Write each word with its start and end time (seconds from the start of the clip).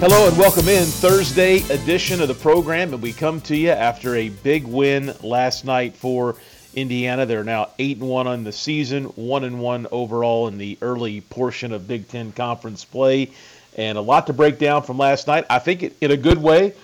Hello 0.00 0.26
and 0.26 0.36
welcome 0.36 0.68
in 0.68 0.84
Thursday 0.84 1.62
edition 1.70 2.20
of 2.20 2.26
the 2.26 2.34
program, 2.34 2.92
and 2.92 3.00
we 3.00 3.12
come 3.12 3.40
to 3.42 3.56
you 3.56 3.70
after 3.70 4.16
a 4.16 4.28
big 4.28 4.66
win 4.66 5.14
last 5.22 5.64
night 5.64 5.94
for 5.94 6.36
Indiana. 6.74 7.24
They're 7.24 7.44
now 7.44 7.70
eight 7.78 7.98
and 7.98 8.08
one 8.08 8.26
on 8.26 8.42
the 8.42 8.52
season, 8.52 9.04
one 9.04 9.44
and 9.44 9.60
one 9.60 9.86
overall 9.92 10.48
in 10.48 10.58
the 10.58 10.76
early 10.82 11.20
portion 11.20 11.72
of 11.72 11.86
Big 11.86 12.08
Ten 12.08 12.32
conference 12.32 12.84
play, 12.84 13.30
and 13.76 13.96
a 13.96 14.00
lot 14.00 14.26
to 14.26 14.32
break 14.32 14.58
down 14.58 14.82
from 14.82 14.98
last 14.98 15.28
night. 15.28 15.46
I 15.48 15.60
think 15.60 15.84
it, 15.84 15.96
in 16.00 16.10
a 16.10 16.16
good 16.16 16.38
way. 16.38 16.74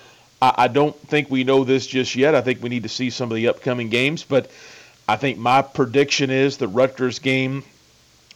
I, 0.41 0.55
I 0.57 0.69
don't 0.69 0.97
think 1.09 1.31
we 1.31 1.43
know 1.43 1.65
this 1.65 1.89
just 1.89 2.15
yet. 2.15 2.37
I 2.37 2.41
think 2.41 2.63
we 2.63 2.69
need 2.69 2.85
to 2.85 2.89
see 2.89 3.11
some 3.11 3.31
of 3.31 3.35
the 3.35 3.49
upcoming 3.49 3.91
games, 3.91 4.23
but 4.23 4.51
I 5.09 5.17
think 5.17 5.37
my 5.37 5.63
prediction 5.63 6.31
is 6.31 6.59
the 6.59 6.69
Rutgers 6.69 7.19
game 7.19 7.65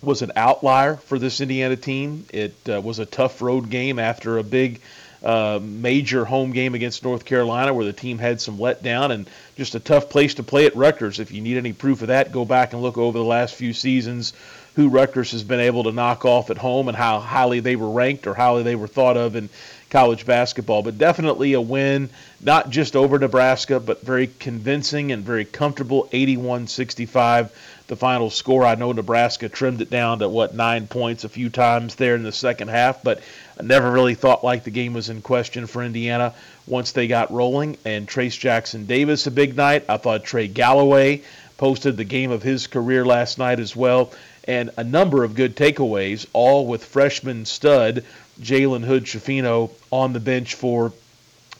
was 0.04 0.22
an 0.22 0.32
outlier 0.36 0.96
for 0.96 1.18
this 1.18 1.40
Indiana 1.40 1.76
team. 1.76 2.26
It 2.32 2.54
uh, 2.68 2.80
was 2.80 2.98
a 2.98 3.06
tough 3.06 3.42
road 3.42 3.70
game 3.70 3.98
after 3.98 4.38
a 4.38 4.42
big 4.42 4.80
uh, 5.24 5.58
major 5.62 6.24
home 6.24 6.52
game 6.52 6.74
against 6.74 7.02
North 7.02 7.24
Carolina 7.24 7.72
where 7.72 7.86
the 7.86 7.92
team 7.92 8.18
had 8.18 8.40
some 8.40 8.58
letdown 8.58 9.10
and 9.10 9.28
just 9.56 9.74
a 9.74 9.80
tough 9.80 10.10
place 10.10 10.34
to 10.34 10.42
play 10.42 10.66
at 10.66 10.76
Rutgers. 10.76 11.18
If 11.18 11.32
you 11.32 11.40
need 11.40 11.56
any 11.56 11.72
proof 11.72 12.02
of 12.02 12.08
that, 12.08 12.30
go 12.30 12.44
back 12.44 12.72
and 12.72 12.82
look 12.82 12.98
over 12.98 13.16
the 13.18 13.24
last 13.24 13.54
few 13.54 13.72
seasons 13.72 14.34
who 14.76 14.88
Rutgers 14.88 15.30
has 15.30 15.44
been 15.44 15.60
able 15.60 15.84
to 15.84 15.92
knock 15.92 16.24
off 16.24 16.50
at 16.50 16.58
home 16.58 16.88
and 16.88 16.96
how 16.96 17.20
highly 17.20 17.60
they 17.60 17.76
were 17.76 17.90
ranked 17.90 18.26
or 18.26 18.34
how 18.34 18.62
they 18.62 18.74
were 18.74 18.88
thought 18.88 19.16
of 19.16 19.36
in 19.36 19.48
college 19.88 20.26
basketball. 20.26 20.82
But 20.82 20.98
definitely 20.98 21.52
a 21.52 21.60
win, 21.60 22.10
not 22.40 22.70
just 22.70 22.96
over 22.96 23.18
Nebraska, 23.18 23.78
but 23.78 24.02
very 24.02 24.26
convincing 24.26 25.12
and 25.12 25.24
very 25.24 25.44
comfortable 25.44 26.08
81 26.12 26.66
65 26.66 27.52
the 27.86 27.96
final 27.96 28.30
score. 28.30 28.64
I 28.64 28.74
know 28.76 28.92
Nebraska 28.92 29.48
trimmed 29.48 29.80
it 29.80 29.90
down 29.90 30.20
to 30.20 30.28
what 30.28 30.54
nine 30.54 30.86
points 30.86 31.24
a 31.24 31.28
few 31.28 31.50
times 31.50 31.94
there 31.96 32.14
in 32.14 32.22
the 32.22 32.32
second 32.32 32.68
half, 32.68 33.02
but 33.02 33.20
I 33.58 33.62
never 33.62 33.90
really 33.90 34.14
thought 34.14 34.44
like 34.44 34.64
the 34.64 34.70
game 34.70 34.94
was 34.94 35.10
in 35.10 35.20
question 35.20 35.66
for 35.66 35.82
Indiana 35.82 36.34
once 36.66 36.92
they 36.92 37.06
got 37.06 37.30
rolling. 37.30 37.76
And 37.84 38.08
Trayce 38.08 38.38
Jackson 38.38 38.86
Davis 38.86 39.26
a 39.26 39.30
big 39.30 39.56
night. 39.56 39.84
I 39.88 39.98
thought 39.98 40.24
Trey 40.24 40.48
Galloway 40.48 41.22
posted 41.56 41.96
the 41.96 42.04
game 42.04 42.30
of 42.30 42.42
his 42.42 42.66
career 42.66 43.04
last 43.04 43.38
night 43.38 43.60
as 43.60 43.76
well, 43.76 44.12
and 44.46 44.70
a 44.76 44.84
number 44.84 45.22
of 45.22 45.34
good 45.34 45.56
takeaways, 45.56 46.26
all 46.32 46.66
with 46.66 46.84
freshman 46.84 47.44
stud 47.44 48.04
Jalen 48.40 48.84
Hood 48.84 49.04
Schifino 49.04 49.70
on 49.92 50.12
the 50.12 50.20
bench 50.20 50.54
for 50.54 50.92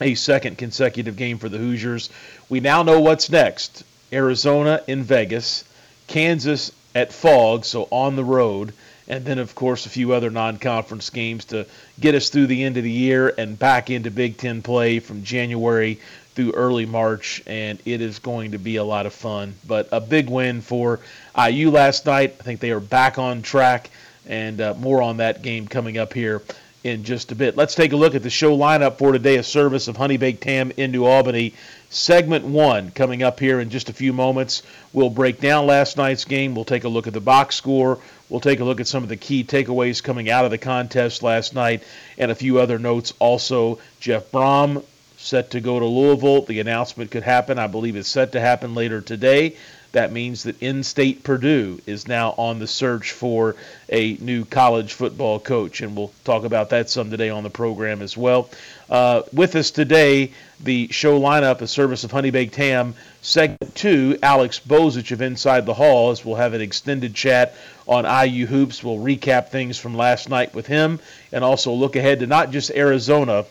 a 0.01 0.15
second 0.15 0.57
consecutive 0.57 1.15
game 1.15 1.37
for 1.37 1.49
the 1.49 1.57
Hoosiers. 1.57 2.09
We 2.49 2.59
now 2.59 2.83
know 2.83 2.99
what's 2.99 3.29
next. 3.29 3.83
Arizona 4.11 4.81
in 4.87 5.03
Vegas. 5.03 5.63
Kansas 6.07 6.71
at 6.93 7.11
Phog, 7.11 7.65
so 7.65 7.87
on 7.91 8.15
the 8.15 8.23
road, 8.23 8.73
and 9.07 9.25
then, 9.25 9.37
of 9.37 9.53
course, 9.53 9.85
a 9.85 9.89
few 9.89 10.13
other 10.13 10.31
non 10.31 10.57
conference 10.57 11.09
games 11.09 11.45
to 11.45 11.65
get 11.99 12.15
us 12.15 12.29
through 12.29 12.47
the 12.47 12.63
end 12.63 12.77
of 12.77 12.83
the 12.83 12.91
year 12.91 13.33
and 13.37 13.59
back 13.59 13.89
into 13.89 14.09
Big 14.09 14.37
Ten 14.37 14.61
play 14.61 14.99
from 14.99 15.23
January 15.23 15.99
through 16.33 16.51
early 16.51 16.85
March, 16.85 17.41
and 17.47 17.79
it 17.85 18.01
is 18.01 18.19
going 18.19 18.51
to 18.51 18.57
be 18.57 18.75
a 18.75 18.83
lot 18.83 19.05
of 19.05 19.13
fun. 19.13 19.55
But 19.65 19.87
a 19.91 20.01
big 20.01 20.29
win 20.29 20.61
for 20.61 20.99
IU 21.37 21.71
last 21.71 22.05
night. 22.05 22.35
I 22.39 22.43
think 22.43 22.59
they 22.59 22.71
are 22.71 22.79
back 22.79 23.17
on 23.17 23.41
track, 23.41 23.89
and 24.25 24.59
uh, 24.59 24.73
more 24.75 25.01
on 25.01 25.17
that 25.17 25.41
game 25.41 25.67
coming 25.67 25.97
up 25.97 26.13
here 26.13 26.41
in 26.83 27.03
just 27.03 27.31
a 27.31 27.35
bit. 27.35 27.55
Let's 27.55 27.73
take 27.73 27.93
a 27.93 27.95
look 27.95 28.15
at 28.15 28.21
the 28.21 28.29
show 28.29 28.55
lineup 28.55 28.97
for 28.97 29.11
today, 29.11 29.37
a 29.37 29.43
service 29.43 29.87
of 29.87 29.97
Honey 29.97 30.17
Baked 30.17 30.43
Ham 30.43 30.71
in 30.77 30.91
New 30.91 31.05
Albany. 31.05 31.53
Segment 31.89 32.45
one 32.45 32.91
coming 32.91 33.23
up 33.23 33.39
here 33.39 33.59
in 33.59 33.69
just 33.69 33.89
a 33.89 33.93
few 33.93 34.11
moments. 34.11 34.63
We'll 34.91 35.09
break 35.09 35.39
down 35.39 35.65
last 35.65 35.97
night's 35.97 36.25
game. 36.25 36.55
We'll 36.55 36.65
take 36.65 36.83
a 36.83 36.89
look 36.89 37.07
at 37.07 37.13
the 37.13 37.21
box 37.21 37.55
score. 37.55 37.99
We'll 38.29 38.39
take 38.39 38.59
a 38.59 38.65
look 38.65 38.79
at 38.79 38.87
some 38.87 39.03
of 39.03 39.09
the 39.09 39.17
key 39.17 39.43
takeaways 39.43 40.03
coming 40.03 40.29
out 40.29 40.45
of 40.45 40.51
the 40.51 40.57
contest 40.57 41.23
last 41.23 41.53
night 41.53 41.83
and 42.17 42.31
a 42.31 42.35
few 42.35 42.59
other 42.59 42.79
notes. 42.79 43.13
Also, 43.19 43.79
Jeff 43.99 44.31
Brohm 44.31 44.83
set 45.17 45.51
to 45.51 45.61
go 45.61 45.79
to 45.79 45.85
Louisville. 45.85 46.41
The 46.41 46.59
announcement 46.59 47.11
could 47.11 47.23
happen. 47.23 47.59
I 47.59 47.67
believe 47.67 47.95
it's 47.95 48.09
set 48.09 48.33
to 48.33 48.39
happen 48.39 48.75
later 48.75 49.01
today. 49.01 49.55
That 49.95 50.11
means 50.11 50.43
that 50.43 50.61
in 50.61 50.83
state 50.83 51.23
Purdue 51.23 51.79
is 51.85 52.05
now 52.05 52.35
on 52.37 52.59
the 52.59 52.67
search 52.67 53.13
for 53.13 53.55
a 53.87 54.15
new 54.15 54.43
college 54.43 54.91
football 54.91 55.39
coach, 55.39 55.79
and 55.79 55.95
we'll 55.95 56.11
talk 56.25 56.43
about 56.43 56.71
that 56.71 56.89
some 56.89 57.09
today 57.09 57.29
on 57.29 57.43
the 57.43 57.49
program 57.49 58.01
as 58.01 58.17
well. 58.17 58.49
Uh, 58.89 59.21
with 59.31 59.55
us 59.55 59.71
today, 59.71 60.33
the 60.59 60.89
show 60.91 61.17
lineup, 61.17 61.61
a 61.61 61.67
service 61.67 62.03
of 62.03 62.11
Honey 62.11 62.29
Baked 62.29 62.57
Ham, 62.57 62.93
segment 63.21 63.73
two, 63.73 64.19
Alex 64.21 64.59
Bozich 64.59 65.13
of 65.13 65.21
Inside 65.21 65.65
the 65.65 65.73
Hall, 65.73 66.11
as 66.11 66.25
we'll 66.25 66.35
have 66.35 66.53
an 66.53 66.59
extended 66.59 67.15
chat 67.15 67.55
on 67.87 68.03
IU 68.03 68.47
Hoops. 68.47 68.83
We'll 68.83 68.97
recap 68.97 69.47
things 69.47 69.77
from 69.77 69.95
last 69.95 70.27
night 70.27 70.53
with 70.53 70.67
him 70.67 70.99
and 71.31 71.41
also 71.41 71.71
look 71.71 71.95
ahead 71.95 72.19
to 72.19 72.27
not 72.27 72.51
just 72.51 72.69
Arizona, 72.69 73.45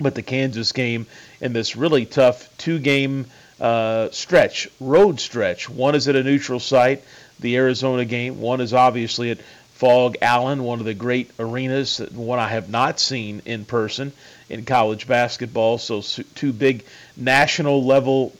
but 0.00 0.14
the 0.14 0.22
Kansas 0.22 0.72
game 0.72 1.06
in 1.42 1.52
this 1.52 1.76
really 1.76 2.06
tough 2.06 2.48
two 2.56 2.78
game 2.78 3.26
uh, 3.60 4.10
stretch, 4.10 4.68
road 4.80 5.20
stretch. 5.20 5.68
One 5.68 5.94
is 5.94 6.08
at 6.08 6.16
a 6.16 6.22
neutral 6.22 6.60
site, 6.60 7.02
the 7.40 7.56
Arizona 7.56 8.04
game. 8.04 8.40
One 8.40 8.60
is 8.60 8.72
obviously 8.72 9.30
at 9.30 9.38
Phog 9.74 10.16
Allen, 10.22 10.64
one 10.64 10.78
of 10.78 10.86
the 10.86 10.94
great 10.94 11.30
arenas, 11.38 11.98
one 11.98 12.38
I 12.38 12.48
have 12.48 12.70
not 12.70 12.98
seen 12.98 13.42
in 13.44 13.64
person 13.64 14.12
in 14.48 14.64
college 14.64 15.06
basketball. 15.06 15.78
So, 15.78 16.00
two 16.34 16.52
big 16.52 16.84
national 17.16 17.84
level 17.84 18.32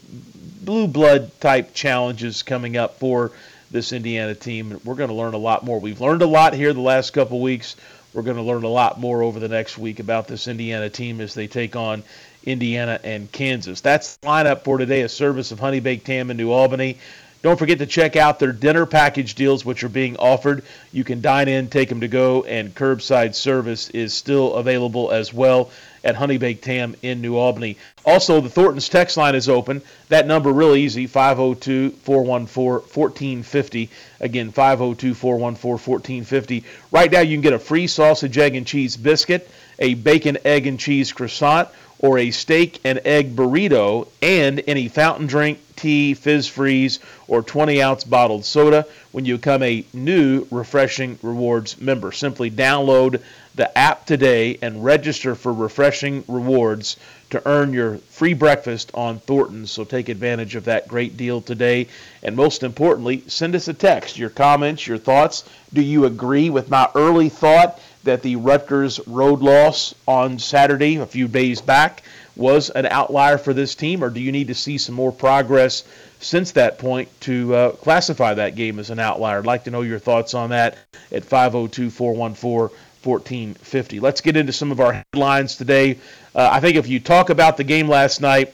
blue 0.63 0.89
blood 0.89 1.31
type 1.41 1.75
challenges 1.75 2.43
coming 2.43 2.77
up 2.77 2.99
for 2.99 3.33
this 3.71 3.93
Indiana 3.93 4.35
team. 4.35 4.81
We're 4.85 4.95
going 4.95 5.11
to 5.11 5.15
learn 5.15 5.35
a 5.35 5.39
lot 5.39 5.65
more. 5.65 5.79
We've 5.79 6.01
learned 6.01 6.23
a 6.23 6.27
lot 6.27 6.55
here 6.55 6.73
the 6.73 6.81
last 6.81 7.11
couple 7.11 7.41
weeks. 7.41 7.77
We're 8.13 8.23
going 8.23 8.37
to 8.37 8.43
learn 8.43 8.65
a 8.65 8.69
lot 8.69 8.99
more 8.99 9.23
over 9.23 9.39
the 9.39 9.49
next 9.49 9.77
week 9.77 10.01
about 10.01 10.27
this 10.27 10.49
Indiana 10.49 10.89
team 10.89 11.21
as 11.21 11.35
they 11.35 11.47
take 11.47 11.77
on 11.77 12.03
Indiana, 12.47 13.01
and 13.03 13.31
Kansas. 13.31 13.81
That's 13.81 14.17
the 14.17 14.29
lineup 14.29 14.63
for 14.63 14.79
today, 14.79 15.03
a 15.03 15.09
service 15.09 15.53
of 15.53 15.61
Honey 15.61 15.81
Baked 15.81 16.07
Ham 16.07 16.31
in 16.31 16.37
New 16.37 16.53
Albany. 16.53 16.99
Don't 17.43 17.59
forget 17.59 17.79
to 17.79 17.87
check 17.87 18.17
out 18.17 18.39
their 18.39 18.53
dinner 18.53 18.87
package 18.87 19.35
deals, 19.35 19.65
which 19.65 19.85
are 19.85 19.89
being 19.89 20.17
offered. 20.17 20.65
You 20.93 21.05
can 21.05 21.21
dine 21.21 21.49
in, 21.49 21.69
take 21.69 21.89
them 21.89 22.01
to 22.01 22.09
go, 22.09 22.45
and 22.45 22.75
curbside 22.75 23.35
service 23.35 23.91
is 23.91 24.15
still 24.15 24.55
available 24.55 25.13
as 25.13 25.35
well 25.35 25.71
at 26.03 26.17
Honey 26.17 26.39
Baked 26.39 26.65
Ham 26.65 26.97
in 27.03 27.21
New 27.21 27.37
Albany. 27.37 27.77
Also, 28.05 28.41
the 28.41 28.49
Thornton's 28.49 28.89
text 28.89 29.17
line 29.17 29.35
is 29.35 29.49
open. 29.49 29.83
That 30.09 30.27
number 30.27 30.53
really 30.53 30.83
easy, 30.83 31.09
502-414-1450. 31.09 33.89
Again, 34.21 34.53
502-414-1450. 34.53 36.65
Right 36.91 37.13
now 37.13 37.21
you 37.21 37.37
can 37.37 37.43
get 37.43 37.53
a 37.53 37.59
free 37.59 37.87
sausage, 37.87 38.39
egg, 38.39 38.55
and 38.55 38.67
cheese 38.67 38.97
biscuit, 38.97 39.51
a 39.79 39.95
bacon, 39.95 40.39
egg, 40.45 40.67
and 40.67 40.79
cheese 40.79 41.13
croissant, 41.13 41.69
or 41.99 42.19
a 42.19 42.31
steak 42.31 42.81
and 42.85 43.01
egg 43.05 43.35
burrito 43.35 44.07
and 44.21 44.63
any 44.67 44.89
fountain 44.89 45.27
drink, 45.27 45.59
tea, 45.77 46.15
fizz 46.15 46.47
freeze, 46.47 46.99
or 47.29 47.43
20 47.43 47.83
ounce 47.83 48.05
bottled 48.05 48.45
soda 48.45 48.87
when 49.13 49.25
you 49.25 49.37
become 49.37 49.63
a 49.63 49.85
new 49.93 50.47
Refreshing 50.51 51.19
Rewards 51.23 51.81
member. 51.81 52.13
Simply 52.13 52.51
download 52.51 53.23
the 53.55 53.77
app 53.77 54.05
today 54.05 54.59
and 54.61 54.85
register 54.85 55.35
for 55.35 55.53
Refreshing 55.53 56.23
Rewards 56.29 56.99
to 57.31 57.43
earn 57.49 57.73
your 57.73 57.97
free 58.11 58.35
breakfast 58.35 58.91
on 58.95 59.19
Thornton's. 59.19 59.71
So 59.71 59.85
take 59.85 60.09
advantage 60.09 60.55
of 60.55 60.67
that 60.67 60.89
great 60.89 61.17
deal 61.17 61.41
today. 61.41 61.89
And 62.23 62.37
most 62.37 62.63
importantly, 62.63 63.25
send 63.27 63.55
us 63.55 63.69
a 63.69 63.75
text, 63.75 64.19
your 64.19 64.31
comments, 64.31 64.87
your 64.87 64.99
thoughts. 64.99 65.45
Do 65.73 65.81
you 65.81 66.05
agree 66.05 66.51
with 66.51 66.71
my 66.71 66.89
early 66.95 67.31
thought? 67.31 67.81
That 68.07 68.23
the 68.23 68.37
Rutgers 68.37 69.01
road 69.07 69.41
loss 69.41 69.95
on 70.07 70.39
Saturday, 70.39 70.97
a 70.97 71.07
few 71.07 71.27
days 71.29 71.61
back, 71.61 72.03
was 72.37 72.71
an 72.71 72.87
outlier 72.87 73.37
for 73.37 73.53
this 73.53 73.75
team, 73.75 74.05
or 74.05 74.11
do 74.11 74.21
you 74.21 74.31
need 74.31 74.47
to 74.47 74.55
see 74.55 74.79
some 74.79 74.95
more 74.95 75.11
progress 75.11 75.83
since 76.21 76.53
that 76.53 76.79
point 76.79 77.09
to 77.23 77.55
uh, 77.55 77.71
classify 77.73 78.35
that 78.35 78.55
game 78.55 78.79
as 78.79 78.91
an 78.91 79.01
outlier? 79.01 79.39
I'd 79.39 79.47
like 79.47 79.65
to 79.65 79.71
know 79.71 79.83
your 79.83 79.99
thoughts 79.99 80.35
on 80.35 80.51
that 80.51 80.79
at 81.11 81.25
502 81.25 81.91
414 81.91 82.79
1450. 83.03 84.01
Let's 84.01 84.21
get 84.21 84.37
into 84.37 84.53
some 84.53 84.73
of 84.73 84.81
our 84.81 84.93
headlines 84.93 85.57
today. 85.57 85.99
Uh, 86.35 86.49
I 86.53 86.61
think 86.61 86.77
if 86.77 86.89
you 86.89 87.01
talk 87.01 87.31
about 87.31 87.57
the 87.57 87.65
game 87.65 87.89
last 87.89 88.21
night, 88.21 88.53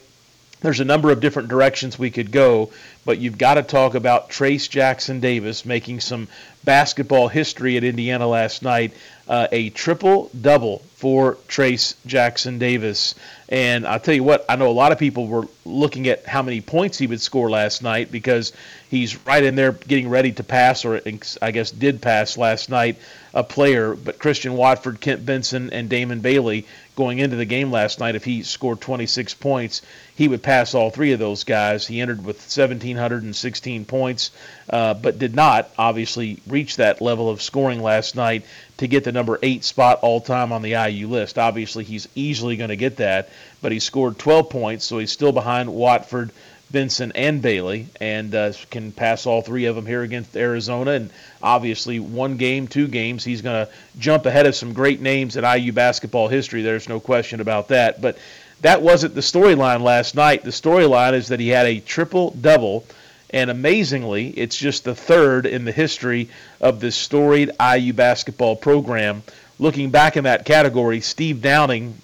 there's 0.63 0.81
a 0.81 0.85
number 0.85 1.11
of 1.11 1.21
different 1.21 1.49
directions 1.49 1.99
we 1.99 2.11
could 2.11 2.31
go, 2.31 2.71
but 3.05 3.19
you've 3.19 3.37
got 3.37 3.55
to 3.55 3.63
talk 3.63 3.95
about 3.95 4.31
Trayce 4.31 4.71
Jackson 4.71 5.19
Davis 5.19 5.67
making 5.67 6.01
some 6.01 6.29
basketball 6.65 7.27
history 7.27 7.77
at 7.77 7.83
Indiana 7.83 8.29
last 8.29 8.63
night. 8.63 8.93
Uh, 9.29 9.47
a 9.53 9.71
triple 9.71 10.31
double 10.39 10.83
for 10.97 11.35
Trayce 11.49 11.95
Jackson 12.07 12.59
Davis. 12.59 13.17
And 13.49 13.87
I'll 13.87 13.99
tell 13.99 14.15
you 14.15 14.23
what, 14.23 14.45
I 14.49 14.55
know 14.55 14.69
a 14.69 14.73
lot 14.73 14.93
of 14.93 14.99
people 14.99 15.27
were 15.27 15.49
looking 15.65 16.07
at 16.09 16.27
how 16.27 16.43
many 16.43 16.61
points 16.61 16.97
he 16.97 17.09
would 17.09 17.21
score 17.21 17.51
last 17.51 17.83
night 17.83 18.13
because 18.13 18.53
he's 18.89 19.27
right 19.27 19.43
in 19.43 19.57
there 19.57 19.73
getting 19.73 20.09
ready 20.09 20.31
to 20.33 20.45
pass, 20.45 20.85
or 20.85 21.01
I 21.43 21.51
guess 21.51 21.71
did 21.73 22.01
pass 22.01 22.39
last 22.39 22.71
night, 22.71 22.99
a 23.35 23.43
player. 23.43 23.95
But 23.95 24.21
Christian 24.21 24.55
Watford, 24.55 25.01
Kent 25.01 25.27
Benson, 25.27 25.71
and 25.73 25.89
Damon 25.89 26.21
Bailey 26.21 26.67
going 26.95 27.19
into 27.19 27.37
the 27.37 27.45
game 27.45 27.71
last 27.71 28.01
night, 28.01 28.15
if 28.15 28.25
he 28.25 28.43
scored 28.43 28.81
26 28.81 29.35
points, 29.35 29.83
he 30.15 30.29
would 30.29 30.43
pass 30.43 30.75
all 30.75 30.91
three 30.91 31.13
of 31.13 31.19
those 31.19 31.45
guys. 31.45 31.87
He 31.87 32.01
entered 32.01 32.25
with 32.25 32.37
1,716 32.37 33.85
points, 33.87 34.31
uh, 34.69 34.95
but 34.95 35.19
did 35.19 35.35
not 35.35 35.71
obviously 35.79 36.41
reach 36.47 36.77
that 36.77 37.01
level 37.01 37.31
of 37.31 37.41
scoring 37.41 37.83
last 37.83 38.15
night 38.15 38.45
to 38.77 38.87
get 38.87 39.05
the 39.05 39.13
number 39.13 39.39
eight 39.43 39.65
spot 39.65 40.01
all 40.03 40.21
time 40.21 40.53
on 40.53 40.63
the 40.63 40.73
IU 40.73 41.09
list. 41.09 41.39
Obviously, 41.39 41.85
he's 41.85 42.09
easily 42.15 42.57
going 42.57 42.71
to 42.71 42.77
get 42.77 42.97
that, 42.97 43.31
but 43.63 43.73
he 43.73 43.79
scored 43.79 44.19
12 44.19 44.51
points, 44.51 44.85
so 44.85 44.99
he's 44.99 45.13
still 45.13 45.33
behind 45.33 45.73
Watford. 45.73 46.31
Benson 46.73 47.13
and 47.15 47.43
Bailey, 47.43 47.87
and 48.01 48.35
uh, 48.35 48.53
can 48.71 48.93
pass 48.93 49.27
all 49.27 49.43
three 49.43 49.67
of 49.67 49.77
them 49.77 49.87
here 49.87 50.03
against 50.03 50.37
Arizona. 50.37 50.93
And 50.93 51.11
obviously, 51.43 52.01
one 52.01 52.39
game, 52.39 52.67
two 52.67 52.89
games, 52.89 53.23
he's 53.23 53.43
going 53.43 53.67
to 53.67 53.73
jump 53.99 54.27
ahead 54.27 54.47
of 54.47 54.55
some 54.55 54.73
great 54.73 55.01
names 55.01 55.37
in 55.37 55.45
IU 55.45 55.73
basketball 55.73 56.29
history. 56.29 56.63
There's 56.63 56.89
no 56.89 56.99
question 56.99 57.41
about 57.41 57.69
that. 57.69 58.01
But 58.01 58.19
that 58.63 58.81
wasn't 58.81 59.15
the 59.15 59.21
storyline 59.21 59.83
last 59.83 60.15
night. 60.15 60.43
The 60.43 60.51
storyline 60.51 61.13
is 61.13 61.29
that 61.29 61.41
he 61.41 61.49
had 61.49 61.67
a 61.67 61.81
triple 61.81 62.31
double, 62.31 62.87
and 63.31 63.51
amazingly, 63.51 64.29
it's 64.29 64.57
just 64.57 64.85
the 64.85 64.95
third 64.95 65.47
in 65.47 65.65
the 65.65 65.73
history 65.73 66.31
of 66.61 66.81
this 66.81 66.97
storied 66.97 67.51
IU 67.61 67.93
basketball 67.93 68.57
program. 68.57 69.23
Looking 69.59 69.91
back 69.91 70.17
in 70.17 70.25
that 70.25 70.45
category, 70.45 71.01
Steve 71.01 71.43
Downing 71.43 71.95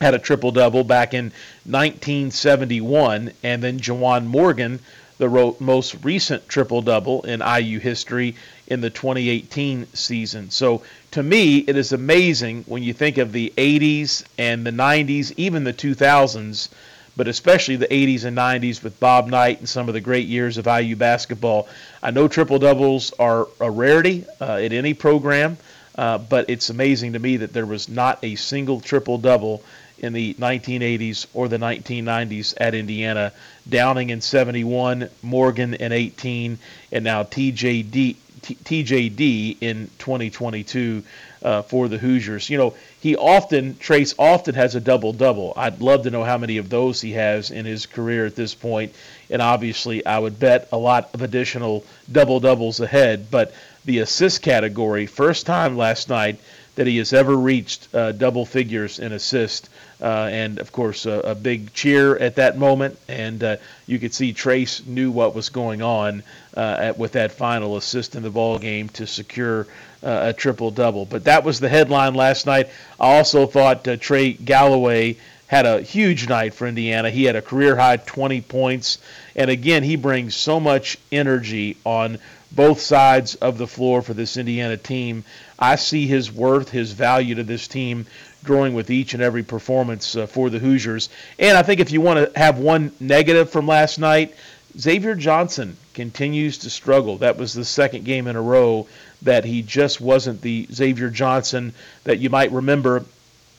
had 0.00 0.14
a 0.14 0.18
triple 0.18 0.52
double 0.52 0.84
back 0.84 1.14
in 1.14 1.32
1971, 1.64 3.32
and 3.42 3.62
then 3.62 3.80
Juwan 3.80 4.26
Morgan, 4.26 4.80
the 5.18 5.54
most 5.60 5.96
recent 6.02 6.48
triple 6.48 6.82
double 6.82 7.22
in 7.22 7.40
IU 7.40 7.78
history 7.78 8.34
in 8.66 8.80
the 8.80 8.90
2018 8.90 9.86
season. 9.94 10.50
So 10.50 10.82
to 11.12 11.22
me, 11.22 11.58
it 11.58 11.76
is 11.76 11.92
amazing 11.92 12.64
when 12.66 12.82
you 12.82 12.92
think 12.92 13.16
of 13.16 13.32
the 13.32 13.52
80s 13.56 14.24
and 14.36 14.66
the 14.66 14.70
90s, 14.70 15.32
even 15.36 15.64
the 15.64 15.72
2000s, 15.72 16.68
but 17.16 17.28
especially 17.28 17.76
the 17.76 17.86
80s 17.86 18.24
and 18.24 18.36
90s 18.36 18.82
with 18.82 19.00
Bob 19.00 19.28
Knight 19.28 19.60
and 19.60 19.68
some 19.68 19.88
of 19.88 19.94
the 19.94 20.00
great 20.00 20.26
years 20.26 20.58
of 20.58 20.66
IU 20.66 20.96
basketball. 20.96 21.68
I 22.02 22.10
know 22.10 22.28
triple 22.28 22.58
doubles 22.58 23.14
are 23.18 23.48
a 23.58 23.70
rarity 23.70 24.26
uh, 24.38 24.56
at 24.56 24.74
any 24.74 24.92
program, 24.92 25.56
uh, 25.96 26.18
but 26.18 26.50
it's 26.50 26.68
amazing 26.68 27.14
to 27.14 27.18
me 27.18 27.38
that 27.38 27.54
there 27.54 27.64
was 27.64 27.88
not 27.88 28.18
a 28.22 28.34
single 28.34 28.80
triple 28.80 29.16
double 29.16 29.62
in 29.98 30.12
the 30.12 30.34
1980s 30.34 31.26
or 31.34 31.48
the 31.48 31.58
1990s 31.58 32.54
at 32.58 32.74
Indiana. 32.74 33.32
Downing 33.68 34.10
in 34.10 34.20
71, 34.20 35.08
Morgan 35.22 35.74
in 35.74 35.92
18, 35.92 36.58
and 36.92 37.04
now 37.04 37.22
TJD, 37.22 38.16
TJD 38.42 39.56
in 39.60 39.90
2022 39.98 41.02
uh, 41.42 41.62
for 41.62 41.88
the 41.88 41.98
Hoosiers. 41.98 42.50
You 42.50 42.58
know, 42.58 42.74
he 43.00 43.16
often, 43.16 43.74
Trayce 43.74 44.14
often 44.18 44.54
has 44.54 44.74
a 44.74 44.80
double 44.80 45.12
double. 45.12 45.52
I'd 45.56 45.80
love 45.80 46.02
to 46.04 46.10
know 46.10 46.24
how 46.24 46.38
many 46.38 46.58
of 46.58 46.68
those 46.68 47.00
he 47.00 47.12
has 47.12 47.50
in 47.50 47.64
his 47.64 47.86
career 47.86 48.26
at 48.26 48.36
this 48.36 48.54
point. 48.54 48.94
And 49.30 49.40
obviously, 49.40 50.04
I 50.04 50.18
would 50.18 50.38
bet 50.38 50.68
a 50.72 50.76
lot 50.76 51.10
of 51.14 51.22
additional 51.22 51.84
double 52.10 52.40
doubles 52.40 52.80
ahead. 52.80 53.30
But 53.30 53.54
the 53.84 54.00
assist 54.00 54.42
category, 54.42 55.06
first 55.06 55.46
time 55.46 55.76
last 55.76 56.08
night 56.08 56.38
that 56.76 56.86
he 56.86 56.98
has 56.98 57.12
ever 57.12 57.34
reached 57.34 57.92
uh, 57.94 58.12
double 58.12 58.46
figures 58.46 58.98
in 58.98 59.12
assist. 59.12 59.68
Uh, 60.00 60.28
and 60.30 60.58
of 60.58 60.72
course, 60.72 61.06
a, 61.06 61.20
a, 61.20 61.34
big 61.34 61.72
cheer 61.72 62.16
at 62.18 62.36
that 62.36 62.58
moment. 62.58 62.98
And 63.08 63.42
uh, 63.42 63.56
you 63.86 63.98
could 63.98 64.12
see 64.12 64.34
Trayce 64.34 64.86
knew 64.86 65.10
what 65.10 65.34
was 65.34 65.48
going 65.48 65.80
on 65.80 66.22
uh, 66.54 66.76
at, 66.78 66.98
with 66.98 67.12
that 67.12 67.32
final 67.32 67.78
assist 67.78 68.14
in 68.14 68.22
the 68.22 68.30
ball 68.30 68.58
game 68.58 68.90
to 68.90 69.06
secure 69.06 69.66
uh, 70.02 70.20
a 70.24 70.32
triple 70.34 70.70
double. 70.70 71.06
But 71.06 71.24
that 71.24 71.44
was 71.44 71.60
the 71.60 71.68
headline 71.70 72.14
last 72.14 72.44
night. 72.44 72.68
I 73.00 73.16
also 73.16 73.46
thought 73.46 73.88
uh, 73.88 73.96
Trey 73.96 74.34
Galloway 74.34 75.16
had 75.46 75.64
a 75.64 75.80
huge 75.80 76.28
night 76.28 76.52
for 76.52 76.66
Indiana. 76.66 77.08
He 77.08 77.24
had 77.24 77.36
a 77.36 77.42
career 77.42 77.76
high 77.76 77.96
20 77.96 78.40
points. 78.42 78.98
And 79.34 79.50
again, 79.50 79.82
he 79.82 79.96
brings 79.96 80.34
so 80.34 80.60
much 80.60 80.98
energy 81.10 81.76
on 81.84 82.18
both 82.52 82.80
sides 82.80 83.34
of 83.36 83.58
the 83.58 83.66
floor 83.66 84.02
for 84.02 84.14
this 84.14 84.36
Indiana 84.36 84.76
team. 84.76 85.24
I 85.58 85.76
see 85.76 86.06
his 86.06 86.32
worth, 86.32 86.70
his 86.70 86.92
value 86.92 87.34
to 87.36 87.42
this 87.42 87.68
team 87.68 88.06
growing 88.44 88.74
with 88.74 88.90
each 88.90 89.14
and 89.14 89.22
every 89.22 89.42
performance 89.42 90.16
uh, 90.16 90.26
for 90.26 90.50
the 90.50 90.58
Hoosiers. 90.58 91.08
And 91.38 91.56
I 91.58 91.62
think 91.62 91.80
if 91.80 91.90
you 91.90 92.00
want 92.00 92.32
to 92.32 92.38
have 92.38 92.58
one 92.58 92.92
negative 93.00 93.50
from 93.50 93.66
last 93.66 93.98
night, 93.98 94.34
Xavier 94.78 95.14
Johnson 95.14 95.76
continues 95.94 96.58
to 96.58 96.70
struggle. 96.70 97.18
That 97.18 97.38
was 97.38 97.54
the 97.54 97.64
second 97.64 98.04
game 98.04 98.26
in 98.26 98.36
a 98.36 98.42
row 98.42 98.86
that 99.22 99.44
he 99.44 99.62
just 99.62 100.00
wasn't 100.00 100.42
the 100.42 100.66
Xavier 100.72 101.10
Johnson 101.10 101.72
that 102.04 102.18
you 102.18 102.30
might 102.30 102.52
remember 102.52 103.04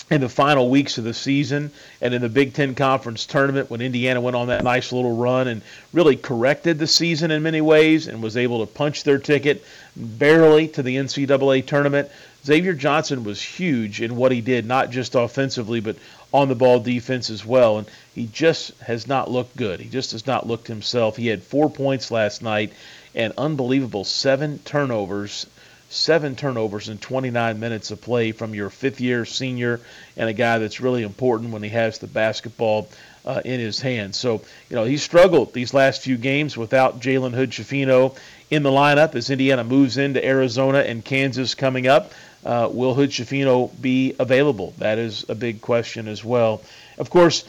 in 0.10 0.22
the 0.22 0.30
final 0.30 0.70
weeks 0.70 0.98
of 0.98 1.04
the 1.04 1.14
season 1.14 1.70
and 2.02 2.14
in 2.14 2.22
the 2.22 2.30
Big 2.30 2.54
Ten 2.54 2.76
Conference 2.76 3.26
tournament 3.26 3.70
when 3.70 3.82
Indiana 3.82 4.22
went 4.22 4.38
on 4.38 4.48
that 4.48 4.64
nice 4.64 4.94
little 4.94 5.16
run 5.18 5.48
and 5.48 5.62
really 5.92 6.16
corrected 6.16 6.80
the 6.80 6.88
season 6.88 7.30
in 7.30 7.44
many 7.44 7.60
ways 7.60 8.08
and 8.08 8.24
was 8.24 8.38
able 8.38 8.66
to 8.66 8.72
punch 8.72 9.04
their 9.04 9.18
ticket 9.18 9.66
barely 9.98 10.70
to 10.70 10.82
the 10.82 10.96
NCAA 10.96 11.66
tournament. 11.66 12.10
Xavier 12.46 12.74
Johnson 12.74 13.26
was 13.26 13.42
huge 13.42 14.02
in 14.02 14.16
what 14.16 14.32
he 14.32 14.40
did, 14.40 14.66
not 14.66 14.92
just 14.92 15.16
offensively, 15.16 15.82
but 15.82 15.98
on 16.34 16.48
the 16.48 16.56
ball 16.56 16.80
defense 16.80 17.30
as 17.30 17.46
well. 17.46 17.80
And 17.80 17.88
he 18.16 18.28
just 18.28 18.80
has 18.80 19.08
not 19.08 19.30
looked 19.30 19.58
good. 19.58 19.82
He 19.82 19.90
just 19.90 20.14
has 20.14 20.26
not 20.26 20.48
looked 20.48 20.68
himself. 20.68 21.18
He 21.18 21.28
had 21.28 21.44
four 21.44 21.70
points 21.70 22.12
last 22.12 22.42
night 22.42 22.72
and 23.14 23.34
unbelievable 23.38 24.06
seven 24.06 24.60
turnovers 24.60 25.48
seven 25.90 26.36
turnovers 26.36 26.90
in 26.90 26.98
29 26.98 27.60
minutes 27.60 27.92
of 27.92 28.02
play 28.02 28.32
from 28.32 28.54
your 28.54 28.70
fifth 28.70 29.00
year 29.00 29.26
senior 29.26 29.80
and 30.18 30.30
a 30.30 30.34
guy 30.34 30.58
that's 30.58 30.82
really 30.82 31.04
important 31.04 31.52
when 31.52 31.64
he 31.64 31.70
has 31.70 32.00
the 32.00 32.08
basketball 32.08 32.90
uh, 33.26 33.42
in 33.44 33.60
his 33.60 33.80
hands. 33.80 34.18
So, 34.18 34.42
you 34.70 34.76
know, 34.76 34.84
he 34.84 34.98
struggled 34.98 35.54
these 35.54 35.74
last 35.74 36.02
few 36.02 36.18
games 36.18 36.58
without 36.58 37.00
Jalen 37.00 37.34
Hood 37.34 37.52
Schifino 37.52 38.18
in 38.50 38.64
the 38.64 38.70
lineup 38.70 39.16
as 39.16 39.30
Indiana 39.30 39.64
moves 39.64 39.98
into 39.98 40.26
Arizona 40.26 40.80
and 40.80 41.04
Kansas 41.04 41.56
coming 41.56 41.88
up. 41.88 42.12
Uh, 42.46 42.70
will 42.72 42.94
Hood 42.94 43.10
Schifino 43.10 43.70
be 43.82 44.16
available? 44.20 44.74
That 44.78 44.98
is 44.98 45.26
a 45.28 45.36
big 45.36 45.62
question 45.62 46.08
as 46.08 46.24
well. 46.24 46.62
Of 46.98 47.10
course, 47.10 47.44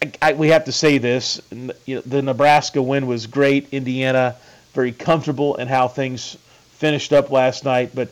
I, 0.00 0.12
I, 0.22 0.32
we 0.34 0.48
have 0.48 0.66
to 0.66 0.72
say 0.72 0.98
this: 0.98 1.40
you 1.50 1.96
know, 1.96 2.00
the 2.02 2.22
Nebraska 2.22 2.80
win 2.80 3.08
was 3.08 3.26
great. 3.26 3.68
Indiana 3.72 4.36
very 4.74 4.92
comfortable 4.92 5.56
in 5.56 5.66
how 5.66 5.88
things 5.88 6.36
finished 6.78 7.12
up 7.12 7.30
last 7.30 7.64
night, 7.64 7.90
but 7.94 8.08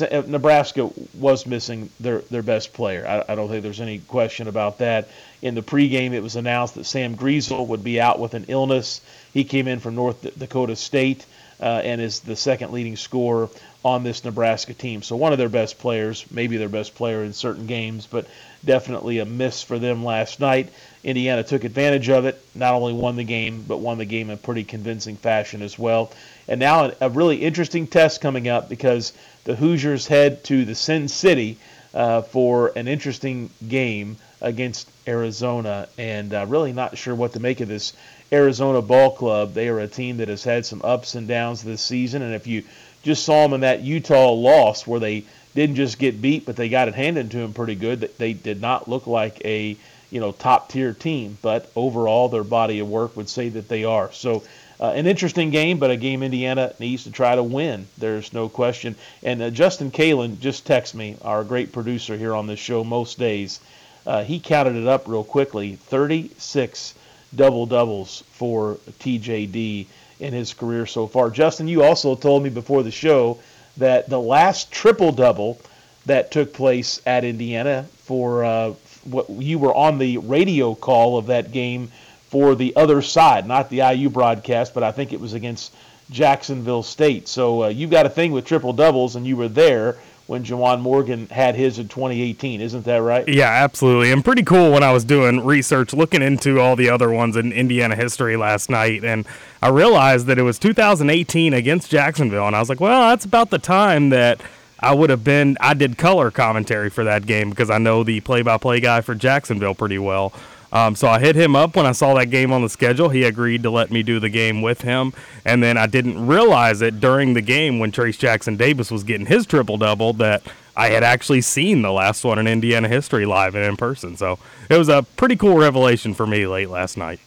uh, 0.00 0.22
Nebraska 0.26 0.90
was 1.14 1.46
missing 1.46 1.90
their, 2.00 2.18
their 2.22 2.42
best 2.42 2.72
player. 2.72 3.06
I, 3.06 3.32
I, 3.32 3.34
don't 3.36 3.48
think 3.48 3.62
there's 3.62 3.80
any 3.80 3.98
question 4.00 4.48
about 4.48 4.78
that. 4.78 5.08
In 5.42 5.54
the 5.54 5.62
pregame, 5.62 6.12
it 6.12 6.22
was 6.22 6.34
announced 6.34 6.74
that 6.74 6.84
Sam 6.84 7.16
Griesel 7.16 7.68
would 7.68 7.84
be 7.84 8.00
out 8.00 8.18
with 8.18 8.34
an 8.34 8.46
illness. 8.48 9.00
He 9.32 9.44
came 9.44 9.68
in 9.68 9.78
from 9.78 9.94
North 9.94 10.38
Dakota 10.38 10.74
State 10.74 11.24
uh, 11.60 11.82
and 11.84 12.00
is 12.00 12.20
the 12.20 12.36
second 12.36 12.72
leading 12.72 12.96
scorer 12.96 13.48
on 13.84 14.02
this 14.02 14.24
Nebraska 14.24 14.74
team. 14.74 15.02
So 15.02 15.14
one 15.14 15.32
of 15.32 15.38
their 15.38 15.48
best 15.48 15.78
players, 15.78 16.24
maybe 16.32 16.56
their 16.56 16.68
best 16.68 16.96
player 16.96 17.22
in 17.22 17.32
certain 17.32 17.66
games, 17.66 18.08
but 18.10 18.26
definitely 18.64 19.20
a 19.20 19.24
miss 19.24 19.62
for 19.62 19.78
them 19.78 20.04
last 20.04 20.40
night. 20.40 20.70
Indiana 21.04 21.44
took 21.44 21.62
advantage 21.62 22.08
of 22.08 22.26
it, 22.26 22.42
not 22.56 22.74
only 22.74 22.92
won 22.92 23.14
the 23.14 23.24
game, 23.24 23.64
but 23.68 23.78
won 23.78 23.98
the 23.98 24.04
game 24.04 24.30
in 24.30 24.38
pretty 24.38 24.64
convincing 24.64 25.16
fashion 25.16 25.62
as 25.62 25.78
well. 25.78 26.10
And 26.48 26.60
now 26.60 26.92
a 27.00 27.10
really 27.10 27.36
interesting 27.36 27.86
test 27.86 28.20
coming 28.20 28.48
up 28.48 28.68
because 28.68 29.12
the 29.44 29.56
Hoosiers 29.56 30.06
head 30.06 30.44
to 30.44 30.64
the 30.64 30.74
Sin 30.74 31.08
City 31.08 31.58
uh, 31.94 32.22
for 32.22 32.72
an 32.76 32.88
interesting 32.88 33.50
game 33.66 34.16
against 34.40 34.88
Arizona, 35.08 35.88
and 35.98 36.32
uh, 36.34 36.44
really 36.46 36.72
not 36.72 36.98
sure 36.98 37.14
what 37.14 37.32
to 37.32 37.40
make 37.40 37.60
of 37.60 37.68
this 37.68 37.94
Arizona 38.32 38.82
ball 38.82 39.10
club. 39.10 39.54
They 39.54 39.68
are 39.68 39.80
a 39.80 39.88
team 39.88 40.18
that 40.18 40.28
has 40.28 40.44
had 40.44 40.66
some 40.66 40.82
ups 40.84 41.14
and 41.14 41.26
downs 41.26 41.62
this 41.62 41.82
season, 41.82 42.22
and 42.22 42.34
if 42.34 42.46
you 42.46 42.64
just 43.02 43.24
saw 43.24 43.42
them 43.42 43.54
in 43.54 43.60
that 43.60 43.82
Utah 43.82 44.30
loss 44.32 44.86
where 44.86 45.00
they 45.00 45.24
didn't 45.54 45.76
just 45.76 45.98
get 45.98 46.20
beat, 46.20 46.44
but 46.44 46.56
they 46.56 46.68
got 46.68 46.88
it 46.88 46.94
handed 46.94 47.30
to 47.30 47.38
them 47.38 47.54
pretty 47.54 47.74
good. 47.74 48.00
That 48.00 48.18
they 48.18 48.34
did 48.34 48.60
not 48.60 48.88
look 48.88 49.06
like 49.06 49.40
a 49.44 49.76
you 50.10 50.20
know, 50.20 50.32
top 50.32 50.70
tier 50.70 50.92
team. 50.92 51.38
But 51.42 51.70
overall, 51.74 52.28
their 52.28 52.44
body 52.44 52.78
of 52.80 52.88
work 52.88 53.16
would 53.16 53.28
say 53.28 53.48
that 53.50 53.68
they 53.68 53.84
are. 53.84 54.12
So 54.12 54.42
uh, 54.80 54.90
an 54.90 55.06
interesting 55.06 55.50
game, 55.50 55.78
but 55.78 55.90
a 55.90 55.96
game 55.96 56.22
Indiana 56.22 56.74
needs 56.78 57.04
to 57.04 57.10
try 57.10 57.34
to 57.34 57.42
win. 57.42 57.86
There's 57.98 58.32
no 58.32 58.48
question. 58.48 58.94
And 59.22 59.42
uh, 59.42 59.50
Justin 59.50 59.90
Kalen 59.90 60.38
just 60.40 60.66
texted 60.66 60.94
me, 60.94 61.16
our 61.22 61.44
great 61.44 61.72
producer 61.72 62.16
here 62.16 62.34
on 62.34 62.46
this 62.46 62.60
show 62.60 62.84
most 62.84 63.18
days. 63.18 63.60
Uh, 64.06 64.22
he 64.22 64.38
counted 64.38 64.76
it 64.76 64.86
up 64.86 65.08
real 65.08 65.24
quickly 65.24 65.76
36 65.76 66.94
double 67.34 67.66
doubles 67.66 68.22
for 68.32 68.78
TJD 69.00 69.86
in 70.20 70.32
his 70.32 70.54
career 70.54 70.86
so 70.86 71.06
far. 71.06 71.30
Justin, 71.30 71.68
you 71.68 71.82
also 71.82 72.14
told 72.14 72.42
me 72.42 72.50
before 72.50 72.82
the 72.82 72.90
show 72.90 73.38
that 73.76 74.08
the 74.08 74.20
last 74.20 74.70
triple 74.70 75.12
double 75.12 75.60
that 76.06 76.30
took 76.30 76.52
place 76.52 77.00
at 77.04 77.24
Indiana 77.24 77.86
for 78.04 78.44
uh, 78.44 78.74
what 79.04 79.28
you 79.28 79.58
were 79.58 79.74
on 79.74 79.98
the 79.98 80.18
radio 80.18 80.74
call 80.74 81.18
of 81.18 81.26
that 81.26 81.52
game 81.52 81.90
for 82.36 82.54
the 82.54 82.76
other 82.76 83.00
side, 83.00 83.48
not 83.48 83.70
the 83.70 83.78
IU 83.78 84.10
broadcast, 84.10 84.74
but 84.74 84.82
I 84.82 84.92
think 84.92 85.14
it 85.14 85.18
was 85.18 85.32
against 85.32 85.74
Jacksonville 86.10 86.82
State. 86.82 87.28
So 87.28 87.64
uh, 87.64 87.68
you've 87.68 87.90
got 87.90 88.04
a 88.04 88.10
thing 88.10 88.30
with 88.30 88.44
triple 88.44 88.74
doubles, 88.74 89.16
and 89.16 89.26
you 89.26 89.38
were 89.38 89.48
there 89.48 89.96
when 90.26 90.44
Juwan 90.44 90.82
Morgan 90.82 91.28
had 91.28 91.54
his 91.54 91.78
in 91.78 91.88
2018. 91.88 92.60
Isn't 92.60 92.84
that 92.84 92.98
right? 92.98 93.26
Yeah, 93.26 93.48
absolutely. 93.48 94.12
And 94.12 94.22
pretty 94.22 94.42
cool 94.42 94.70
when 94.70 94.82
I 94.82 94.92
was 94.92 95.02
doing 95.02 95.46
research, 95.46 95.94
looking 95.94 96.20
into 96.20 96.60
all 96.60 96.76
the 96.76 96.90
other 96.90 97.10
ones 97.10 97.36
in 97.36 97.52
Indiana 97.52 97.96
history 97.96 98.36
last 98.36 98.68
night, 98.68 99.02
and 99.02 99.26
I 99.62 99.70
realized 99.70 100.26
that 100.26 100.38
it 100.38 100.42
was 100.42 100.58
2018 100.58 101.54
against 101.54 101.90
Jacksonville, 101.90 102.46
and 102.46 102.54
I 102.54 102.60
was 102.60 102.68
like, 102.68 102.80
well, 102.80 103.08
that's 103.08 103.24
about 103.24 103.48
the 103.48 103.58
time 103.58 104.10
that. 104.10 104.42
I 104.78 104.92
would 104.94 105.08
have 105.08 105.24
been. 105.24 105.56
I 105.58 105.72
did 105.72 105.96
color 105.96 106.30
commentary 106.30 106.90
for 106.90 107.04
that 107.04 107.24
game 107.24 107.48
because 107.48 107.70
I 107.70 107.78
know 107.78 108.04
the 108.04 108.20
play-by-play 108.20 108.80
guy 108.80 109.00
for 109.00 109.14
Jacksonville 109.14 109.74
pretty 109.74 109.98
well. 109.98 110.34
Um, 110.72 110.96
so 110.96 111.08
I 111.08 111.20
hit 111.20 111.36
him 111.36 111.54
up 111.54 111.76
when 111.76 111.86
I 111.86 111.92
saw 111.92 112.14
that 112.14 112.26
game 112.26 112.52
on 112.52 112.62
the 112.62 112.68
schedule. 112.68 113.08
He 113.08 113.22
agreed 113.22 113.62
to 113.62 113.70
let 113.70 113.90
me 113.90 114.02
do 114.02 114.18
the 114.20 114.28
game 114.28 114.62
with 114.62 114.82
him. 114.82 115.12
And 115.44 115.62
then 115.62 115.76
I 115.76 115.86
didn't 115.86 116.26
realize 116.26 116.82
it 116.82 117.00
during 117.00 117.34
the 117.34 117.42
game 117.42 117.78
when 117.78 117.92
Trayce 117.92 118.18
Jackson 118.18 118.56
Davis 118.56 118.90
was 118.90 119.04
getting 119.04 119.26
his 119.26 119.46
triple 119.46 119.78
double 119.78 120.12
that 120.14 120.42
I 120.76 120.88
had 120.88 121.02
actually 121.02 121.40
seen 121.40 121.82
the 121.82 121.92
last 121.92 122.24
one 122.24 122.38
in 122.38 122.46
Indiana 122.46 122.88
history 122.88 123.24
live 123.24 123.54
and 123.54 123.64
in 123.64 123.76
person. 123.76 124.16
So 124.16 124.38
it 124.68 124.76
was 124.76 124.88
a 124.88 125.02
pretty 125.16 125.36
cool 125.36 125.56
revelation 125.56 126.14
for 126.14 126.26
me 126.26 126.46
late 126.46 126.68
last 126.68 126.96
night. 126.98 127.20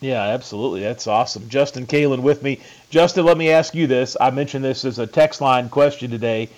Yeah, 0.00 0.22
absolutely. 0.22 0.80
That's 0.80 1.06
awesome. 1.06 1.48
Justin 1.48 1.86
Kalen 1.86 2.22
with 2.22 2.42
me. 2.42 2.60
Justin, 2.88 3.24
let 3.24 3.36
me 3.36 3.50
ask 3.50 3.74
you 3.74 3.86
this. 3.86 4.16
I 4.20 4.30
mentioned 4.30 4.64
this 4.64 4.84
as 4.84 4.98
a 4.98 5.06
text 5.06 5.40
line 5.40 5.68
question 5.68 6.10
today. 6.10 6.48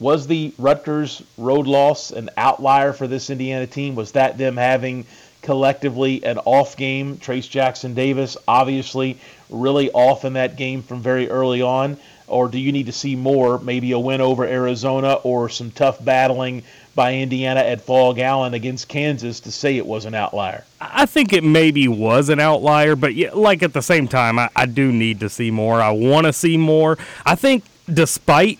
Was 0.00 0.26
the 0.26 0.52
Rutgers 0.58 1.22
road 1.38 1.66
loss 1.66 2.10
an 2.10 2.30
outlier 2.36 2.92
for 2.92 3.06
this 3.06 3.30
Indiana 3.30 3.66
team? 3.66 3.94
Was 3.94 4.12
that 4.12 4.38
them 4.38 4.56
having 4.56 5.06
collectively 5.42 6.24
an 6.24 6.38
off 6.38 6.76
game. 6.76 7.18
Trayce 7.18 7.48
Jackson 7.48 7.94
Davis, 7.94 8.36
obviously, 8.48 9.18
really 9.50 9.90
off 9.90 10.24
in 10.24 10.34
that 10.34 10.56
game 10.56 10.82
from 10.82 11.00
very 11.00 11.28
early 11.28 11.62
on. 11.62 11.96
Or 12.28 12.48
do 12.48 12.58
you 12.58 12.72
need 12.72 12.86
to 12.86 12.92
see 12.92 13.14
more, 13.14 13.58
maybe 13.58 13.92
a 13.92 13.98
win 13.98 14.22
over 14.22 14.44
Arizona 14.46 15.14
or 15.14 15.50
some 15.50 15.70
tough 15.70 16.02
battling 16.02 16.62
by 16.94 17.16
Indiana 17.16 17.60
at 17.60 17.82
Phog 17.82 18.18
Allen 18.18 18.54
against 18.54 18.88
Kansas 18.88 19.40
to 19.40 19.52
say 19.52 19.76
it 19.76 19.84
was 19.84 20.06
an 20.06 20.14
outlier? 20.14 20.64
I 20.80 21.04
think 21.04 21.32
it 21.32 21.44
maybe 21.44 21.88
was 21.88 22.30
an 22.30 22.40
outlier, 22.40 22.96
but 22.96 23.14
yeah, 23.14 23.32
like 23.34 23.62
at 23.62 23.74
the 23.74 23.82
same 23.82 24.08
time, 24.08 24.38
I, 24.38 24.48
I 24.56 24.66
do 24.66 24.92
need 24.92 25.20
to 25.20 25.28
see 25.28 25.50
more. 25.50 25.82
I 25.82 25.90
want 25.90 26.26
to 26.26 26.32
see 26.32 26.56
more. 26.56 26.96
I 27.26 27.34
think 27.34 27.64
despite 27.92 28.58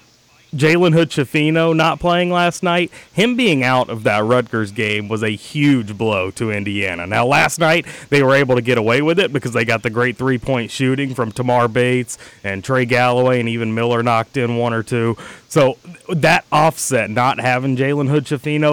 Jalen 0.54 0.92
Hood 0.92 1.76
not 1.76 1.98
playing 1.98 2.30
last 2.30 2.62
night, 2.62 2.90
him 3.12 3.36
being 3.36 3.62
out 3.62 3.88
of 3.88 4.02
that 4.02 4.22
Rutgers 4.22 4.70
game 4.70 5.08
was 5.08 5.22
a 5.22 5.30
huge 5.30 5.96
blow 5.96 6.30
to 6.32 6.50
Indiana. 6.50 7.06
Now, 7.06 7.26
last 7.26 7.58
night 7.58 7.86
they 8.10 8.22
were 8.22 8.34
able 8.34 8.56
to 8.56 8.62
get 8.62 8.76
away 8.76 9.00
with 9.00 9.18
it 9.18 9.32
because 9.32 9.52
they 9.52 9.64
got 9.64 9.82
the 9.82 9.90
great 9.90 10.16
three 10.16 10.38
point 10.38 10.70
shooting 10.70 11.14
from 11.14 11.32
Tamar 11.32 11.68
Bates 11.68 12.18
and 12.44 12.62
Trey 12.62 12.84
Galloway, 12.84 13.40
and 13.40 13.48
even 13.48 13.74
Miller 13.74 14.02
knocked 14.02 14.36
in 14.36 14.56
one 14.56 14.74
or 14.74 14.82
two. 14.82 15.16
So 15.48 15.78
that 16.08 16.44
offset 16.52 17.08
not 17.10 17.40
having 17.40 17.76
Jalen 17.76 18.08
Hood 18.08 18.26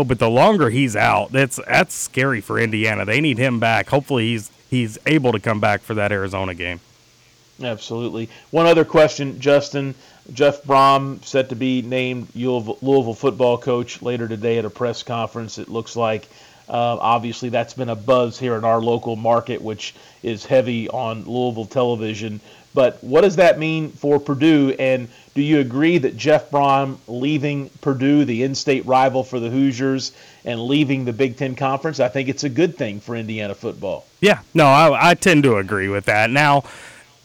but 0.07 0.19
the 0.19 0.29
longer 0.29 0.69
he's 0.69 0.95
out, 0.95 1.31
that's 1.31 1.59
that's 1.67 1.93
scary 1.93 2.41
for 2.41 2.59
Indiana. 2.59 3.05
They 3.05 3.21
need 3.21 3.37
him 3.37 3.59
back. 3.59 3.89
Hopefully, 3.89 4.31
he's 4.31 4.51
he's 4.69 4.97
able 5.05 5.31
to 5.31 5.39
come 5.39 5.59
back 5.59 5.81
for 5.81 5.93
that 5.93 6.11
Arizona 6.11 6.53
game. 6.53 6.81
Absolutely. 7.61 8.29
One 8.51 8.65
other 8.65 8.85
question, 8.85 9.39
Justin. 9.39 9.95
Jeff 10.33 10.63
Brohm 10.63 11.23
set 11.23 11.49
to 11.49 11.55
be 11.55 11.81
named 11.81 12.27
Louisville 12.35 13.13
football 13.13 13.57
coach 13.57 14.01
later 14.01 14.27
today 14.27 14.57
at 14.57 14.65
a 14.65 14.69
press 14.69 15.03
conference. 15.03 15.57
It 15.57 15.69
looks 15.69 15.95
like. 15.95 16.27
Uh, 16.67 16.97
obviously, 17.01 17.49
that's 17.49 17.73
been 17.73 17.89
a 17.89 17.95
buzz 17.95 18.37
here 18.37 18.55
in 18.55 18.63
our 18.63 18.79
local 18.79 19.15
market, 19.15 19.59
which 19.59 19.95
is 20.21 20.45
heavy 20.45 20.87
on 20.87 21.23
Louisville 21.23 21.65
television. 21.65 22.39
But 22.75 23.03
what 23.03 23.21
does 23.21 23.37
that 23.37 23.57
mean 23.57 23.89
for 23.89 24.19
Purdue? 24.19 24.75
And 24.77 25.07
do 25.33 25.41
you 25.41 25.59
agree 25.59 25.97
that 25.97 26.15
Jeff 26.15 26.51
Brohm 26.51 26.97
leaving 27.07 27.69
Purdue, 27.81 28.23
the 28.25 28.43
in-state 28.43 28.85
rival 28.85 29.23
for 29.23 29.39
the 29.39 29.49
Hoosiers, 29.49 30.11
and 30.45 30.61
leaving 30.61 31.05
the 31.05 31.13
Big 31.13 31.37
Ten 31.37 31.55
Conference, 31.55 31.99
I 31.99 32.09
think 32.09 32.29
it's 32.29 32.43
a 32.43 32.49
good 32.49 32.77
thing 32.77 32.99
for 32.99 33.15
Indiana 33.15 33.55
football. 33.55 34.05
Yeah, 34.21 34.41
no, 34.53 34.67
I, 34.67 35.09
I 35.09 35.13
tend 35.15 35.43
to 35.43 35.57
agree 35.57 35.89
with 35.89 36.05
that. 36.05 36.29
Now 36.29 36.63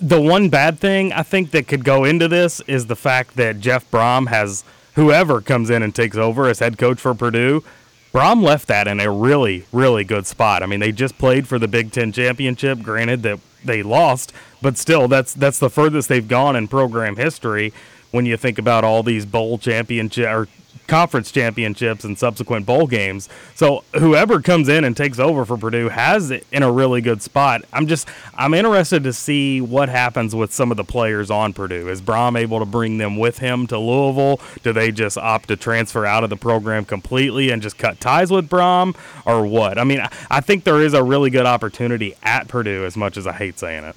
the 0.00 0.20
one 0.20 0.48
bad 0.48 0.78
thing 0.78 1.12
I 1.12 1.22
think 1.22 1.50
that 1.52 1.68
could 1.68 1.84
go 1.84 2.04
into 2.04 2.28
this 2.28 2.60
is 2.66 2.86
the 2.86 2.96
fact 2.96 3.36
that 3.36 3.60
Jeff 3.60 3.90
Brohm 3.90 4.28
has 4.28 4.64
whoever 4.94 5.40
comes 5.40 5.70
in 5.70 5.82
and 5.82 5.94
takes 5.94 6.16
over 6.16 6.48
as 6.48 6.58
head 6.58 6.78
coach 6.78 7.00
for 7.00 7.14
Purdue. 7.14 7.64
Brohm 8.12 8.42
left 8.42 8.68
that 8.68 8.86
in 8.86 9.00
a 9.00 9.10
really, 9.10 9.66
really 9.72 10.04
good 10.04 10.26
spot. 10.26 10.62
I 10.62 10.66
mean, 10.66 10.80
they 10.80 10.92
just 10.92 11.18
played 11.18 11.48
for 11.48 11.58
the 11.58 11.66
Big 11.66 11.90
Ten 11.90 12.12
championship. 12.12 12.80
Granted 12.80 13.22
that 13.22 13.40
they 13.64 13.82
lost, 13.82 14.32
but 14.62 14.78
still, 14.78 15.08
that's 15.08 15.34
that's 15.34 15.58
the 15.58 15.70
furthest 15.70 16.08
they've 16.08 16.28
gone 16.28 16.54
in 16.54 16.68
program 16.68 17.16
history. 17.16 17.72
When 18.12 18.26
you 18.26 18.36
think 18.36 18.58
about 18.58 18.84
all 18.84 19.02
these 19.02 19.26
bowl 19.26 19.58
championship 19.58 20.28
or 20.28 20.46
conference 20.86 21.30
championships 21.30 22.04
and 22.04 22.18
subsequent 22.18 22.66
bowl 22.66 22.86
games. 22.86 23.28
So 23.54 23.84
whoever 23.94 24.40
comes 24.40 24.68
in 24.68 24.84
and 24.84 24.96
takes 24.96 25.18
over 25.18 25.44
for 25.44 25.56
Purdue 25.56 25.88
has 25.88 26.30
it 26.30 26.46
in 26.52 26.62
a 26.62 26.70
really 26.70 27.00
good 27.00 27.22
spot. 27.22 27.62
I'm 27.72 27.86
just 27.86 28.08
I'm 28.34 28.54
interested 28.54 29.04
to 29.04 29.12
see 29.12 29.60
what 29.60 29.88
happens 29.88 30.34
with 30.34 30.52
some 30.52 30.70
of 30.70 30.76
the 30.76 30.84
players 30.84 31.30
on 31.30 31.52
Purdue. 31.52 31.88
Is 31.88 32.02
Brohm 32.02 32.38
able 32.38 32.58
to 32.58 32.66
bring 32.66 32.98
them 32.98 33.16
with 33.16 33.38
him 33.38 33.66
to 33.68 33.78
Louisville? 33.78 34.40
Do 34.62 34.72
they 34.72 34.90
just 34.90 35.16
opt 35.16 35.48
to 35.48 35.56
transfer 35.56 36.04
out 36.06 36.24
of 36.24 36.30
the 36.30 36.36
program 36.36 36.84
completely 36.84 37.50
and 37.50 37.62
just 37.62 37.78
cut 37.78 38.00
ties 38.00 38.30
with 38.30 38.48
Brohm 38.48 38.96
or 39.24 39.46
what? 39.46 39.78
I 39.78 39.84
mean, 39.84 40.00
I 40.30 40.40
think 40.40 40.64
there 40.64 40.80
is 40.80 40.94
a 40.94 41.02
really 41.02 41.30
good 41.30 41.46
opportunity 41.46 42.14
at 42.22 42.48
Purdue 42.48 42.84
as 42.84 42.96
much 42.96 43.16
as 43.16 43.26
I 43.26 43.32
hate 43.32 43.58
saying 43.58 43.84
it. 43.84 43.96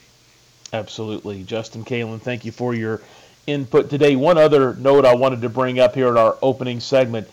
Absolutely. 0.73 1.43
Justin 1.43 1.85
Kalen, 1.85 2.19
thank 2.19 2.43
you 2.43 2.51
for 2.51 2.73
your 2.73 3.01
input 3.47 3.89
today. 3.89 4.15
One 4.15 4.37
other 4.37 4.75
note 4.75 5.05
I 5.05 5.15
wanted 5.15 5.41
to 5.41 5.49
bring 5.49 5.79
up 5.79 5.95
here 5.95 6.09
in 6.09 6.17
our 6.17 6.37
opening 6.41 6.79
segment 6.79 7.27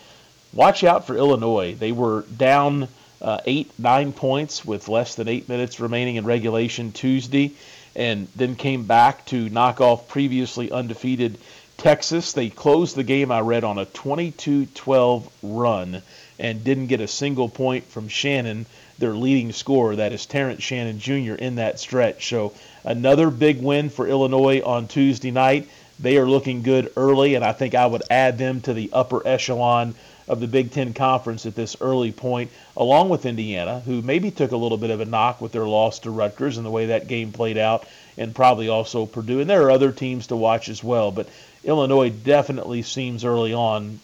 watch 0.54 0.84
out 0.84 1.06
for 1.06 1.16
Illinois. 1.16 1.74
They 1.74 1.92
were 1.92 2.22
down 2.36 2.88
uh, 3.20 3.40
eight, 3.44 3.72
nine 3.78 4.12
points 4.12 4.64
with 4.64 4.88
less 4.88 5.16
than 5.16 5.28
eight 5.28 5.48
minutes 5.48 5.80
remaining 5.80 6.16
in 6.16 6.24
regulation 6.24 6.92
Tuesday, 6.92 7.52
and 7.96 8.28
then 8.36 8.54
came 8.54 8.84
back 8.84 9.26
to 9.26 9.48
knock 9.50 9.80
off 9.80 10.08
previously 10.08 10.70
undefeated 10.70 11.38
Texas. 11.76 12.32
They 12.32 12.50
closed 12.50 12.96
the 12.96 13.04
game, 13.04 13.32
I 13.32 13.40
read, 13.40 13.64
on 13.64 13.78
a 13.78 13.84
22 13.84 14.66
12 14.66 15.32
run 15.42 16.02
and 16.38 16.64
didn't 16.64 16.88
get 16.88 17.00
a 17.00 17.08
single 17.08 17.48
point 17.48 17.84
from 17.84 18.08
Shannon, 18.08 18.66
their 18.98 19.14
leading 19.14 19.52
scorer. 19.52 19.96
That 19.96 20.12
is 20.12 20.26
Terrence 20.26 20.62
Shannon 20.62 20.98
Jr. 20.98 21.34
in 21.34 21.56
that 21.56 21.78
stretch. 21.78 22.28
So 22.28 22.54
another 22.84 23.30
big 23.30 23.62
win 23.62 23.88
for 23.88 24.06
Illinois 24.06 24.60
on 24.60 24.88
Tuesday 24.88 25.30
night. 25.30 25.68
They 25.98 26.16
are 26.16 26.26
looking 26.26 26.62
good 26.62 26.92
early, 26.96 27.34
and 27.34 27.44
I 27.44 27.52
think 27.52 27.74
I 27.74 27.86
would 27.86 28.02
add 28.10 28.38
them 28.38 28.60
to 28.62 28.74
the 28.74 28.90
upper 28.92 29.26
echelon 29.26 29.94
of 30.26 30.40
the 30.40 30.46
Big 30.46 30.70
Ten 30.70 30.94
Conference 30.94 31.46
at 31.46 31.54
this 31.54 31.76
early 31.80 32.10
point, 32.10 32.50
along 32.76 33.10
with 33.10 33.26
Indiana, 33.26 33.80
who 33.80 34.02
maybe 34.02 34.30
took 34.30 34.52
a 34.52 34.56
little 34.56 34.78
bit 34.78 34.90
of 34.90 35.00
a 35.00 35.04
knock 35.04 35.40
with 35.40 35.52
their 35.52 35.66
loss 35.66 36.00
to 36.00 36.10
Rutgers 36.10 36.56
and 36.56 36.66
the 36.66 36.70
way 36.70 36.86
that 36.86 37.08
game 37.08 37.30
played 37.30 37.58
out, 37.58 37.86
and 38.16 38.34
probably 38.34 38.68
also 38.68 39.06
Purdue. 39.06 39.40
And 39.40 39.50
there 39.50 39.62
are 39.62 39.70
other 39.70 39.92
teams 39.92 40.28
to 40.28 40.36
watch 40.36 40.68
as 40.68 40.82
well, 40.82 41.10
but 41.10 41.28
Illinois 41.62 42.10
definitely 42.10 42.82
seems 42.82 43.24
early 43.24 43.52
on 43.52 44.00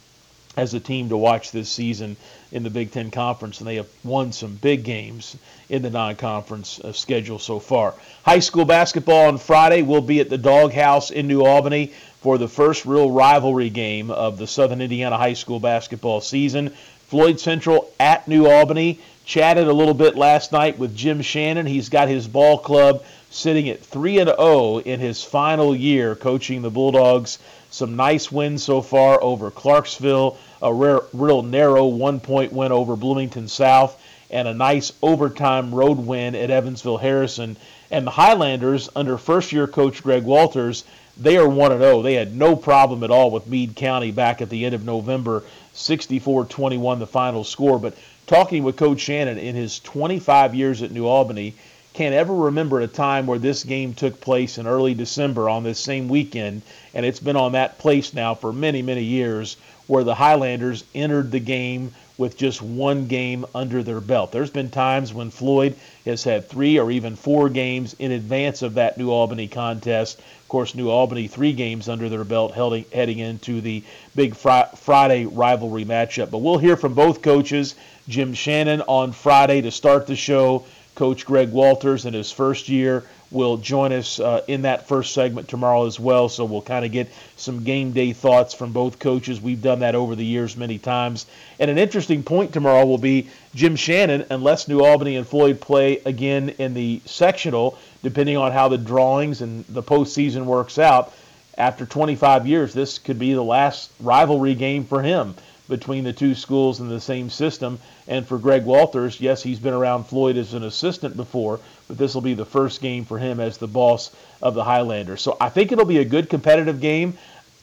as 0.57 0.75
a 0.75 0.81
team 0.81 1.09
to 1.09 1.17
watch 1.17 1.53
this 1.53 1.69
season 1.69 2.17
in 2.53 2.63
the 2.63 2.71
Big 2.71 2.93
Ten 2.93 3.11
Conference, 3.11 3.59
and 3.59 3.69
they 3.69 3.77
have 3.77 3.89
won 4.05 4.33
some 4.33 4.57
big 4.57 4.85
games 4.85 5.37
in 5.71 5.83
the 5.83 5.91
non-conference 5.91 6.81
uh, 6.81 6.93
schedule 6.93 7.39
so 7.39 7.59
far. 7.59 7.95
High 8.25 8.41
school 8.41 8.65
basketball 8.65 9.29
on 9.29 9.39
Friday 9.39 9.83
will 9.83 10.03
be 10.03 10.21
at 10.21 10.29
the 10.29 10.37
Doghouse 10.37 11.11
in 11.11 11.29
New 11.29 11.45
Albany 11.45 11.93
for 12.21 12.37
the 12.37 12.49
first 12.49 12.85
real 12.85 13.11
rivalry 13.11 13.71
game 13.71 14.11
of 14.11 14.37
the 14.37 14.47
Southern 14.47 14.83
Indiana 14.83 15.17
high 15.17 15.35
school 15.35 15.61
basketball 15.61 16.21
season. 16.21 16.73
Floyd 17.09 17.41
Central 17.41 17.91
at 17.99 18.29
New 18.29 18.47
Albany. 18.47 18.99
Chatted 19.25 19.69
a 19.69 19.73
little 19.73 19.95
bit 19.95 20.17
last 20.17 20.51
night 20.51 20.79
with 20.79 20.97
Jim 20.97 21.23
Shannon. 21.23 21.67
He's 21.67 21.89
got 21.89 22.09
his 22.09 22.27
ball 22.27 22.59
club 22.59 23.05
sitting 23.31 23.69
at 23.69 23.81
3 23.81 24.19
and 24.19 24.29
0 24.29 24.79
in 24.79 24.99
his 24.99 25.23
final 25.23 25.75
year 25.75 26.17
coaching 26.17 26.63
the 26.63 26.71
Bulldogs. 26.71 27.39
Some 27.71 27.95
nice 27.95 28.33
wins 28.33 28.65
so 28.65 28.83
far 28.83 29.23
over 29.23 29.53
Clarksville, 29.53 30.37
a 30.61 30.75
rare, 30.75 31.03
real 31.13 31.43
narrow 31.43 31.87
one 31.87 32.19
point 32.19 32.53
win 32.53 32.73
over 32.73 32.97
Bloomington 32.97 33.47
South, 33.47 34.00
and 34.31 34.47
a 34.47 34.55
nice 34.55 34.93
overtime 35.03 35.75
road 35.75 35.99
win 35.99 36.35
at 36.35 36.51
Evansville 36.51 36.99
Harrison. 36.99 37.57
And 37.91 38.07
the 38.07 38.13
Highlanders, 38.13 38.89
under 38.95 39.19
first 39.19 39.53
year 39.53 39.67
coach 39.67 40.03
Greg 40.03 40.25
Walters, 40.25 40.85
they 41.17 41.37
are 41.37 41.49
1 41.49 41.79
0. 41.79 42.03
They 42.03 42.15
had 42.15 42.35
no 42.35 42.57
problem 42.57 43.03
at 43.03 43.11
all 43.11 43.31
with 43.31 43.47
Meade 43.47 43.77
County 43.77 44.11
back 44.11 44.41
at 44.41 44.49
the 44.49 44.65
end 44.65 44.75
of 44.75 44.85
November, 44.85 45.43
64 45.75 46.47
21, 46.47 46.99
the 46.99 47.07
final 47.07 47.45
score. 47.45 47.79
But 47.79 47.95
talking 48.27 48.63
with 48.63 48.77
Coach 48.77 49.01
Shannon 49.01 49.39
in 49.39 49.55
his 49.55 49.81
25 49.81 50.55
years 50.55 50.83
at 50.83 50.93
New 50.93 51.07
Albany, 51.07 51.55
can't 51.93 52.15
ever 52.15 52.35
remember 52.35 52.81
a 52.81 52.87
time 52.87 53.27
where 53.27 53.39
this 53.39 53.65
game 53.65 53.93
took 53.95 54.21
place 54.21 54.57
in 54.57 54.67
early 54.67 54.95
December 54.95 55.51
on 55.51 55.65
this 55.65 55.81
same 55.81 56.09
weekend, 56.09 56.63
and 56.95 57.05
it's 57.05 57.19
been 57.19 57.37
on 57.37 57.53
that 57.53 57.79
place 57.79 58.15
now 58.15 58.35
for 58.35 58.53
many, 58.53 58.81
many 58.81 59.03
years, 59.03 59.57
where 59.89 60.05
the 60.05 60.15
Highlanders 60.15 60.85
entered 60.95 61.33
the 61.33 61.41
game 61.41 61.93
with 62.21 62.37
just 62.37 62.61
one 62.61 63.07
game 63.07 63.47
under 63.55 63.83
their 63.83 64.01
belt. 64.01 64.31
There's 64.31 64.51
been 64.51 64.69
times 64.69 65.15
when 65.15 65.31
Floyd 65.31 65.75
has 66.05 66.23
had 66.23 66.51
three 66.51 66.79
or 66.79 66.91
even 66.91 67.17
four 67.17 67.49
games 67.49 67.97
in 67.99 68.13
advance 68.13 68.61
of 68.61 68.75
that 68.75 68.99
New 68.99 69.11
Albany 69.11 69.49
contest. 69.49 70.19
Of 70.19 70.49
course, 70.49 70.75
New 70.75 70.91
Albany 70.91 71.29
three 71.29 71.55
games 71.55 71.89
under 71.89 72.11
their 72.11 72.25
belt 72.25 72.53
heading 72.93 73.21
into 73.21 73.63
the 73.63 73.83
big 74.15 74.37
Friday 74.37 75.25
rivalry 75.25 75.87
matchup. 75.87 76.31
But 76.31 76.43
we'll 76.43 76.59
hear 76.59 76.77
from 76.77 76.93
both 76.93 77.23
coaches. 77.23 77.75
Jim 78.07 78.35
Shannon 78.35 78.83
on 78.83 79.13
Friday 79.13 79.63
to 79.63 79.71
start 79.71 80.07
the 80.07 80.15
show. 80.15 80.67
Coach 80.97 81.25
Greg 81.25 81.51
Walters 81.51 82.05
in 82.05 82.13
his 82.13 82.31
first 82.31 82.69
year 82.69 83.05
will 83.31 83.57
join 83.57 83.93
us 83.93 84.19
uh, 84.19 84.43
in 84.49 84.63
that 84.63 84.89
first 84.89 85.15
segment 85.15 85.49
tomorrow 85.49 85.87
as 85.87 86.01
well. 86.01 86.29
So 86.29 86.45
we'll 86.45 86.63
kind 86.63 86.85
of 86.85 86.93
get 86.93 87.09
some 87.37 87.63
game 87.63 87.93
day 87.93 88.13
thoughts 88.13 88.55
from 88.55 88.73
both 88.73 88.99
coaches. 88.99 89.41
We've 89.41 89.63
done 89.63 89.81
that 89.81 89.95
over 89.95 90.17
the 90.17 90.25
years 90.25 90.57
many 90.57 90.79
times. 90.79 91.27
And 91.59 91.71
an 91.71 91.79
interesting 91.79 92.23
point 92.23 92.53
tomorrow 92.53 92.85
will 92.85 92.99
be 92.99 93.29
Jim 93.55 93.77
Shannon, 93.77 94.27
unless 94.31 94.69
New 94.69 94.85
Albany 94.85 95.17
and 95.17 95.27
Floyd 95.27 95.61
play 95.61 95.99
again 96.05 96.51
in 96.59 96.75
the 96.75 97.01
sectional, 97.05 97.79
depending 98.03 98.37
on 98.37 98.53
how 98.53 98.69
the 98.69 98.79
drawings 98.79 99.43
and 99.43 99.65
the 99.67 99.83
postseason 99.83 100.45
works 100.45 100.79
out. 100.79 101.13
After 101.57 101.85
25 101.85 102.47
years, 102.47 102.73
this 102.73 102.99
could 102.99 103.19
be 103.19 103.35
the 103.35 103.45
last 103.45 103.91
rivalry 104.01 104.55
game 104.55 104.85
for 104.85 105.03
him 105.03 105.35
between 105.71 106.05
the 106.05 106.13
two 106.13 106.35
schools 106.35 106.81
in 106.81 106.89
the 106.89 107.01
same 107.01 107.31
system. 107.31 107.79
And 108.07 108.27
for 108.27 108.37
Greg 108.37 108.65
Walters, 108.65 109.21
yes, 109.21 109.43
he's 109.43 109.59
been 109.59 109.73
around 109.73 110.05
Floyd 110.05 110.37
as 110.37 110.53
an 110.53 110.65
assistant 110.65 111.17
before, 111.17 111.61
but 111.89 111.97
this 111.97 112.13
will 112.13 112.21
be 112.21 112.35
the 112.35 112.45
first 112.45 112.83
game 112.83 113.07
for 113.07 113.19
him 113.19 113.41
as 113.41 113.57
the 113.57 113.69
boss 113.69 114.11
of 114.43 114.55
the 114.55 114.65
Highlanders. 114.65 115.23
So 115.23 115.39
I 115.41 115.49
think 115.49 115.73
it'll 115.73 115.87
be 115.87 115.99
a 115.99 116.05
good 116.05 116.29
competitive 116.29 116.81
game. 116.81 117.17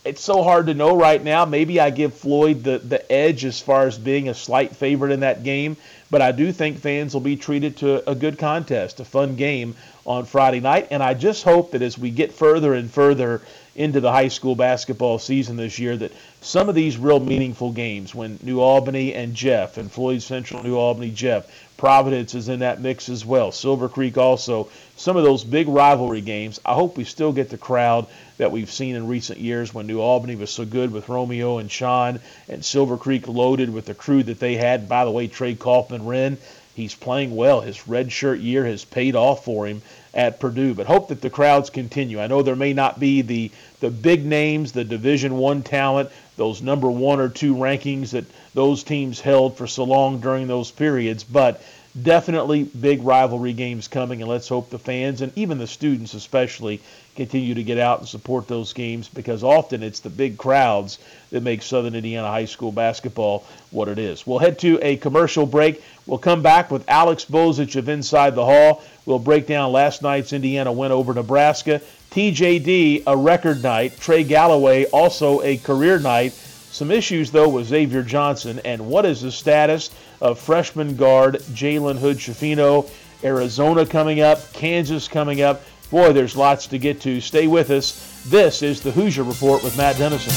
It's 0.05 0.21
so 0.21 0.41
hard 0.41 0.67
to 0.67 0.73
know 0.73 0.95
right 0.95 1.21
now. 1.21 1.43
Maybe 1.43 1.81
I 1.81 1.89
give 1.89 2.13
Floyd 2.13 2.63
the, 2.63 2.79
the 2.79 3.11
edge 3.11 3.43
as 3.43 3.59
far 3.59 3.87
as 3.87 3.97
being 3.97 4.29
a 4.29 4.33
slight 4.33 4.73
favorite 4.73 5.11
in 5.11 5.19
that 5.19 5.43
game, 5.43 5.75
but 6.09 6.21
I 6.21 6.31
do 6.31 6.53
think 6.53 6.79
fans 6.79 7.13
will 7.13 7.21
be 7.21 7.35
treated 7.35 7.75
to 7.77 8.09
a 8.09 8.15
good 8.15 8.37
contest, 8.37 9.01
a 9.01 9.05
fun 9.05 9.35
game 9.35 9.75
on 10.05 10.23
Friday 10.23 10.61
night. 10.61 10.87
And 10.91 11.03
I 11.03 11.13
just 11.13 11.43
hope 11.43 11.71
that 11.71 11.81
as 11.81 11.97
we 11.97 12.09
get 12.09 12.31
further 12.31 12.73
and 12.73 12.89
further 12.89 13.41
into 13.77 14.01
the 14.01 14.11
high 14.11 14.27
school 14.27 14.55
basketball 14.55 15.19
season 15.19 15.55
this 15.55 15.77
year 15.77 15.95
that 15.95 16.11
some 16.41 16.67
of 16.67 16.73
these 16.73 16.97
real 16.97 17.19
meaningful 17.19 17.71
games 17.71 18.13
when 18.13 18.39
New 18.41 18.59
Albany 18.59 19.13
and 19.13 19.35
Jeff 19.35 19.77
and 19.77 19.91
Floyd 19.91 20.23
Central 20.23 20.63
New 20.63 20.75
Albany 20.75 21.11
Jeff 21.11 21.45
Providence 21.77 22.33
is 22.33 22.49
in 22.49 22.61
that 22.61 22.81
mix 22.81 23.07
as 23.07 23.23
well. 23.23 23.51
Silver 23.51 23.87
Creek 23.87 24.17
also 24.17 24.67
some 24.95 25.15
of 25.15 25.23
those 25.23 25.43
big 25.43 25.67
rivalry 25.67 26.21
games 26.21 26.59
I 26.65 26.73
hope 26.73 26.97
we 26.97 27.03
still 27.03 27.31
get 27.31 27.51
the 27.51 27.57
crowd 27.57 28.07
that 28.37 28.51
we've 28.51 28.71
seen 28.71 28.95
in 28.95 29.07
recent 29.07 29.39
years 29.39 29.75
when 29.75 29.85
New 29.85 30.01
Albany 30.01 30.35
was 30.35 30.49
so 30.49 30.65
good 30.65 30.91
with 30.91 31.07
Romeo 31.07 31.59
and 31.59 31.71
Sean 31.71 32.19
and 32.49 32.65
Silver 32.65 32.97
Creek 32.97 33.27
loaded 33.27 33.71
with 33.71 33.85
the 33.85 33.93
crew 33.93 34.23
that 34.23 34.39
they 34.39 34.55
had. 34.55 34.89
By 34.89 35.05
the 35.05 35.11
way 35.11 35.27
Trey 35.27 35.53
Kaufman-Renn 35.53 36.37
he's 36.77 36.95
playing 36.95 37.35
well. 37.35 37.61
His 37.61 37.87
red 37.87 38.11
shirt 38.11 38.39
year 38.39 38.63
has 38.65 38.85
paid 38.85 39.15
off 39.15 39.43
for 39.43 39.67
him 39.67 39.81
at 40.17 40.39
Purdue. 40.39 40.73
But 40.73 40.87
hope 40.87 41.07
that 41.09 41.21
the 41.21 41.29
crowds 41.29 41.69
continue. 41.69 42.19
I 42.19 42.27
know 42.27 42.41
there 42.41 42.55
may 42.55 42.73
not 42.73 42.99
be 42.99 43.21
the 43.21 43.51
the 43.79 43.91
big 43.91 44.25
names, 44.25 44.71
the 44.71 44.83
Division 44.83 45.37
One 45.37 45.61
talent, 45.61 46.09
those 46.35 46.61
number 46.61 46.89
one 46.89 47.19
or 47.19 47.29
two 47.29 47.53
rankings 47.55 48.09
that 48.09 48.25
those 48.55 48.83
teams 48.83 49.21
held 49.21 49.55
for 49.55 49.67
so 49.67 49.83
long 49.83 50.19
during 50.19 50.47
those 50.47 50.71
periods, 50.71 51.23
but 51.23 51.61
definitely 52.01 52.63
big 52.63 53.03
rivalry 53.03 53.53
games 53.53 53.87
coming, 53.87 54.21
and 54.21 54.29
let's 54.29 54.47
hope 54.47 54.69
the 54.69 54.79
fans 54.79 55.21
and 55.21 55.31
even 55.35 55.59
the 55.59 55.67
students 55.67 56.15
especially 56.15 56.81
continue 57.17 57.55
to 57.55 57.63
get 57.63 57.77
out 57.77 57.99
and 57.99 58.07
support 58.07 58.47
those 58.47 58.71
games 58.71 59.09
because 59.09 59.43
often 59.43 59.83
it's 59.83 59.99
the 59.99 60.09
big 60.09 60.37
crowds 60.37 60.99
that 61.31 61.43
make 61.43 61.61
Southern 61.61 61.95
Indiana 61.95 62.27
high 62.27 62.45
school 62.45 62.71
basketball 62.71 63.45
what 63.71 63.89
it 63.89 63.99
is. 63.99 64.25
We'll 64.25 64.39
head 64.39 64.59
to 64.59 64.79
a 64.81 64.95
commercial 64.95 65.45
break. 65.45 65.83
We'll 66.05 66.19
come 66.19 66.41
back 66.41 66.71
with 66.71 66.87
Alex 66.87 67.25
Bozich 67.25 67.75
of 67.75 67.89
Inside 67.89 68.35
the 68.35 68.45
Hall. 68.45 68.83
We'll 69.05 69.19
break 69.19 69.47
down 69.47 69.73
last 69.73 70.01
night's 70.01 70.31
Indiana 70.31 70.71
win 70.71 70.93
over 70.93 71.13
Nebraska. 71.13 71.81
TJD, 72.11 73.03
a 73.05 73.17
record 73.17 73.61
night. 73.61 73.99
Trey 73.99 74.23
Galloway, 74.23 74.85
also 74.85 75.41
a 75.41 75.57
career 75.57 75.99
night. 75.99 76.31
Some 76.31 76.91
issues, 76.91 77.31
though, 77.31 77.49
with 77.49 77.67
Xavier 77.67 78.03
Johnson. 78.03 78.61
And 78.63 78.87
what 78.87 79.05
is 79.05 79.21
the 79.21 79.31
status 79.31 79.89
of 80.21 80.39
freshman 80.39 80.95
guard 80.95 81.35
Jalen 81.53 81.97
Hood 81.97 82.17
Schifino? 82.17 82.89
Arizona 83.23 83.85
coming 83.85 84.21
up, 84.21 84.53
Kansas 84.53 85.07
coming 85.07 85.41
up. 85.41 85.63
Boy, 85.89 86.11
there's 86.11 86.35
lots 86.35 86.67
to 86.67 86.77
get 86.77 86.99
to. 87.01 87.21
Stay 87.21 87.47
with 87.47 87.69
us. 87.69 88.23
This 88.27 88.61
is 88.61 88.81
the 88.81 88.91
Hoosier 88.91 89.23
Report 89.23 89.63
with 89.63 89.77
Matt 89.77 89.97
Dennison. 89.97 90.33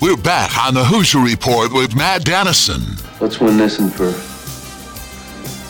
We're 0.00 0.16
back 0.16 0.56
on 0.66 0.72
the 0.72 0.84
Hoosier 0.84 1.20
Report 1.20 1.74
with 1.74 1.94
Matt 1.94 2.24
Dennison. 2.24 2.80
Let's 3.20 3.38
win 3.38 3.58
this 3.58 3.78
one 3.78 3.90
for 3.90 4.14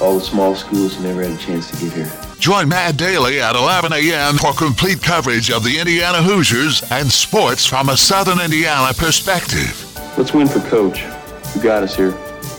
all 0.02 0.14
the 0.14 0.24
small 0.24 0.54
schools 0.54 0.94
who 0.94 1.02
never 1.02 1.22
had 1.22 1.32
a 1.32 1.36
chance 1.36 1.68
to 1.70 1.76
get 1.84 1.92
here. 1.92 2.31
Join 2.42 2.68
Matt 2.68 2.96
Daly 2.96 3.40
at 3.40 3.54
11 3.54 3.92
a.m. 3.92 4.36
for 4.36 4.52
complete 4.52 5.00
coverage 5.00 5.48
of 5.52 5.62
the 5.62 5.78
Indiana 5.78 6.20
Hoosiers 6.20 6.82
and 6.90 7.08
sports 7.08 7.64
from 7.64 7.88
a 7.88 7.96
Southern 7.96 8.40
Indiana 8.40 8.92
perspective. 8.94 9.96
Let's 10.18 10.34
win 10.34 10.48
for 10.48 10.58
Coach. 10.68 11.04
You 11.54 11.62
got 11.62 11.84
us 11.84 11.94
here. 11.94 12.10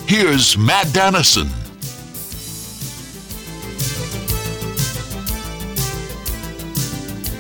Here's 0.08 0.58
Matt 0.58 0.94
Dennison. 0.94 1.50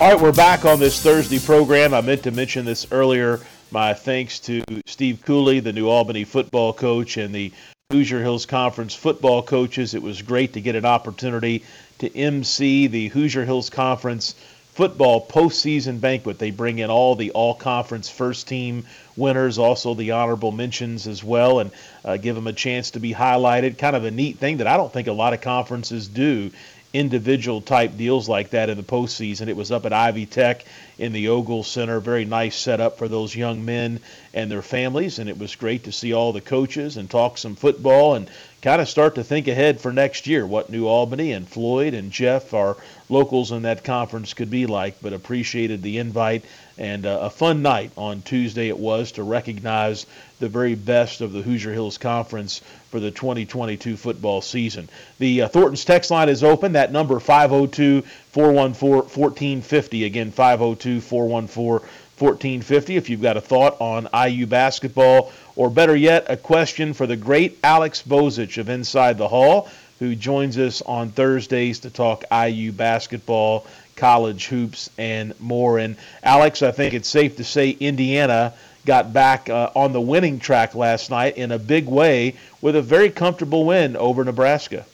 All 0.01 0.11
right, 0.11 0.21
we're 0.21 0.33
back 0.33 0.65
on 0.65 0.81
this 0.81 1.01
Thursday 1.01 1.39
program. 1.39 1.93
I 1.93 2.01
meant 2.01 2.23
to 2.23 2.31
mention 2.31 2.65
this 2.65 2.85
earlier. 2.91 3.39
My 3.71 3.93
thanks 3.93 4.41
to 4.41 4.61
Steve 4.85 5.21
Cooley, 5.21 5.61
the 5.61 5.71
New 5.71 5.87
Albany 5.87 6.25
football 6.25 6.73
coach, 6.73 7.15
and 7.15 7.33
the 7.33 7.53
Hoosier 7.93 8.21
Hills 8.21 8.47
Conference 8.47 8.95
football 8.95 9.43
coaches. 9.43 9.93
It 9.93 10.01
was 10.01 10.21
great 10.23 10.53
to 10.53 10.61
get 10.61 10.75
an 10.75 10.83
opportunity 10.83 11.63
to 12.03 12.17
MC 12.17 12.87
the 12.87 13.07
Hoosier 13.07 13.45
Hills 13.45 13.69
Conference 13.69 14.35
football 14.73 15.25
postseason 15.25 16.01
banquet. 16.01 16.37
They 16.37 16.51
bring 16.51 16.79
in 16.79 16.89
all 16.89 17.15
the 17.15 17.31
all 17.31 17.53
conference 17.53 18.09
first 18.09 18.45
team 18.45 18.85
winners, 19.15 19.57
also 19.57 19.93
the 19.93 20.11
honorable 20.11 20.51
mentions 20.51 21.07
as 21.07 21.23
well, 21.23 21.59
and 21.59 21.71
uh, 22.03 22.17
give 22.17 22.35
them 22.35 22.47
a 22.47 22.53
chance 22.53 22.91
to 22.91 22.99
be 22.99 23.13
highlighted. 23.13 23.77
Kind 23.77 23.95
of 23.95 24.03
a 24.03 24.11
neat 24.11 24.37
thing 24.37 24.57
that 24.57 24.67
I 24.67 24.75
don't 24.75 24.91
think 24.91 25.07
a 25.07 25.13
lot 25.13 25.33
of 25.33 25.39
conferences 25.39 26.09
do 26.09 26.51
individual 26.93 27.59
type 27.59 27.97
deals 27.97 28.29
like 28.29 28.51
that 28.51 28.69
in 28.69 28.77
the 28.77 28.83
postseason. 28.83 29.47
It 29.47 29.57
was 29.57 29.71
up 29.71 29.85
at 29.85 29.93
Ivy 29.93 30.27
Tech 30.27 30.63
in 30.99 31.11
the 31.11 31.29
Ogle 31.29 31.63
Center. 31.63 31.99
Very 31.99 32.23
nice 32.23 32.55
setup 32.55 32.99
for 32.99 33.07
those 33.07 33.35
young 33.35 33.65
men 33.65 33.99
and 34.33 34.49
their 34.49 34.61
families, 34.61 35.17
and 35.17 35.27
it 35.27 35.39
was 35.39 35.55
great 35.55 35.85
to 35.85 35.91
see 35.91 36.13
all 36.13 36.31
the 36.31 36.41
coaches 36.41 36.97
and 36.97 37.09
talk 37.09 37.37
some 37.39 37.55
football 37.55 38.13
and 38.13 38.29
kind 38.61 38.79
of 38.79 38.87
start 38.87 39.15
to 39.15 39.23
think 39.23 39.47
ahead 39.47 39.81
for 39.81 39.91
next 39.91 40.27
year 40.27 40.45
what 40.45 40.69
New 40.69 40.87
Albany 40.87 41.33
and 41.33 41.47
Floyd 41.47 41.95
and 41.95 42.11
Jeff, 42.11 42.53
our 42.53 42.77
locals 43.09 43.51
in 43.51 43.63
that 43.63 43.83
conference, 43.83 44.33
could 44.33 44.51
be 44.51 44.67
like. 44.67 45.01
But 45.01 45.13
appreciated 45.13 45.81
the 45.81 45.97
invite 45.97 46.45
and 46.77 47.05
uh, 47.05 47.19
a 47.21 47.29
fun 47.29 47.61
night 47.61 47.91
on 47.95 48.21
Tuesday 48.21 48.67
it 48.67 48.77
was 48.77 49.11
to 49.13 49.23
recognize 49.23 50.05
the 50.39 50.49
very 50.49 50.75
best 50.75 51.21
of 51.21 51.31
the 51.31 51.41
Hoosier 51.41 51.71
Hills 51.71 51.97
Conference 51.97 52.61
for 52.89 52.99
the 52.99 53.11
2022 53.11 53.95
football 53.95 54.41
season. 54.41 54.89
The 55.19 55.43
uh, 55.43 55.47
Thornton's 55.47 55.85
text 55.85 56.11
line 56.11 56.29
is 56.29 56.43
open. 56.43 56.73
That 56.73 56.91
number 56.91 57.19
502 57.19 58.01
414 58.31 58.89
1450. 58.89 60.03
Again, 60.05 60.31
502 60.31 61.01
414 61.01 61.87
1450. 62.17 62.95
If 62.95 63.09
you've 63.09 63.21
got 63.21 63.37
a 63.37 63.41
thought 63.41 63.77
on 63.79 64.07
IU 64.13 64.45
basketball, 64.45 65.31
or 65.55 65.69
better 65.69 65.95
yet, 65.95 66.25
a 66.29 66.37
question 66.37 66.93
for 66.93 67.07
the 67.07 67.15
great 67.15 67.57
Alex 67.63 68.03
Bozich 68.07 68.57
of 68.57 68.69
Inside 68.69 69.17
the 69.17 69.27
Hall, 69.27 69.69
who 69.99 70.15
joins 70.15 70.57
us 70.57 70.81
on 70.81 71.09
Thursdays 71.09 71.79
to 71.79 71.89
talk 71.89 72.23
IU 72.31 72.71
basketball 72.71 73.65
college 73.95 74.47
hoops, 74.47 74.89
and 74.97 75.39
more. 75.39 75.79
And 75.79 75.97
Alex, 76.21 76.61
I 76.61 76.71
think 76.71 76.93
it's 76.93 77.09
safe 77.09 77.37
to 77.37 77.43
say 77.43 77.71
Indiana 77.71 78.53
got 78.85 79.13
back 79.13 79.49
uh, 79.49 79.71
on 79.75 79.93
the 79.93 80.01
winning 80.01 80.39
track 80.39 80.75
last 80.75 81.09
night 81.09 81.37
in 81.37 81.51
a 81.51 81.59
big 81.59 81.87
way 81.87 82.35
with 82.61 82.75
a 82.75 82.81
very 82.81 83.09
comfortable 83.09 83.65
win 83.65 83.95
over 83.95 84.23
Nebraska. 84.23 84.85